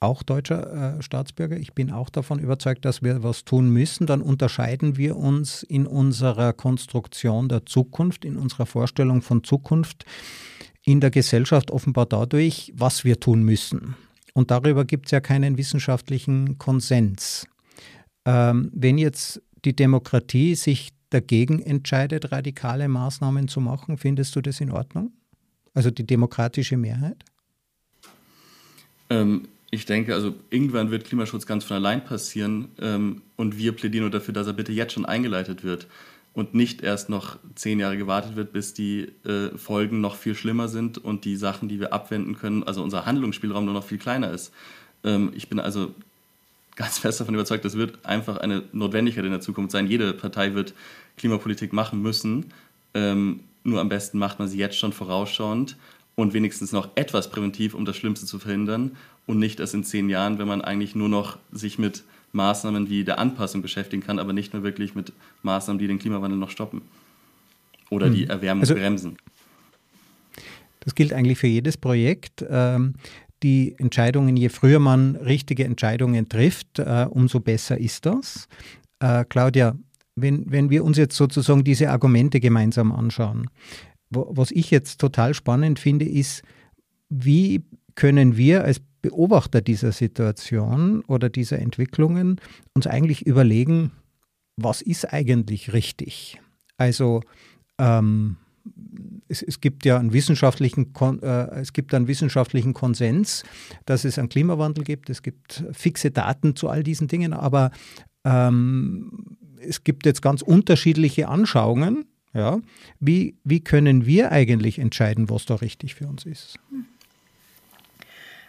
auch 0.00 0.22
deutscher 0.22 0.98
äh, 0.98 1.02
Staatsbürger. 1.02 1.56
Ich 1.56 1.72
bin 1.72 1.90
auch 1.90 2.10
davon 2.10 2.38
überzeugt, 2.38 2.84
dass 2.84 3.02
wir 3.02 3.22
was 3.22 3.44
tun 3.44 3.70
müssen. 3.70 4.06
Dann 4.06 4.20
unterscheiden 4.20 4.96
wir 4.96 5.16
uns 5.16 5.62
in 5.62 5.86
unserer 5.86 6.52
Konstruktion 6.52 7.48
der 7.48 7.66
Zukunft, 7.66 8.24
in 8.24 8.36
unserer 8.36 8.66
Vorstellung 8.66 9.22
von 9.22 9.44
Zukunft 9.44 10.04
in 10.84 11.00
der 11.00 11.10
Gesellschaft 11.10 11.70
offenbar 11.70 12.06
dadurch, 12.06 12.72
was 12.76 13.04
wir 13.04 13.18
tun 13.18 13.42
müssen. 13.42 13.96
Und 14.34 14.50
darüber 14.50 14.84
gibt 14.84 15.06
es 15.06 15.12
ja 15.12 15.20
keinen 15.20 15.56
wissenschaftlichen 15.56 16.58
Konsens. 16.58 17.46
Ähm, 18.26 18.70
wenn 18.74 18.98
jetzt 18.98 19.40
die 19.64 19.74
Demokratie 19.74 20.54
sich 20.54 20.90
dagegen 21.10 21.60
entscheidet, 21.60 22.32
radikale 22.32 22.88
Maßnahmen 22.88 23.48
zu 23.48 23.60
machen, 23.60 23.96
findest 23.96 24.36
du 24.36 24.40
das 24.40 24.60
in 24.60 24.70
Ordnung? 24.70 25.12
Also 25.72 25.90
die 25.90 26.06
demokratische 26.06 26.76
Mehrheit? 26.76 27.24
Ähm, 29.10 29.48
ich 29.70 29.86
denke, 29.86 30.14
also 30.14 30.34
irgendwann 30.50 30.90
wird 30.90 31.04
Klimaschutz 31.04 31.46
ganz 31.46 31.64
von 31.64 31.76
allein 31.76 32.04
passieren 32.04 32.68
ähm, 32.80 33.22
und 33.36 33.58
wir 33.58 33.72
plädieren 33.72 34.04
nur 34.04 34.10
dafür, 34.10 34.34
dass 34.34 34.46
er 34.46 34.52
bitte 34.52 34.72
jetzt 34.72 34.92
schon 34.92 35.04
eingeleitet 35.04 35.64
wird 35.64 35.86
und 36.32 36.54
nicht 36.54 36.82
erst 36.82 37.08
noch 37.08 37.38
zehn 37.54 37.78
Jahre 37.80 37.96
gewartet 37.96 38.36
wird, 38.36 38.52
bis 38.52 38.74
die 38.74 39.12
äh, 39.24 39.56
Folgen 39.56 40.00
noch 40.00 40.16
viel 40.16 40.34
schlimmer 40.34 40.68
sind 40.68 40.98
und 40.98 41.24
die 41.24 41.36
Sachen, 41.36 41.68
die 41.68 41.80
wir 41.80 41.92
abwenden 41.92 42.36
können, 42.36 42.64
also 42.64 42.82
unser 42.82 43.06
Handlungsspielraum 43.06 43.64
nur 43.64 43.74
noch 43.74 43.84
viel 43.84 43.98
kleiner 43.98 44.30
ist. 44.30 44.52
Ähm, 45.04 45.32
ich 45.34 45.48
bin 45.48 45.60
also 45.60 45.94
ganz 46.76 46.98
fest 46.98 47.20
davon 47.20 47.34
überzeugt, 47.34 47.64
das 47.64 47.76
wird 47.76 48.04
einfach 48.04 48.38
eine 48.38 48.62
Notwendigkeit 48.72 49.24
in 49.24 49.30
der 49.30 49.40
Zukunft 49.40 49.70
sein. 49.70 49.86
Jede 49.86 50.12
Partei 50.12 50.54
wird 50.54 50.74
Klimapolitik 51.16 51.72
machen 51.72 52.02
müssen. 52.02 52.52
Ähm, 52.94 53.40
nur 53.62 53.80
am 53.80 53.88
besten 53.88 54.18
macht 54.18 54.38
man 54.40 54.48
sie 54.48 54.58
jetzt 54.58 54.76
schon 54.76 54.92
vorausschauend 54.92 55.76
und 56.16 56.34
wenigstens 56.34 56.72
noch 56.72 56.90
etwas 56.96 57.30
präventiv, 57.30 57.74
um 57.74 57.84
das 57.84 57.96
Schlimmste 57.96 58.26
zu 58.26 58.38
verhindern 58.38 58.96
und 59.26 59.38
nicht 59.38 59.60
erst 59.60 59.74
in 59.74 59.84
zehn 59.84 60.08
Jahren, 60.08 60.38
wenn 60.38 60.48
man 60.48 60.60
eigentlich 60.60 60.94
nur 60.94 61.08
noch 61.08 61.38
sich 61.52 61.78
mit 61.78 62.04
Maßnahmen 62.32 62.90
wie 62.90 63.04
der 63.04 63.18
Anpassung 63.18 63.62
beschäftigen 63.62 64.02
kann, 64.02 64.18
aber 64.18 64.32
nicht 64.32 64.52
mehr 64.52 64.62
wirklich 64.62 64.94
mit 64.94 65.12
Maßnahmen, 65.42 65.78
die 65.78 65.86
den 65.86 65.98
Klimawandel 65.98 66.38
noch 66.38 66.50
stoppen 66.50 66.82
oder 67.90 68.06
hm. 68.06 68.14
die 68.14 68.26
Erwärmung 68.26 68.62
also, 68.62 68.74
bremsen. 68.74 69.16
Das 70.80 70.94
gilt 70.94 71.12
eigentlich 71.12 71.38
für 71.38 71.46
jedes 71.46 71.76
Projekt. 71.76 72.44
Ähm, 72.48 72.94
die 73.42 73.74
Entscheidungen, 73.78 74.36
je 74.36 74.48
früher 74.48 74.78
man 74.78 75.16
richtige 75.16 75.64
Entscheidungen 75.64 76.28
trifft, 76.28 76.78
äh, 76.78 77.06
umso 77.08 77.40
besser 77.40 77.78
ist 77.78 78.06
das. 78.06 78.48
Äh, 79.00 79.24
Claudia, 79.28 79.76
wenn, 80.16 80.50
wenn 80.50 80.70
wir 80.70 80.84
uns 80.84 80.96
jetzt 80.96 81.16
sozusagen 81.16 81.64
diese 81.64 81.90
Argumente 81.90 82.40
gemeinsam 82.40 82.92
anschauen, 82.92 83.50
was 84.10 84.50
ich 84.50 84.70
jetzt 84.70 85.00
total 85.00 85.34
spannend 85.34 85.78
finde, 85.78 86.04
ist, 86.04 86.42
wie 87.08 87.62
können 87.96 88.36
wir 88.36 88.64
als 88.64 88.80
Beobachter 89.04 89.60
dieser 89.60 89.92
Situation 89.92 91.02
oder 91.02 91.28
dieser 91.28 91.58
Entwicklungen 91.58 92.40
uns 92.72 92.86
eigentlich 92.86 93.26
überlegen, 93.26 93.90
was 94.56 94.80
ist 94.80 95.12
eigentlich 95.12 95.74
richtig? 95.74 96.40
Also 96.78 97.20
ähm, 97.78 98.36
es, 99.28 99.42
es, 99.42 99.60
gibt 99.60 99.84
ja 99.84 99.98
einen 99.98 100.14
wissenschaftlichen, 100.14 100.94
äh, 101.20 101.60
es 101.60 101.74
gibt 101.74 101.92
einen 101.92 102.08
wissenschaftlichen 102.08 102.72
Konsens, 102.72 103.42
dass 103.84 104.06
es 104.06 104.18
einen 104.18 104.30
Klimawandel 104.30 104.84
gibt. 104.84 105.10
Es 105.10 105.20
gibt 105.20 105.64
fixe 105.72 106.10
Daten 106.10 106.56
zu 106.56 106.70
all 106.70 106.82
diesen 106.82 107.06
Dingen, 107.06 107.34
aber 107.34 107.72
ähm, 108.24 109.36
es 109.60 109.84
gibt 109.84 110.06
jetzt 110.06 110.22
ganz 110.22 110.40
unterschiedliche 110.40 111.28
Anschauungen. 111.28 112.06
Ja? 112.32 112.58
Wie, 113.00 113.36
wie 113.44 113.60
können 113.60 114.06
wir 114.06 114.32
eigentlich 114.32 114.78
entscheiden, 114.78 115.28
was 115.28 115.44
da 115.44 115.56
richtig 115.56 115.94
für 115.94 116.06
uns 116.06 116.24
ist? 116.24 116.58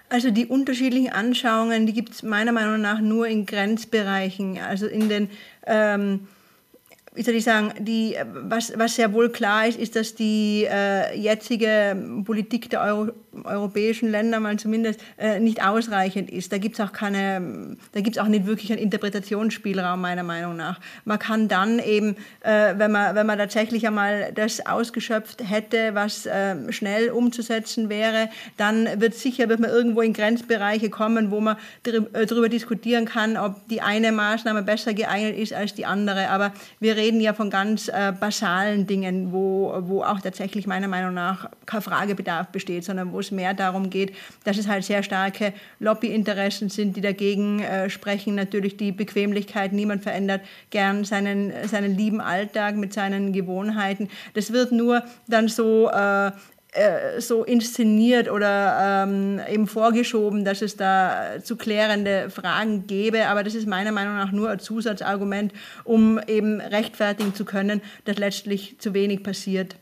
Also 0.10 0.30
die 0.32 0.46
unterschiedlichen 0.46 1.12
Anschauungen, 1.12 1.88
die 1.88 1.94
gibt 1.94 2.12
es 2.12 2.24
meiner 2.24 2.52
Meinung 2.52 2.80
nach 2.80 3.02
nur 3.02 3.28
in 3.28 3.46
Grenzbereichen, 3.46 4.60
also 4.60 4.86
in 4.86 5.10
den 5.10 5.30
ähm, 5.66 6.28
wie 7.16 7.24
soll 7.24 7.36
ich 7.36 7.46
sagen, 7.46 7.74
die, 7.80 8.18
was, 8.34 8.78
was 8.78 8.96
sehr 8.96 9.14
wohl 9.14 9.30
klar 9.30 9.68
ist, 9.68 9.80
ist, 9.80 9.96
dass 9.96 10.16
die 10.16 10.68
äh, 10.70 11.18
jetzige 11.18 11.96
Politik 12.26 12.70
der 12.70 12.82
Euro, 12.82 13.12
europäischen 13.44 14.10
Länder 14.10 14.40
mal 14.40 14.58
zumindest 14.58 15.00
äh, 15.18 15.40
nicht 15.40 15.64
ausreichend 15.64 16.30
ist. 16.30 16.52
Da 16.52 16.58
gibt 16.58 16.80
es 16.80 16.86
auch 16.86 16.94
keine, 16.94 17.78
da 17.94 18.02
gibt 18.02 18.18
es 18.18 18.22
auch 18.22 18.28
nicht 18.28 18.46
wirklich 18.46 18.72
einen 18.72 18.82
Interpretationsspielraum 18.82 20.00
meiner 20.00 20.24
Meinung 20.24 20.56
nach. 20.56 20.80
Man 21.04 21.20
kann 21.20 21.48
dann 21.48 21.80
eben, 21.80 22.16
äh, 22.42 22.76
wenn 22.78 22.92
man 22.92 23.16
wenn 23.16 23.26
man 23.26 23.38
tatsächlich 23.38 23.86
einmal 23.88 24.32
das 24.34 24.66
ausgeschöpft 24.66 25.44
hätte, 25.48 25.96
was 25.96 26.26
äh, 26.26 26.72
schnell 26.72 27.10
umzusetzen 27.10 27.90
wäre, 27.90 28.30
dann 28.58 28.88
wird 29.00 29.16
sicher 29.16 29.50
wird 29.50 29.60
man 29.60 29.70
irgendwo 29.70 30.02
in 30.02 30.14
Grenzbereiche 30.14 30.90
kommen, 30.90 31.32
wo 31.32 31.42
man 31.42 31.58
darüber 31.84 32.46
äh, 32.46 32.50
diskutieren 32.50 33.06
kann, 33.06 33.38
ob 33.38 33.68
die 33.70 33.82
eine 33.82 34.12
Maßnahme 34.12 34.64
besser 34.64 34.94
geeignet 34.94 35.38
ist 35.38 35.54
als 35.54 35.74
die 35.74 35.86
andere. 35.86 36.30
Aber 36.30 36.54
wir 36.80 36.96
reden 36.96 37.22
ja 37.22 37.34
von 37.34 37.50
ganz 37.50 37.88
äh, 37.88 38.14
basalen 38.18 38.88
Dingen, 38.88 39.32
wo, 39.32 39.74
wo 39.82 40.04
auch 40.04 40.22
tatsächlich 40.22 40.68
meiner 40.68 40.88
Meinung 40.88 41.14
nach 41.14 41.50
kein 41.66 41.82
Fragebedarf 41.82 42.48
besteht, 42.48 42.84
sondern 42.86 43.12
wo 43.12 43.20
es 43.26 43.32
mehr 43.32 43.54
darum 43.54 43.90
geht, 43.90 44.16
dass 44.44 44.58
es 44.58 44.68
halt 44.68 44.84
sehr 44.84 45.04
starke 45.04 45.54
Lobbyinteressen 45.80 46.70
sind, 46.70 46.96
die 46.96 47.02
dagegen 47.02 47.62
äh, 47.62 47.90
sprechen. 47.90 48.36
Natürlich 48.36 48.78
die 48.78 48.92
Bequemlichkeit, 48.92 49.74
niemand 49.74 50.04
verändert 50.04 50.42
gern 50.70 51.04
seinen, 51.04 51.52
seinen 51.68 51.98
lieben 51.98 52.22
Alltag 52.22 52.76
mit 52.76 52.94
seinen 52.94 53.34
Gewohnheiten. 53.34 54.10
Das 54.34 54.52
wird 54.52 54.72
nur 54.72 55.04
dann 55.28 55.48
so 55.48 55.90
äh, 55.90 56.28
äh 56.28 57.20
so 57.20 57.44
inszeniert 57.44 58.30
oder 58.30 59.06
ähm, 59.06 59.40
eben 59.50 59.68
vorgeschoben, 59.68 60.44
dass 60.44 60.62
es 60.62 60.76
da 60.76 61.42
zu 61.42 61.56
klärende 61.56 62.30
Fragen 62.30 62.88
gäbe. 62.88 63.28
Aber 63.28 63.44
das 63.44 63.56
ist 63.56 63.68
meiner 63.68 63.92
Meinung 63.92 64.16
nach 64.16 64.32
nur 64.32 64.50
ein 64.50 64.60
Zusatzargument, 64.60 65.54
um 65.84 66.20
eben 66.28 66.62
rechtfertigen 66.62 67.34
zu 67.34 67.46
können, 67.46 67.82
dass 68.04 68.18
letztlich 68.18 68.76
zu 68.80 68.94
wenig 68.94 69.24
passiert. 69.24 69.76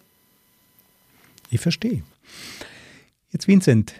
Ich 1.54 1.62
verstehe. 1.62 2.02
Jetzt 3.34 3.48
Vincent, 3.48 3.96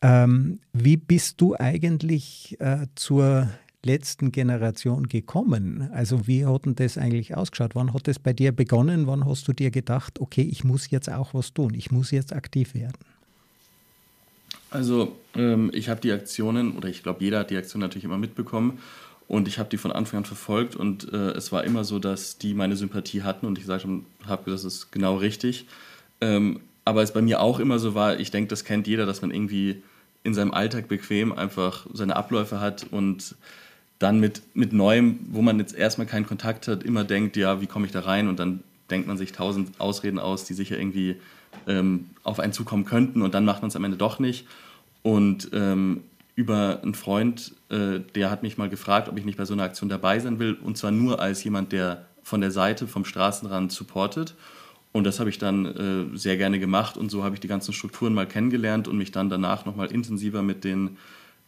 ähm, 0.00 0.58
wie 0.72 0.96
bist 0.96 1.40
du 1.40 1.54
eigentlich 1.56 2.56
äh, 2.58 2.88
zur 2.96 3.48
letzten 3.84 4.32
Generation 4.32 5.06
gekommen? 5.06 5.88
Also 5.92 6.26
wie 6.26 6.44
hat 6.44 6.66
denn 6.66 6.74
das 6.74 6.98
eigentlich 6.98 7.36
ausgeschaut? 7.36 7.76
Wann 7.76 7.94
hat 7.94 8.08
das 8.08 8.18
bei 8.18 8.32
dir 8.32 8.50
begonnen? 8.50 9.06
Wann 9.06 9.24
hast 9.24 9.46
du 9.46 9.52
dir 9.52 9.70
gedacht, 9.70 10.18
okay, 10.20 10.42
ich 10.42 10.64
muss 10.64 10.90
jetzt 10.90 11.08
auch 11.08 11.32
was 11.32 11.54
tun, 11.54 11.74
ich 11.74 11.92
muss 11.92 12.10
jetzt 12.10 12.32
aktiv 12.32 12.74
werden? 12.74 12.98
Also 14.70 15.14
ähm, 15.36 15.70
ich 15.72 15.88
habe 15.88 16.00
die 16.00 16.10
Aktionen, 16.10 16.76
oder 16.76 16.88
ich 16.88 17.04
glaube, 17.04 17.22
jeder 17.22 17.38
hat 17.38 17.50
die 17.50 17.56
Aktion 17.56 17.78
natürlich 17.78 18.04
immer 18.04 18.18
mitbekommen 18.18 18.80
und 19.28 19.46
ich 19.46 19.60
habe 19.60 19.68
die 19.68 19.76
von 19.76 19.92
Anfang 19.92 20.18
an 20.18 20.24
verfolgt 20.24 20.74
und 20.74 21.12
äh, 21.12 21.30
es 21.32 21.52
war 21.52 21.62
immer 21.62 21.84
so, 21.84 22.00
dass 22.00 22.36
die 22.36 22.52
meine 22.52 22.74
Sympathie 22.74 23.22
hatten 23.22 23.46
und 23.46 23.58
ich 23.58 23.64
gesagt 23.64 23.86
habe, 24.26 24.50
das 24.50 24.64
ist 24.64 24.90
genau 24.90 25.18
richtig. 25.18 25.66
Ähm, 26.20 26.60
aber 26.84 27.02
es 27.02 27.12
bei 27.12 27.22
mir 27.22 27.40
auch 27.40 27.58
immer 27.60 27.78
so 27.78 27.94
war, 27.94 28.18
ich 28.18 28.30
denke, 28.30 28.48
das 28.48 28.64
kennt 28.64 28.86
jeder, 28.86 29.06
dass 29.06 29.22
man 29.22 29.30
irgendwie 29.30 29.82
in 30.24 30.34
seinem 30.34 30.52
Alltag 30.52 30.88
bequem 30.88 31.32
einfach 31.32 31.86
seine 31.92 32.16
Abläufe 32.16 32.60
hat 32.60 32.86
und 32.90 33.34
dann 33.98 34.18
mit, 34.18 34.42
mit 34.54 34.72
Neuem, 34.72 35.20
wo 35.30 35.42
man 35.42 35.58
jetzt 35.58 35.74
erstmal 35.74 36.06
keinen 36.06 36.26
Kontakt 36.26 36.66
hat, 36.68 36.82
immer 36.82 37.04
denkt, 37.04 37.36
ja, 37.36 37.60
wie 37.60 37.66
komme 37.66 37.86
ich 37.86 37.92
da 37.92 38.00
rein? 38.00 38.28
Und 38.28 38.38
dann 38.38 38.62
denkt 38.90 39.06
man 39.06 39.16
sich 39.16 39.32
tausend 39.32 39.80
Ausreden 39.80 40.18
aus, 40.18 40.44
die 40.44 40.54
sicher 40.54 40.78
irgendwie 40.78 41.16
ähm, 41.66 42.10
auf 42.24 42.40
einen 42.40 42.52
zukommen 42.52 42.84
könnten 42.84 43.22
und 43.22 43.34
dann 43.34 43.44
macht 43.44 43.62
man 43.62 43.68
es 43.68 43.76
am 43.76 43.84
Ende 43.84 43.96
doch 43.96 44.18
nicht. 44.18 44.46
Und 45.02 45.50
ähm, 45.52 46.02
über 46.34 46.80
einen 46.82 46.94
Freund, 46.94 47.52
äh, 47.68 48.00
der 48.14 48.30
hat 48.30 48.42
mich 48.42 48.58
mal 48.58 48.68
gefragt, 48.68 49.08
ob 49.08 49.18
ich 49.18 49.24
nicht 49.24 49.38
bei 49.38 49.44
so 49.44 49.54
einer 49.54 49.64
Aktion 49.64 49.88
dabei 49.88 50.18
sein 50.18 50.38
will 50.38 50.54
und 50.54 50.76
zwar 50.76 50.90
nur 50.90 51.20
als 51.20 51.44
jemand, 51.44 51.72
der 51.72 52.06
von 52.22 52.40
der 52.40 52.50
Seite 52.50 52.86
vom 52.86 53.04
Straßenrand 53.04 53.72
supportet. 53.72 54.34
Und 54.92 55.04
das 55.04 55.20
habe 55.20 55.30
ich 55.30 55.38
dann 55.38 55.64
äh, 56.12 56.16
sehr 56.16 56.36
gerne 56.36 56.58
gemacht 56.58 56.98
und 56.98 57.10
so 57.10 57.24
habe 57.24 57.34
ich 57.34 57.40
die 57.40 57.48
ganzen 57.48 57.72
Strukturen 57.72 58.12
mal 58.12 58.26
kennengelernt 58.26 58.88
und 58.88 58.98
mich 58.98 59.10
dann 59.10 59.30
danach 59.30 59.64
nochmal 59.64 59.90
intensiver 59.90 60.42
mit 60.42 60.64
den 60.64 60.98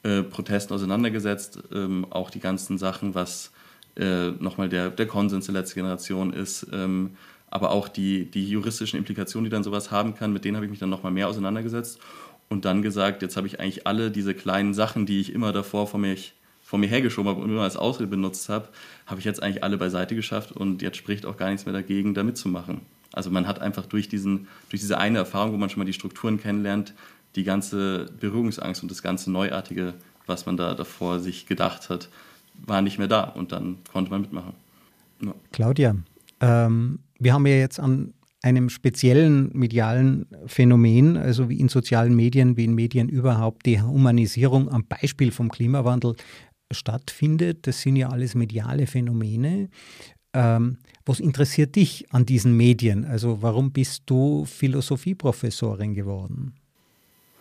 äh, 0.03 0.23
Protesten 0.23 0.73
auseinandergesetzt. 0.73 1.63
Ähm, 1.73 2.07
auch 2.09 2.31
die 2.31 2.41
ganzen 2.41 2.79
Sachen, 2.79 3.15
was 3.15 3.53
äh, 3.97 4.31
nochmal 4.31 4.69
der, 4.69 4.91
der 4.91 5.07
Konsens 5.07 5.47
der 5.47 5.55
letzten 5.55 5.77
Generation 5.81 6.33
ist, 6.33 6.67
ähm, 6.73 7.17
aber 7.49 7.71
auch 7.71 7.89
die, 7.89 8.31
die 8.31 8.49
juristischen 8.49 8.99
Implikationen, 8.99 9.45
die 9.45 9.51
dann 9.51 9.63
sowas 9.63 9.91
haben 9.91 10.15
kann, 10.15 10.33
mit 10.33 10.45
denen 10.45 10.57
habe 10.57 10.67
ich 10.67 10.71
mich 10.71 10.81
dann 10.81 10.91
nochmal 10.91 11.13
mehr 11.13 11.29
auseinandergesetzt 11.29 12.01
und 12.49 12.65
dann 12.65 12.83
gesagt, 12.83 13.23
jetzt 13.23 13.37
habe 13.37 13.47
ich 13.47 13.61
eigentlich 13.61 13.87
alle 13.87 14.11
diese 14.11 14.35
kleinen 14.35 14.75
Sachen, 14.75 15.07
die 15.07 15.21
ich 15.21 15.33
immer 15.33 15.53
davor 15.53 15.87
vor, 15.87 16.01
mich, 16.01 16.35
vor 16.63 16.79
mir 16.79 16.89
hergeschoben 16.89 17.31
habe 17.31 17.43
und 17.43 17.51
immer 17.51 17.63
als 17.63 17.77
Ausrede 17.77 18.09
benutzt 18.09 18.49
habe, 18.49 18.69
habe 19.07 19.21
ich 19.21 19.25
jetzt 19.25 19.43
eigentlich 19.43 19.63
alle 19.63 19.77
beiseite 19.77 20.15
geschafft 20.15 20.53
und 20.53 20.83
jetzt 20.83 20.97
spricht 20.97 21.27
auch 21.27 21.37
gar 21.37 21.51
nichts 21.51 21.67
mehr 21.67 21.73
dagegen, 21.73 22.15
da 22.15 22.23
mitzumachen. 22.23 22.81
Also 23.15 23.31
man 23.31 23.47
hat 23.47 23.61
einfach 23.61 23.87
durch, 23.87 24.09
diesen, 24.09 24.49
durch 24.71 24.81
diese 24.81 24.99
eine 24.99 25.19
Erfahrung, 25.19 25.53
wo 25.53 25.57
man 25.57 25.71
schon 25.71 25.79
mal 25.79 25.85
die 25.85 25.93
Strukturen 25.93 26.41
kennenlernt, 26.41 26.95
die 27.37 27.45
ganze 27.45 28.07
Berührungsangst 28.21 28.83
und 28.83 28.91
das 28.91 29.03
ganze 29.03 29.31
Neuartige, 29.31 29.95
was 30.27 30.47
man 30.47 30.57
da 30.57 30.75
davor 30.75 31.21
sich 31.21 31.47
gedacht 31.47 31.91
hat, 31.91 32.09
war 32.55 32.83
nicht 32.83 32.99
mehr 32.99 33.09
da 33.09 33.25
und 33.25 33.53
dann 33.53 33.79
konnte 33.93 34.11
man 34.11 34.23
mitmachen. 34.23 34.53
Ja. 35.21 35.35
Claudia, 35.53 35.97
ähm, 36.41 37.01
wir 37.19 37.33
haben 37.33 37.47
ja 37.47 37.57
jetzt 37.57 37.81
an 37.81 38.15
einem 38.43 38.69
speziellen 38.69 39.51
medialen 39.55 40.27
Phänomen, 40.47 41.17
also 41.17 41.49
wie 41.49 41.59
in 41.59 41.69
sozialen 41.71 42.15
Medien, 42.15 42.57
wie 42.57 42.65
in 42.65 42.75
Medien 42.75 43.09
überhaupt, 43.09 43.65
die 43.65 43.81
Humanisierung 43.81 44.69
am 44.71 44.85
Beispiel 44.85 45.31
vom 45.31 45.49
Klimawandel 45.49 46.15
stattfindet. 46.71 47.67
Das 47.67 47.81
sind 47.81 47.97
ja 47.97 48.11
alles 48.11 48.35
mediale 48.35 48.87
Phänomene. 48.87 49.71
Ähm, 50.35 50.77
was 51.07 51.21
interessiert 51.21 51.77
dich 51.77 52.07
an 52.13 52.27
diesen 52.27 52.57
Medien? 52.57 53.05
Also 53.05 53.43
warum 53.43 53.71
bist 53.71 54.03
du 54.07 54.45
Philosophieprofessorin 54.45 55.95
geworden? 55.95 56.53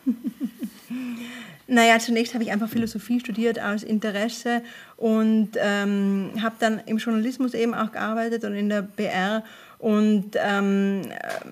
Naja, 1.65 1.97
zunächst 1.97 2.33
habe 2.33 2.43
ich 2.43 2.51
einfach 2.51 2.67
Philosophie 2.67 3.21
studiert 3.21 3.59
aus 3.59 3.83
Interesse 3.83 4.61
und 4.97 5.51
ähm, 5.55 6.31
habe 6.41 6.55
dann 6.59 6.81
im 6.85 6.97
Journalismus 6.97 7.53
eben 7.53 7.73
auch 7.73 7.93
gearbeitet 7.93 8.43
und 8.43 8.53
in 8.53 8.67
der 8.67 8.81
BR 8.81 9.43
und 9.83 10.37
ähm, 10.41 11.01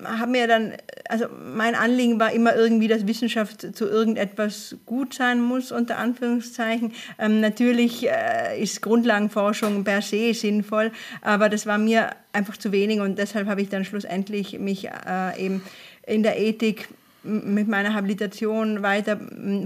habe 0.04 0.30
mir 0.30 0.48
dann, 0.48 0.72
also 1.06 1.26
mein 1.54 1.74
Anliegen 1.74 2.18
war 2.18 2.32
immer 2.32 2.56
irgendwie, 2.56 2.88
dass 2.88 3.06
Wissenschaft 3.06 3.76
zu 3.76 3.86
irgendetwas 3.86 4.74
gut 4.86 5.12
sein 5.12 5.38
muss, 5.38 5.70
unter 5.70 5.98
Anführungszeichen. 5.98 6.94
Ähm, 7.18 7.42
natürlich 7.42 8.08
äh, 8.08 8.58
ist 8.58 8.80
Grundlagenforschung 8.80 9.84
per 9.84 10.00
se 10.00 10.32
sinnvoll, 10.32 10.92
aber 11.20 11.50
das 11.50 11.66
war 11.66 11.76
mir 11.76 12.08
einfach 12.32 12.56
zu 12.56 12.72
wenig 12.72 13.00
und 13.00 13.18
deshalb 13.18 13.48
habe 13.48 13.60
ich 13.60 13.68
dann 13.68 13.84
schlussendlich 13.84 14.58
mich 14.58 14.88
äh, 14.88 15.38
eben 15.38 15.60
in 16.06 16.22
der 16.22 16.40
Ethik 16.40 16.88
mit 17.24 17.68
meiner 17.68 17.94
Habilitation 17.94 18.82
weiter 18.82 19.16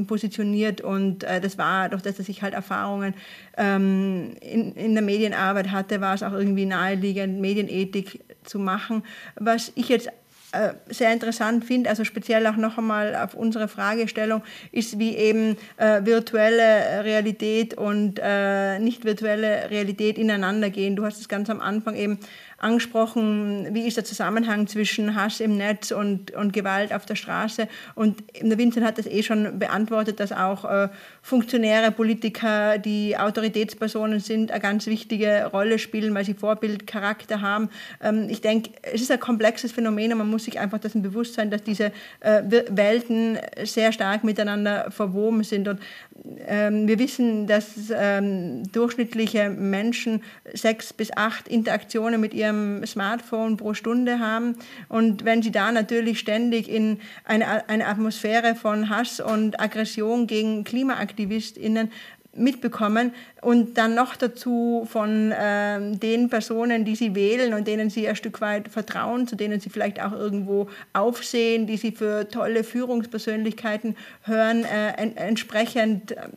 positioniert 0.07 0.81
und 0.81 1.25
äh, 1.25 1.41
das 1.41 1.57
war 1.57 1.89
doch 1.89 2.01
das, 2.01 2.17
dass 2.17 2.29
ich 2.29 2.43
halt 2.43 2.53
Erfahrungen 2.53 3.15
ähm, 3.57 4.33
in, 4.41 4.73
in 4.75 4.95
der 4.95 5.03
Medienarbeit 5.03 5.71
hatte, 5.71 6.01
war 6.01 6.15
es 6.15 6.23
auch 6.23 6.33
irgendwie 6.33 6.67
naheliegend, 6.67 7.41
Medienethik 7.41 8.21
zu 8.47 8.59
machen. 8.59 9.03
Was 9.37 9.73
ich 9.75 9.89
jetzt 9.89 10.09
äh, 10.53 10.75
sehr 10.89 11.13
interessant 11.13 11.65
finde, 11.65 11.91
also 11.91 12.05
speziell 12.05 12.47
auch 12.47 12.57
noch 12.57 12.79
einmal 12.79 13.15
auf 13.17 13.35
unsere 13.35 13.69
Fragestellung, 13.69 14.43
ist, 14.73 14.99
wie 14.99 15.17
eben 15.17 15.57
äh, 15.77 16.05
virtuelle 16.05 17.05
Realität 17.05 17.75
und 17.75 18.21
äh, 18.23 18.79
nicht 18.79 19.05
virtuelle 19.05 19.69
Realität 19.71 20.19
ineinander 20.19 20.71
gehen. 20.71 20.97
Du 20.97 21.05
hast 21.05 21.21
es 21.21 21.29
ganz 21.29 21.51
am 21.51 21.61
Anfang 21.61 21.97
eben 21.97 22.19
angesprochen, 22.59 23.69
wie 23.73 23.87
ist 23.87 23.97
der 23.97 24.05
Zusammenhang 24.05 24.67
zwischen 24.67 25.15
Hass 25.15 25.41
im 25.41 25.57
Netz 25.59 25.91
und, 25.91 26.31
und 26.31 26.53
Gewalt 26.53 26.93
auf 26.93 27.05
der 27.05 27.15
Straße. 27.15 27.69
Und 27.95 28.23
der 28.41 28.57
Vincent 28.57 28.87
hat 28.87 28.97
das 28.97 29.07
eh 29.07 29.23
schon 29.23 29.59
beantwortet, 29.59 30.21
dass 30.21 30.33
auch 30.33 30.65
äh, 30.65 30.89
Funktionäre, 31.21 31.91
Politiker, 31.93 32.79
die 32.79 33.17
Autoritätspersonen 33.17 34.21
sind, 34.21 34.51
eine 34.51 34.61
ganz 34.61 34.87
wichtige 34.87 35.47
Rolle 35.53 35.79
spielen, 35.79 36.15
weil 36.15 36.25
sie 36.25 36.35
Vorbildcharakter 36.35 37.43
haben. 37.43 37.69
Ähm, 38.03 38.29
ich 38.31 38.41
denke, 38.41 38.71
es 38.83 39.03
ist 39.03 39.11
ein 39.11 39.21
komplexes 39.21 39.73
Phänomen 39.73 40.13
und 40.13 40.19
man 40.19 40.31
muss 40.31 40.45
sich 40.45 40.59
einfach 40.59 40.79
dessen 40.79 41.03
bewusst 41.03 41.35
sein, 41.35 41.51
dass 41.51 41.63
diese 41.63 41.93
äh, 42.21 42.43
Welten 42.71 43.39
sehr 43.65 43.93
stark 43.93 44.25
miteinander 44.25 44.91
verwoben 44.91 45.45
sind. 45.45 45.69
Und 45.69 45.81
wir 46.25 46.99
wissen, 46.99 47.47
dass 47.47 47.93
ähm, 47.95 48.63
durchschnittliche 48.73 49.51
Menschen 49.51 50.23
sechs 50.55 50.93
bis 50.93 51.15
acht 51.17 51.49
Interaktionen 51.49 52.21
mit 52.21 52.35
ihrem 52.35 52.85
Smartphone 52.87 53.57
pro 53.57 53.75
Stunde 53.75 54.19
haben. 54.19 54.57
Und 54.89 55.25
wenn 55.25 55.43
sie 55.43 55.51
da 55.51 55.73
natürlich 55.73 56.19
ständig 56.19 56.69
in 56.71 56.99
eine, 57.25 57.69
eine 57.69 57.87
Atmosphäre 57.87 58.55
von 58.55 58.89
Hass 58.89 59.21
und 59.21 59.61
Aggression 59.61 60.27
gegen 60.27 60.65
KlimaaktivistInnen 60.65 61.91
mitbekommen 62.37 63.13
und 63.43 63.79
dann 63.79 63.95
noch 63.95 64.17
dazu 64.17 64.87
von 64.91 65.33
äh, 65.33 65.97
den 65.97 66.29
Personen, 66.29 66.85
die 66.85 66.97
sie 66.97 67.15
wählen 67.15 67.55
und 67.55 67.67
denen 67.67 67.91
sie 67.91 68.09
ein 68.09 68.17
Stück 68.17 68.41
weit 68.41 68.69
vertrauen, 68.69 69.27
zu 69.27 69.37
denen 69.37 69.61
sie 69.61 69.71
vielleicht 69.71 70.03
auch 70.03 70.13
irgendwo 70.13 70.69
aufsehen, 70.93 71.67
die 71.67 71.77
sie 71.77 71.93
für 71.93 72.29
tolle 72.29 72.65
Führungspersönlichkeiten 72.65 73.97
hören, 74.23 74.65
äh, 74.65 74.93
en 74.97 75.17
entsprechend 75.17 76.13
äh, 76.13 76.29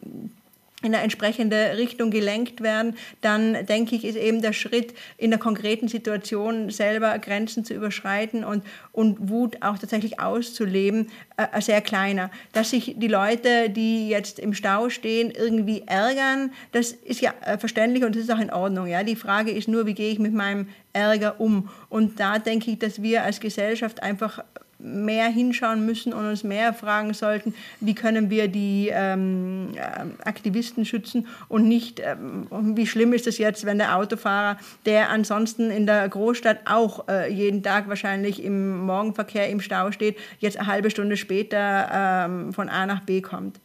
in 0.81 0.93
eine 0.93 1.03
entsprechende 1.03 1.77
Richtung 1.77 2.09
gelenkt 2.09 2.61
werden, 2.61 2.95
dann 3.21 3.65
denke 3.65 3.95
ich, 3.95 4.05
ist 4.05 4.15
eben 4.15 4.41
der 4.41 4.53
Schritt 4.53 4.93
in 5.17 5.29
der 5.29 5.39
konkreten 5.39 5.89
Situation 5.89 6.69
selber 6.69 7.19
Grenzen 7.19 7.65
zu 7.65 7.73
überschreiten 7.73 8.45
und, 8.45 8.63
und 8.93 9.29
Wut 9.29 9.57
auch 9.61 9.77
tatsächlich 9.77 10.21
auszuleben, 10.21 11.09
äh, 11.35 11.61
sehr 11.61 11.81
kleiner. 11.81 12.31
Dass 12.53 12.69
sich 12.69 12.95
die 12.97 13.07
Leute, 13.07 13.69
die 13.69 14.07
jetzt 14.07 14.39
im 14.39 14.53
Stau 14.53 14.89
stehen, 14.89 15.31
irgendwie 15.31 15.83
ärgern, 15.85 16.53
das 16.71 16.91
ist 16.91 17.19
ja 17.19 17.33
äh, 17.45 17.57
verständlich 17.57 18.05
und 18.05 18.15
das 18.15 18.23
ist 18.23 18.31
auch 18.31 18.39
in 18.39 18.51
Ordnung. 18.51 18.87
Ja? 18.87 19.03
Die 19.03 19.17
Frage 19.17 19.51
ist 19.51 19.67
nur, 19.67 19.85
wie 19.85 19.93
gehe 19.93 20.11
ich 20.11 20.19
mit 20.19 20.33
meinem 20.33 20.69
Ärger 20.93 21.41
um? 21.41 21.69
Und 21.89 22.21
da 22.21 22.39
denke 22.39 22.71
ich, 22.71 22.79
dass 22.79 23.01
wir 23.01 23.23
als 23.23 23.41
Gesellschaft 23.41 24.01
einfach 24.01 24.43
mehr 24.79 25.27
hinschauen 25.27 25.85
müssen 25.85 26.13
und 26.13 26.25
uns 26.25 26.43
mehr 26.43 26.73
fragen 26.73 27.13
sollten, 27.13 27.53
wie 27.81 27.93
können 27.93 28.29
wir 28.29 28.47
die 28.47 28.89
ähm, 28.91 29.71
äh, 29.75 30.27
Aktivisten 30.27 30.85
schützen 30.85 31.27
und 31.49 31.67
nicht, 31.67 31.99
ähm, 31.99 32.47
wie 32.75 32.87
schlimm 32.87 33.13
ist 33.13 33.27
es 33.27 33.37
jetzt, 33.37 33.65
wenn 33.65 33.77
der 33.77 33.97
Autofahrer, 33.97 34.57
der 34.85 35.09
ansonsten 35.09 35.69
in 35.69 35.85
der 35.85 36.07
Großstadt 36.07 36.61
auch 36.65 37.07
äh, 37.09 37.31
jeden 37.31 37.61
Tag 37.61 37.89
wahrscheinlich 37.89 38.43
im 38.43 38.85
Morgenverkehr 38.85 39.49
im 39.49 39.59
Stau 39.59 39.91
steht, 39.91 40.17
jetzt 40.39 40.57
eine 40.57 40.67
halbe 40.67 40.89
Stunde 40.89 41.17
später 41.17 41.89
ähm, 41.91 42.53
von 42.53 42.69
A 42.69 42.85
nach 42.85 43.01
B 43.01 43.21
kommt. 43.21 43.59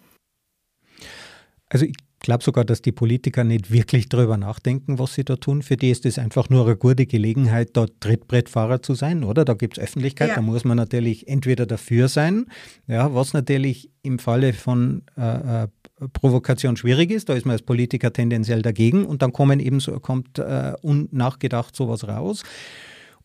Also 1.68 1.86
ich 1.86 1.96
glaube 2.24 2.42
sogar, 2.42 2.64
dass 2.64 2.82
die 2.82 2.90
Politiker 2.90 3.44
nicht 3.44 3.70
wirklich 3.70 4.08
darüber 4.08 4.36
nachdenken, 4.36 4.98
was 4.98 5.14
sie 5.14 5.24
da 5.24 5.36
tun. 5.36 5.62
Für 5.62 5.76
die 5.76 5.90
ist 5.90 6.06
es 6.06 6.18
einfach 6.18 6.48
nur 6.48 6.64
eine 6.64 6.76
gute 6.76 7.06
Gelegenheit, 7.06 7.70
dort 7.74 8.00
Trittbrettfahrer 8.00 8.82
zu 8.82 8.94
sein, 8.94 9.22
oder? 9.22 9.44
Da 9.44 9.54
gibt 9.54 9.78
es 9.78 9.84
Öffentlichkeit, 9.84 10.30
ja. 10.30 10.34
da 10.36 10.42
muss 10.42 10.64
man 10.64 10.76
natürlich 10.76 11.28
entweder 11.28 11.66
dafür 11.66 12.08
sein, 12.08 12.46
ja, 12.86 13.14
was 13.14 13.32
natürlich 13.32 13.90
im 14.02 14.18
Falle 14.18 14.52
von 14.52 15.02
äh, 15.16 15.64
äh, 15.64 15.68
Provokation 16.12 16.76
schwierig 16.76 17.10
ist, 17.10 17.28
da 17.28 17.34
ist 17.34 17.46
man 17.46 17.52
als 17.52 17.62
Politiker 17.62 18.12
tendenziell 18.12 18.62
dagegen 18.62 19.04
und 19.04 19.22
dann 19.22 19.32
kommen 19.32 19.60
eben 19.60 19.80
so, 19.80 20.00
kommt 20.00 20.38
äh, 20.38 20.72
unnachgedacht 20.82 21.76
sowas 21.76 22.08
raus. 22.08 22.42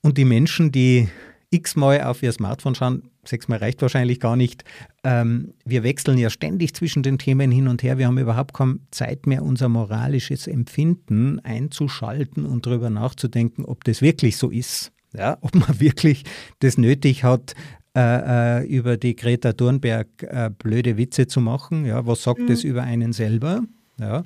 Und 0.02 0.18
die 0.18 0.26
Menschen, 0.26 0.72
die 0.72 1.10
x-mal 1.52 2.04
auf 2.04 2.22
ihr 2.22 2.32
Smartphone 2.32 2.76
schauen, 2.76 3.04
sechsmal 3.26 3.60
reicht 3.60 3.82
wahrscheinlich 3.82 4.20
gar 4.20 4.36
nicht. 4.36 4.64
Ähm, 5.04 5.54
wir 5.66 5.84
wechseln 5.84 6.18
ja 6.18 6.30
ständig 6.30 6.74
zwischen 6.74 7.04
den 7.04 7.18
Themen 7.18 7.52
hin 7.52 7.68
und 7.68 7.84
her. 7.84 7.98
Wir 7.98 8.08
haben 8.08 8.18
überhaupt 8.18 8.54
keine 8.54 8.80
Zeit 8.92 9.26
mehr, 9.28 9.44
unser 9.44 9.70
moralisches 9.70 10.48
Empfinden 10.48 11.40
einzuschalten 11.40 12.46
und 12.46 12.66
darüber 12.66 12.90
nachzudenken, 12.90 13.66
ob 13.66 13.84
das 13.84 14.02
wirklich 14.02 14.38
so 14.38 14.50
ist. 14.50 14.92
Ja, 15.14 15.38
ob 15.42 15.56
man 15.56 15.80
wirklich 15.80 16.24
das 16.60 16.78
nötig 16.78 17.24
hat, 17.24 17.56
äh, 17.96 18.60
äh, 18.62 18.68
über 18.68 18.98
die 18.98 19.16
Greta 19.16 19.54
Thunberg 19.54 20.08
äh, 20.22 20.52
blöde 20.56 20.98
Witze 20.98 21.26
zu 21.26 21.42
machen. 21.42 21.86
Ja, 21.86 22.06
was 22.06 22.22
sagt 22.22 22.42
mhm. 22.42 22.48
das 22.48 22.64
über 22.64 22.84
einen 22.84 23.14
selber? 23.14 23.64
Ja, 24.00 24.24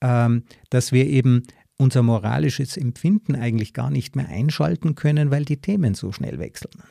ähm, 0.00 0.44
dass 0.70 0.92
wir 0.92 1.06
eben 1.06 1.42
unser 1.82 2.02
moralisches 2.02 2.76
Empfinden 2.76 3.34
eigentlich 3.34 3.74
gar 3.74 3.90
nicht 3.90 4.14
mehr 4.14 4.28
einschalten 4.28 4.94
können, 4.94 5.30
weil 5.30 5.44
die 5.44 5.56
Themen 5.56 5.94
so 5.94 6.12
schnell 6.12 6.38
wechseln. 6.38 6.82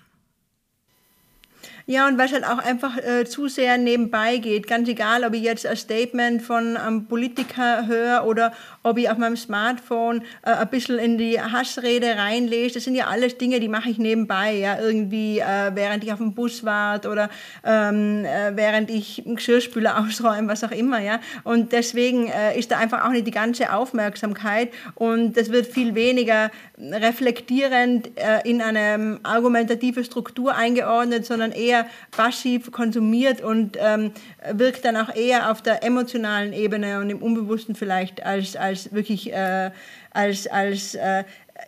Ja, 1.86 2.08
und 2.08 2.18
was 2.18 2.32
halt 2.32 2.46
auch 2.46 2.60
einfach 2.60 2.98
äh, 2.98 3.26
zu 3.26 3.48
sehr 3.48 3.78
nebenbei 3.78 4.38
geht. 4.38 4.68
Ganz 4.68 4.88
egal, 4.88 5.24
ob 5.24 5.34
ich 5.34 5.42
jetzt 5.42 5.66
ein 5.66 5.76
Statement 5.76 6.42
von 6.42 6.78
einem 6.78 7.06
Politiker 7.06 7.88
höre 7.88 8.26
oder 8.26 8.54
ob 8.84 8.98
ich 8.98 9.10
auf 9.10 9.18
meinem 9.18 9.38
Smartphone 9.38 10.24
äh, 10.44 10.52
ein 10.52 10.70
bisschen 10.70 11.00
in 11.00 11.18
die 11.18 11.40
Hassrede 11.42 12.16
reinlese. 12.18 12.76
Das 12.76 12.84
sind 12.84 12.96
ja 12.96 13.08
alles 13.08 13.38
Dinge, 13.38 13.60
die 13.60 13.68
mache 13.68 13.90
ich 13.90 13.98
nebenbei. 13.98 14.56
Ja, 14.56 14.80
irgendwie 14.80 15.40
äh, 15.40 15.72
während 15.74 16.04
ich 16.04 16.12
auf 16.12 16.20
dem 16.20 16.34
Bus 16.34 16.64
warte 16.64 17.10
oder 17.10 17.30
ähm, 17.64 18.26
äh, 18.26 18.56
während 18.56 18.90
ich 18.90 19.26
einen 19.26 19.36
Geschirrspüler 19.36 20.00
ausräume, 20.06 20.48
was 20.48 20.64
auch 20.64 20.72
immer. 20.72 21.00
Ja. 21.00 21.20
Und 21.44 21.72
deswegen 21.72 22.28
äh, 22.28 22.58
ist 22.58 22.72
da 22.72 22.78
einfach 22.78 23.06
auch 23.06 23.12
nicht 23.12 23.28
die 23.28 23.32
ganze 23.32 23.74
Aufmerksamkeit 23.74 24.70
und 24.96 25.36
das 25.38 25.52
wird 25.52 25.68
viel 25.68 25.96
weniger 25.96 26.52
reflektierend 26.78 28.12
äh, 28.16 28.48
in 28.50 28.62
eine 28.62 29.20
argumentative 29.24 30.04
Struktur 30.04 30.56
eingeordnet, 30.56 31.26
sondern 31.26 31.52
eher 31.52 31.71
eher 31.72 31.88
passiv 32.12 32.72
konsumiert 32.72 33.42
und 33.42 33.78
ähm, 33.80 34.12
wirkt 34.52 34.86
dann 34.86 34.98
auch 34.98 35.16
eher 35.16 35.52
auf 35.52 35.62
der 35.62 35.84
emotionalen 35.84 36.54
Ebene 36.54 37.00
und 37.00 37.10
im 37.10 37.22
Unbewussten 37.22 37.76
vielleicht 37.76 38.24
als, 38.24 38.56
als 38.56 38.94
wirklich 38.94 39.32
äh, 39.32 39.72
als, 40.14 40.46
als 40.48 40.96
äh, 40.96 41.24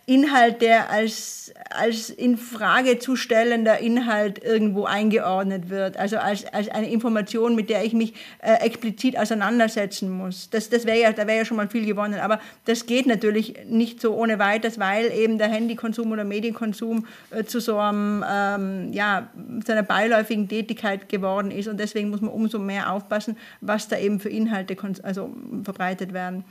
Inhalt, 0.05 0.61
der 0.61 0.89
als, 0.89 1.53
als 1.69 2.09
in 2.09 2.37
Frage 2.37 2.99
zu 2.99 3.15
stellender 3.15 3.79
Inhalt 3.79 4.43
irgendwo 4.43 4.83
eingeordnet 4.83 5.69
wird. 5.69 5.95
Also 5.97 6.17
als, 6.17 6.45
als 6.45 6.67
eine 6.67 6.91
Information, 6.91 7.55
mit 7.55 7.69
der 7.69 7.85
ich 7.85 7.93
mich 7.93 8.13
äh, 8.39 8.55
explizit 8.55 9.17
auseinandersetzen 9.17 10.09
muss. 10.09 10.49
Das, 10.49 10.69
das 10.69 10.85
wäre 10.85 10.99
ja, 10.99 11.13
da 11.13 11.25
wäre 11.25 11.39
ja 11.39 11.45
schon 11.45 11.57
mal 11.57 11.69
viel 11.69 11.85
gewonnen. 11.85 12.19
Aber 12.19 12.41
das 12.65 12.85
geht 12.85 13.05
natürlich 13.05 13.55
nicht 13.65 14.01
so 14.01 14.13
ohne 14.13 14.39
weiteres, 14.39 14.77
weil 14.77 15.11
eben 15.11 15.37
der 15.37 15.47
Handykonsum 15.47 16.11
oder 16.11 16.25
Medienkonsum 16.25 17.05
äh, 17.31 17.45
zu 17.45 17.61
so, 17.61 17.77
einem, 17.77 18.25
ähm, 18.29 18.91
ja, 18.91 19.29
zu 19.65 19.71
einer 19.71 19.83
beiläufigen 19.83 20.49
Tätigkeit 20.49 21.07
geworden 21.07 21.49
ist. 21.49 21.69
Und 21.69 21.79
deswegen 21.79 22.09
muss 22.09 22.19
man 22.19 22.31
umso 22.31 22.59
mehr 22.59 22.91
aufpassen, 22.91 23.37
was 23.61 23.87
da 23.87 23.97
eben 23.97 24.19
für 24.19 24.29
Inhalte 24.29 24.75
also, 25.03 25.29
verbreitet 25.63 26.11
werden. 26.11 26.43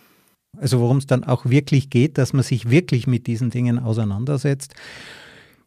Also 0.59 0.81
worum 0.81 0.99
es 0.99 1.07
dann 1.07 1.25
auch 1.25 1.47
wirklich 1.47 1.91
geht, 1.91 2.19
dass 2.19 2.33
man 2.33 2.43
sich 2.43 2.71
wirklich 2.71 3.07
mit 3.07 3.27
diesen 3.27 3.51
Dingen 3.51 3.79
auseinandersetzt. 3.79 4.75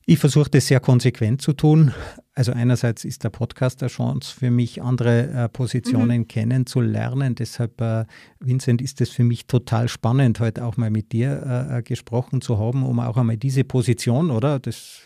Ich 0.07 0.19
versuche 0.19 0.51
das 0.51 0.67
sehr 0.67 0.79
konsequent 0.79 1.41
zu 1.41 1.53
tun. 1.53 1.91
Also 2.35 2.51
einerseits 2.51 3.05
ist 3.05 3.23
der 3.23 3.31
Podcast 3.31 3.81
eine 3.81 3.89
Chance 3.89 4.35
für 4.37 4.51
mich, 4.51 4.83
andere 4.83 5.31
äh, 5.31 5.49
Positionen 5.49 6.19
mhm. 6.19 6.27
kennenzulernen. 6.27 7.33
Deshalb, 7.33 7.81
äh, 7.81 8.05
Vincent, 8.39 8.83
ist 8.83 9.01
es 9.01 9.09
für 9.09 9.23
mich 9.23 9.47
total 9.47 9.87
spannend, 9.87 10.39
heute 10.39 10.63
auch 10.65 10.77
mal 10.77 10.91
mit 10.91 11.11
dir 11.11 11.41
äh, 11.71 11.79
äh 11.79 11.81
gesprochen 11.81 12.41
zu 12.41 12.59
haben, 12.59 12.83
um 12.83 12.99
auch 12.99 13.17
einmal 13.17 13.37
diese 13.37 13.63
Position, 13.63 14.29
oder? 14.29 14.59
Das, 14.59 14.99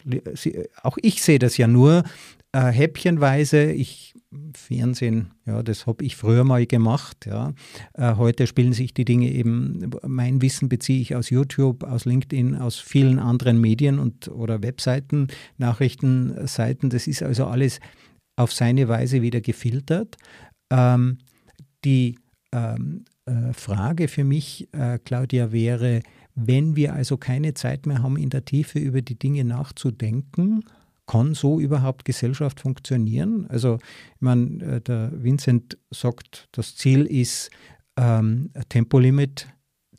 auch 0.84 0.98
ich 1.02 1.22
sehe 1.22 1.40
das 1.40 1.56
ja 1.56 1.68
nur 1.68 2.04
äh, 2.52 2.60
häppchenweise. 2.60 3.72
Ich 3.72 4.16
Fernsehen, 4.54 5.32
ja, 5.46 5.64
das 5.64 5.88
habe 5.88 6.04
ich 6.04 6.16
früher 6.16 6.44
mal 6.44 6.66
gemacht. 6.68 7.26
Ja. 7.26 7.54
Äh, 7.94 8.16
heute 8.16 8.46
spielen 8.46 8.74
sich 8.74 8.94
die 8.94 9.06
Dinge 9.06 9.32
eben, 9.32 9.90
mein 10.06 10.42
Wissen 10.42 10.70
beziehe 10.70 11.02
ich 11.02 11.16
aus 11.16 11.32
YouTube, 11.32 11.84
aus 11.84 12.06
LinkedIn, 12.06 12.56
aus 12.56 12.78
vielen 12.78 13.18
anderen 13.18 13.60
Medien 13.60 13.98
und 13.98 14.28
oder 14.28 14.62
Webseiten, 14.62 15.28
Nachrichtenseiten. 15.58 16.90
Das 16.92 17.08
ist 17.08 17.24
also 17.24 17.48
alles 17.48 17.80
auf 18.36 18.54
seine 18.54 18.88
Weise 18.88 19.22
wieder 19.22 19.42
gefiltert. 19.42 20.18
Ähm, 20.72 21.18
die 21.84 22.20
ähm, 22.52 23.06
äh, 23.26 23.54
Frage 23.54 24.08
für 24.08 24.24
mich, 24.24 24.68
äh, 24.74 25.00
Claudia, 25.00 25.52
wäre, 25.52 26.02
wenn 26.36 26.76
wir 26.76 26.94
also 26.94 27.18
keine 27.18 27.54
Zeit 27.54 27.86
mehr 27.86 28.04
haben, 28.04 28.18
in 28.18 28.30
der 28.30 28.46
Tiefe 28.46 28.80
über 28.80 29.02
die 29.02 29.18
Dinge 29.18 29.44
nachzudenken, 29.44 30.64
kann 31.10 31.34
so 31.34 31.60
überhaupt 31.60 32.06
Gesellschaft 32.06 32.60
funktionieren? 32.60 33.48
Also, 33.50 33.80
ich 34.16 34.22
meine, 34.22 34.64
äh, 34.64 34.82
der 34.82 35.12
Vincent 35.12 35.78
sagt, 35.90 36.48
das 36.52 36.76
Ziel 36.76 37.06
ist, 37.06 37.50
ähm, 37.98 38.52
ein 38.54 38.64
Tempolimit 38.70 39.48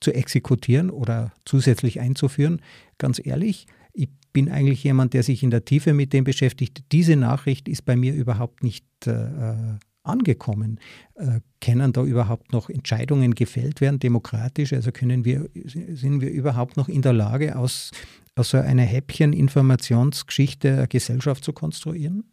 zu 0.00 0.12
exekutieren 0.12 0.88
oder 0.88 1.32
zusätzlich 1.44 1.98
einzuführen. 2.00 2.62
Ganz 2.96 3.20
ehrlich, 3.24 3.66
ich 3.92 4.08
bin 4.32 4.48
eigentlich 4.48 4.84
jemand, 4.84 5.12
der 5.12 5.24
sich 5.24 5.42
in 5.42 5.50
der 5.50 5.64
Tiefe 5.64 5.94
mit 5.94 6.12
dem 6.12 6.22
beschäftigt. 6.22 6.84
Diese 6.92 7.16
Nachricht 7.16 7.68
ist 7.68 7.84
bei 7.84 7.96
mir 7.96 8.14
überhaupt 8.14 8.62
nicht 8.62 8.86
äh, 9.06 9.10
äh 9.10 9.78
angekommen. 10.10 10.78
Äh, 11.14 11.40
können 11.60 11.92
da 11.92 12.02
überhaupt 12.02 12.52
noch 12.52 12.70
Entscheidungen 12.70 13.34
gefällt 13.34 13.80
werden, 13.80 13.98
demokratisch? 13.98 14.72
Also 14.72 14.92
können 14.92 15.24
wir, 15.24 15.48
sind 15.54 16.20
wir 16.20 16.30
überhaupt 16.30 16.76
noch 16.76 16.88
in 16.88 17.02
der 17.02 17.12
Lage, 17.12 17.56
aus 17.56 17.90
also 18.36 18.58
eine 18.58 18.82
Häppchen-Informationsgeschichte 18.82 20.72
eine 20.72 20.88
Gesellschaft 20.88 21.44
zu 21.44 21.52
konstruieren? 21.52 22.24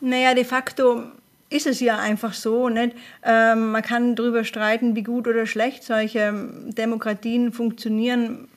Naja, 0.00 0.34
de 0.34 0.44
facto 0.44 1.02
ist 1.50 1.66
es 1.66 1.80
ja 1.80 1.98
einfach 1.98 2.32
so. 2.32 2.68
Nicht? 2.68 2.94
Ähm, 3.22 3.72
man 3.72 3.82
kann 3.82 4.14
darüber 4.16 4.44
streiten, 4.44 4.94
wie 4.96 5.02
gut 5.02 5.26
oder 5.26 5.46
schlecht 5.46 5.82
solche 5.82 6.32
Demokratien 6.76 7.52
funktionieren. 7.52 8.48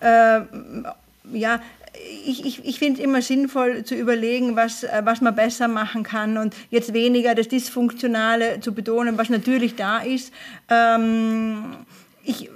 Äh, 0.00 0.40
ja, 1.32 1.62
ich, 2.26 2.44
ich, 2.44 2.64
ich 2.64 2.78
finde 2.78 3.02
immer 3.02 3.22
sinnvoll 3.22 3.84
zu 3.84 3.94
überlegen, 3.94 4.56
was, 4.56 4.86
was 5.02 5.20
man 5.20 5.34
besser 5.34 5.68
machen 5.68 6.02
kann 6.02 6.38
und 6.38 6.54
jetzt 6.70 6.92
weniger 6.92 7.34
das 7.34 7.48
Dysfunktionale 7.48 8.60
zu 8.60 8.72
betonen, 8.72 9.18
was 9.18 9.28
natürlich 9.28 9.76
da 9.76 9.98
ist. 9.98 10.32
Ähm, 10.68 11.76
ich 12.24 12.50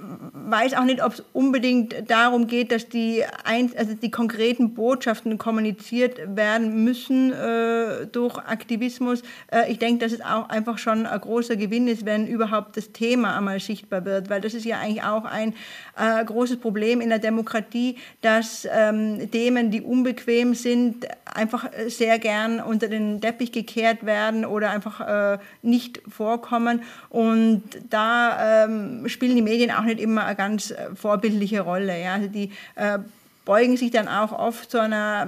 weiß 0.49 0.73
auch 0.73 0.83
nicht, 0.83 1.03
ob 1.03 1.13
es 1.13 1.23
unbedingt 1.31 2.09
darum 2.09 2.47
geht, 2.47 2.71
dass 2.71 2.89
die, 2.89 3.23
ein, 3.43 3.71
also 3.77 3.93
die 3.93 4.09
konkreten 4.09 4.73
Botschaften 4.73 5.37
kommuniziert 5.37 6.35
werden 6.35 6.83
müssen 6.83 7.31
äh, 7.31 8.07
durch 8.07 8.37
Aktivismus. 8.37 9.21
Äh, 9.51 9.71
ich 9.71 9.77
denke, 9.77 10.03
dass 10.03 10.11
es 10.11 10.21
auch 10.21 10.49
einfach 10.49 10.79
schon 10.79 11.05
ein 11.05 11.21
großer 11.21 11.55
Gewinn 11.55 11.87
ist, 11.87 12.05
wenn 12.05 12.25
überhaupt 12.25 12.77
das 12.77 12.91
Thema 12.91 13.37
einmal 13.37 13.59
sichtbar 13.59 14.05
wird, 14.05 14.29
weil 14.29 14.41
das 14.41 14.55
ist 14.55 14.65
ja 14.65 14.79
eigentlich 14.79 15.03
auch 15.03 15.25
ein 15.25 15.53
äh, 15.97 16.23
großes 16.25 16.57
Problem 16.57 16.99
in 16.99 17.09
der 17.09 17.19
Demokratie, 17.19 17.97
dass 18.21 18.67
ähm, 18.71 19.29
Themen, 19.31 19.69
die 19.69 19.81
unbequem 19.81 20.55
sind, 20.55 21.07
einfach 21.25 21.69
sehr 21.87 22.17
gern 22.17 22.59
unter 22.59 22.87
den 22.87 23.21
Teppich 23.21 23.51
gekehrt 23.51 24.05
werden 24.05 24.45
oder 24.45 24.71
einfach 24.71 25.01
äh, 25.35 25.37
nicht 25.61 26.01
vorkommen. 26.07 26.81
Und 27.09 27.63
da 27.89 28.65
ähm, 28.65 29.07
spielen 29.07 29.35
die 29.35 29.41
Medien 29.41 29.58
auch 29.67 29.83
nicht 29.83 29.99
immer 29.99 30.25
eine 30.25 30.35
ganz 30.35 30.71
äh, 30.71 30.95
vorbildliche 30.95 31.61
Rolle. 31.61 32.01
Ja? 32.01 32.13
Also 32.15 32.27
die 32.27 32.51
äh, 32.75 32.99
beugen 33.45 33.77
sich 33.77 33.91
dann 33.91 34.07
auch 34.07 34.31
oft 34.31 34.71
zu 34.71 34.81
einer, 34.81 35.27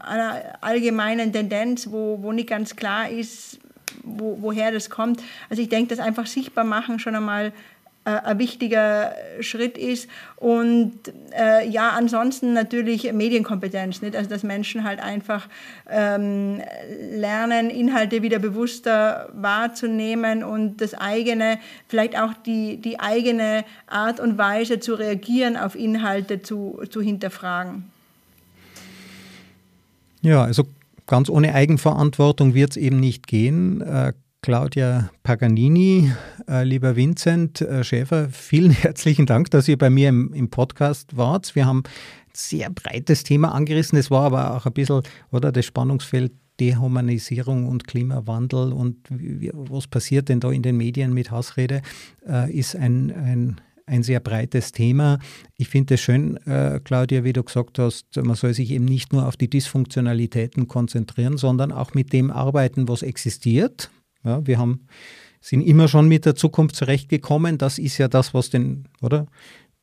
einer 0.00 0.42
allgemeinen 0.60 1.32
Tendenz, 1.32 1.90
wo, 1.90 2.22
wo 2.22 2.32
nicht 2.32 2.48
ganz 2.48 2.76
klar 2.76 3.08
ist, 3.08 3.58
wo, 4.02 4.38
woher 4.40 4.72
das 4.72 4.90
kommt. 4.90 5.22
Also 5.48 5.62
ich 5.62 5.68
denke, 5.68 5.94
das 5.94 6.04
einfach 6.04 6.26
sichtbar 6.26 6.64
machen 6.64 6.98
schon 6.98 7.14
einmal 7.14 7.52
ein 8.04 8.38
wichtiger 8.38 9.14
Schritt 9.40 9.76
ist. 9.76 10.08
Und 10.36 10.92
äh, 11.38 11.68
ja, 11.68 11.90
ansonsten 11.90 12.54
natürlich 12.54 13.12
Medienkompetenz, 13.12 14.00
nicht? 14.00 14.16
also 14.16 14.30
dass 14.30 14.42
Menschen 14.42 14.84
halt 14.84 15.00
einfach 15.00 15.48
ähm, 15.88 16.62
lernen, 17.12 17.68
Inhalte 17.68 18.22
wieder 18.22 18.38
bewusster 18.38 19.28
wahrzunehmen 19.34 20.42
und 20.42 20.80
das 20.80 20.94
eigene, 20.94 21.58
vielleicht 21.88 22.18
auch 22.18 22.32
die, 22.46 22.78
die 22.78 22.98
eigene 23.00 23.64
Art 23.86 24.18
und 24.18 24.38
Weise 24.38 24.80
zu 24.80 24.94
reagieren 24.94 25.56
auf 25.56 25.74
Inhalte 25.74 26.42
zu, 26.42 26.80
zu 26.88 27.02
hinterfragen. 27.02 27.90
Ja, 30.22 30.44
also 30.44 30.64
ganz 31.06 31.28
ohne 31.28 31.54
Eigenverantwortung 31.54 32.54
wird 32.54 32.70
es 32.70 32.76
eben 32.76 32.98
nicht 33.00 33.26
gehen. 33.26 33.80
Äh, 33.82 34.12
Claudia 34.42 35.10
Paganini, 35.22 36.10
äh, 36.48 36.64
lieber 36.64 36.96
Vincent 36.96 37.60
äh, 37.60 37.84
Schäfer, 37.84 38.30
vielen 38.30 38.70
herzlichen 38.70 39.26
Dank, 39.26 39.50
dass 39.50 39.68
ihr 39.68 39.76
bei 39.76 39.90
mir 39.90 40.08
im, 40.08 40.48
Podcast 40.48 41.14
wart. 41.16 41.54
Wir 41.54 41.66
haben 41.66 41.82
ein 41.84 42.32
sehr 42.32 42.70
breites 42.70 43.22
Thema 43.22 43.52
angerissen. 43.52 43.98
Es 43.98 44.10
war 44.10 44.22
aber 44.22 44.56
auch 44.56 44.64
ein 44.64 44.72
bisschen, 44.72 45.02
oder 45.30 45.52
das 45.52 45.66
Spannungsfeld 45.66 46.32
Dehumanisierung 46.58 47.66
und 47.66 47.86
Klimawandel 47.86 48.72
und 48.72 48.96
was 49.08 49.86
passiert 49.86 50.28
denn 50.28 50.40
da 50.40 50.50
in 50.50 50.62
den 50.62 50.76
Medien 50.76 51.12
mit 51.12 51.30
Hassrede, 51.30 51.82
äh, 52.26 52.50
ist 52.50 52.76
ein, 52.76 53.10
ein, 53.10 53.60
ein 53.84 54.02
sehr 54.02 54.20
breites 54.20 54.72
Thema. 54.72 55.18
Ich 55.56 55.68
finde 55.68 55.94
es 55.94 56.00
schön, 56.00 56.38
Claudia, 56.84 57.24
wie 57.24 57.32
du 57.32 57.42
gesagt 57.42 57.78
hast, 57.78 58.16
man 58.16 58.36
soll 58.36 58.54
sich 58.54 58.70
eben 58.70 58.84
nicht 58.84 59.12
nur 59.12 59.26
auf 59.26 59.36
die 59.36 59.50
Dysfunktionalitäten 59.50 60.68
konzentrieren, 60.68 61.36
sondern 61.36 61.72
auch 61.72 61.94
mit 61.94 62.12
dem 62.12 62.30
arbeiten, 62.30 62.88
was 62.88 63.02
existiert 63.02 63.90
ja, 64.24 64.46
wir 64.46 64.58
haben, 64.58 64.86
sind 65.40 65.62
immer 65.62 65.88
schon 65.88 66.08
mit 66.08 66.26
der 66.26 66.34
Zukunft 66.34 66.76
zurechtgekommen. 66.76 67.58
Das 67.58 67.78
ist 67.78 67.98
ja 67.98 68.08
das, 68.08 68.34
was 68.34 68.50
den, 68.50 68.84
oder? 69.00 69.26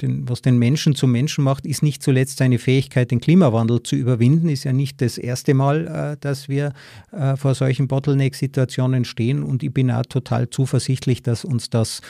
Den, 0.01 0.29
was 0.29 0.41
den 0.41 0.57
Menschen 0.59 0.95
zum 0.95 1.11
Menschen 1.11 1.43
macht, 1.43 1.65
ist 1.65 1.81
nicht 1.81 2.03
zuletzt 2.03 2.37
seine 2.37 2.59
Fähigkeit, 2.59 3.09
den 3.11 3.19
Klimawandel 3.19 3.81
zu 3.81 3.95
überwinden. 3.95 4.49
Ist 4.49 4.63
ja 4.63 4.73
nicht 4.73 5.01
das 5.01 5.17
erste 5.17 5.53
Mal, 5.53 5.87
äh, 5.87 6.17
dass 6.19 6.49
wir 6.49 6.73
äh, 7.11 7.35
vor 7.35 7.55
solchen 7.55 7.87
Bottleneck-Situationen 7.87 9.05
stehen. 9.05 9.43
Und 9.43 9.63
ich 9.63 9.73
bin 9.73 9.89
auch 9.89 10.05
total 10.05 10.49
zuversichtlich, 10.49 11.23
dass 11.23 11.43
uns 11.43 11.69
das 11.69 12.01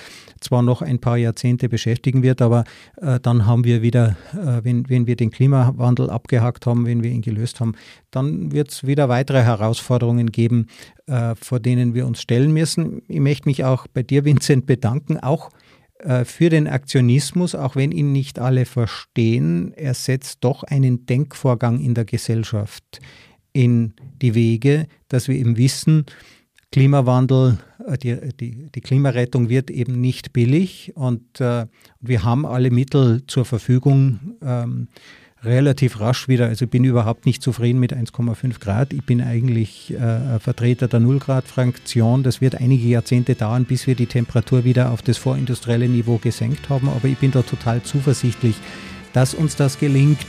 zwar 0.41 0.61
noch 0.61 0.81
ein 0.81 0.99
paar 0.99 1.17
Jahrzehnte 1.17 1.69
beschäftigen 1.69 2.23
wird, 2.23 2.41
aber 2.41 2.65
äh, 2.97 3.19
dann 3.19 3.45
haben 3.45 3.63
wir 3.63 3.81
wieder, 3.81 4.17
äh, 4.33 4.63
wenn, 4.63 4.89
wenn 4.89 5.07
wir 5.07 5.15
den 5.15 5.31
Klimawandel 5.31 6.09
abgehakt 6.09 6.65
haben, 6.65 6.85
wenn 6.85 7.03
wir 7.03 7.11
ihn 7.11 7.21
gelöst 7.21 7.59
haben, 7.59 7.73
dann 8.11 8.51
wird 8.51 8.71
es 8.71 8.85
wieder 8.85 9.09
weitere 9.09 9.43
Herausforderungen 9.43 10.31
geben, 10.31 10.67
äh, 11.07 11.35
vor 11.35 11.59
denen 11.59 11.93
wir 11.93 12.05
uns 12.05 12.21
stellen 12.21 12.51
müssen. 12.51 13.01
Ich 13.07 13.19
möchte 13.19 13.47
mich 13.47 13.63
auch 13.63 13.87
bei 13.87 14.03
dir, 14.03 14.25
Vincent, 14.25 14.65
bedanken, 14.65 15.17
auch 15.17 15.49
für 16.25 16.49
den 16.49 16.67
Aktionismus, 16.67 17.55
auch 17.55 17.75
wenn 17.75 17.91
ihn 17.91 18.11
nicht 18.11 18.37
alle 18.39 18.65
verstehen, 18.65 19.73
er 19.75 19.95
setzt 19.95 20.43
doch 20.43 20.63
einen 20.63 21.05
Denkvorgang 21.07 21.79
in 21.79 21.95
der 21.95 22.05
Gesellschaft 22.05 22.99
in 23.51 23.93
die 24.21 24.35
Wege, 24.35 24.87
dass 25.07 25.27
wir 25.27 25.35
eben 25.35 25.57
wissen, 25.57 26.05
Klimawandel, 26.71 27.57
äh, 27.85 27.97
die, 27.97 28.15
die, 28.39 28.71
die 28.71 28.81
Klimarettung 28.81 29.49
wird 29.49 29.71
eben 29.71 29.99
nicht 29.99 30.33
billig 30.33 30.91
und 30.95 31.39
äh, 31.41 31.65
wir 31.99 32.23
haben 32.23 32.45
alle 32.45 32.71
Mittel 32.71 33.25
zur 33.25 33.45
Verfügung. 33.45 34.35
Ähm, 34.41 34.89
relativ 35.43 35.99
rasch 35.99 36.27
wieder. 36.27 36.47
Also 36.47 36.65
ich 36.65 36.71
bin 36.71 36.83
überhaupt 36.83 37.25
nicht 37.25 37.41
zufrieden 37.41 37.79
mit 37.79 37.93
1,5 37.93 38.59
Grad. 38.59 38.93
Ich 38.93 39.03
bin 39.03 39.21
eigentlich 39.21 39.93
äh, 39.93 40.39
Vertreter 40.39 40.87
der 40.87 40.99
0 40.99 41.19
Grad 41.19 41.45
Fraktion. 41.45 42.23
Das 42.23 42.41
wird 42.41 42.55
einige 42.55 42.87
Jahrzehnte 42.87 43.35
dauern, 43.35 43.65
bis 43.65 43.87
wir 43.87 43.95
die 43.95 44.07
Temperatur 44.07 44.63
wieder 44.63 44.91
auf 44.91 45.01
das 45.01 45.17
vorindustrielle 45.17 45.87
Niveau 45.87 46.17
gesenkt 46.17 46.69
haben. 46.69 46.89
Aber 46.89 47.07
ich 47.07 47.17
bin 47.17 47.31
da 47.31 47.41
total 47.41 47.83
zuversichtlich, 47.83 48.55
dass 49.13 49.33
uns 49.33 49.55
das 49.55 49.79
gelingt. 49.79 50.25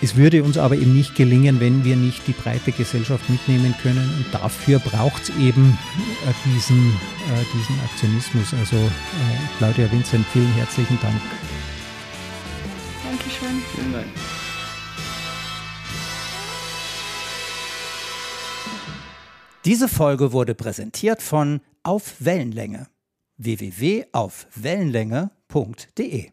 Es 0.00 0.16
würde 0.16 0.42
uns 0.42 0.58
aber 0.58 0.74
eben 0.74 0.96
nicht 0.96 1.14
gelingen, 1.14 1.60
wenn 1.60 1.84
wir 1.84 1.94
nicht 1.94 2.26
die 2.26 2.32
breite 2.32 2.72
Gesellschaft 2.72 3.30
mitnehmen 3.30 3.72
können. 3.82 4.10
Und 4.16 4.26
dafür 4.32 4.80
braucht 4.80 5.22
es 5.22 5.28
eben 5.38 5.78
äh, 6.26 6.32
diesen, 6.44 6.88
äh, 6.88 7.44
diesen 7.54 7.80
Aktionismus. 7.84 8.52
Also 8.52 8.76
äh, 8.76 9.58
Claudia 9.58 9.90
Vincent, 9.92 10.26
vielen 10.32 10.52
herzlichen 10.54 10.98
Dank. 11.00 11.20
Dankeschön. 13.42 13.62
Vielen 13.74 13.92
Dank. 13.92 14.06
Diese 19.64 19.88
Folge 19.88 20.32
wurde 20.32 20.54
präsentiert 20.54 21.22
von 21.22 21.60
Auf 21.82 22.14
Wellenlänge 22.20 22.86
www.aufwellenlänge.de 23.36 26.30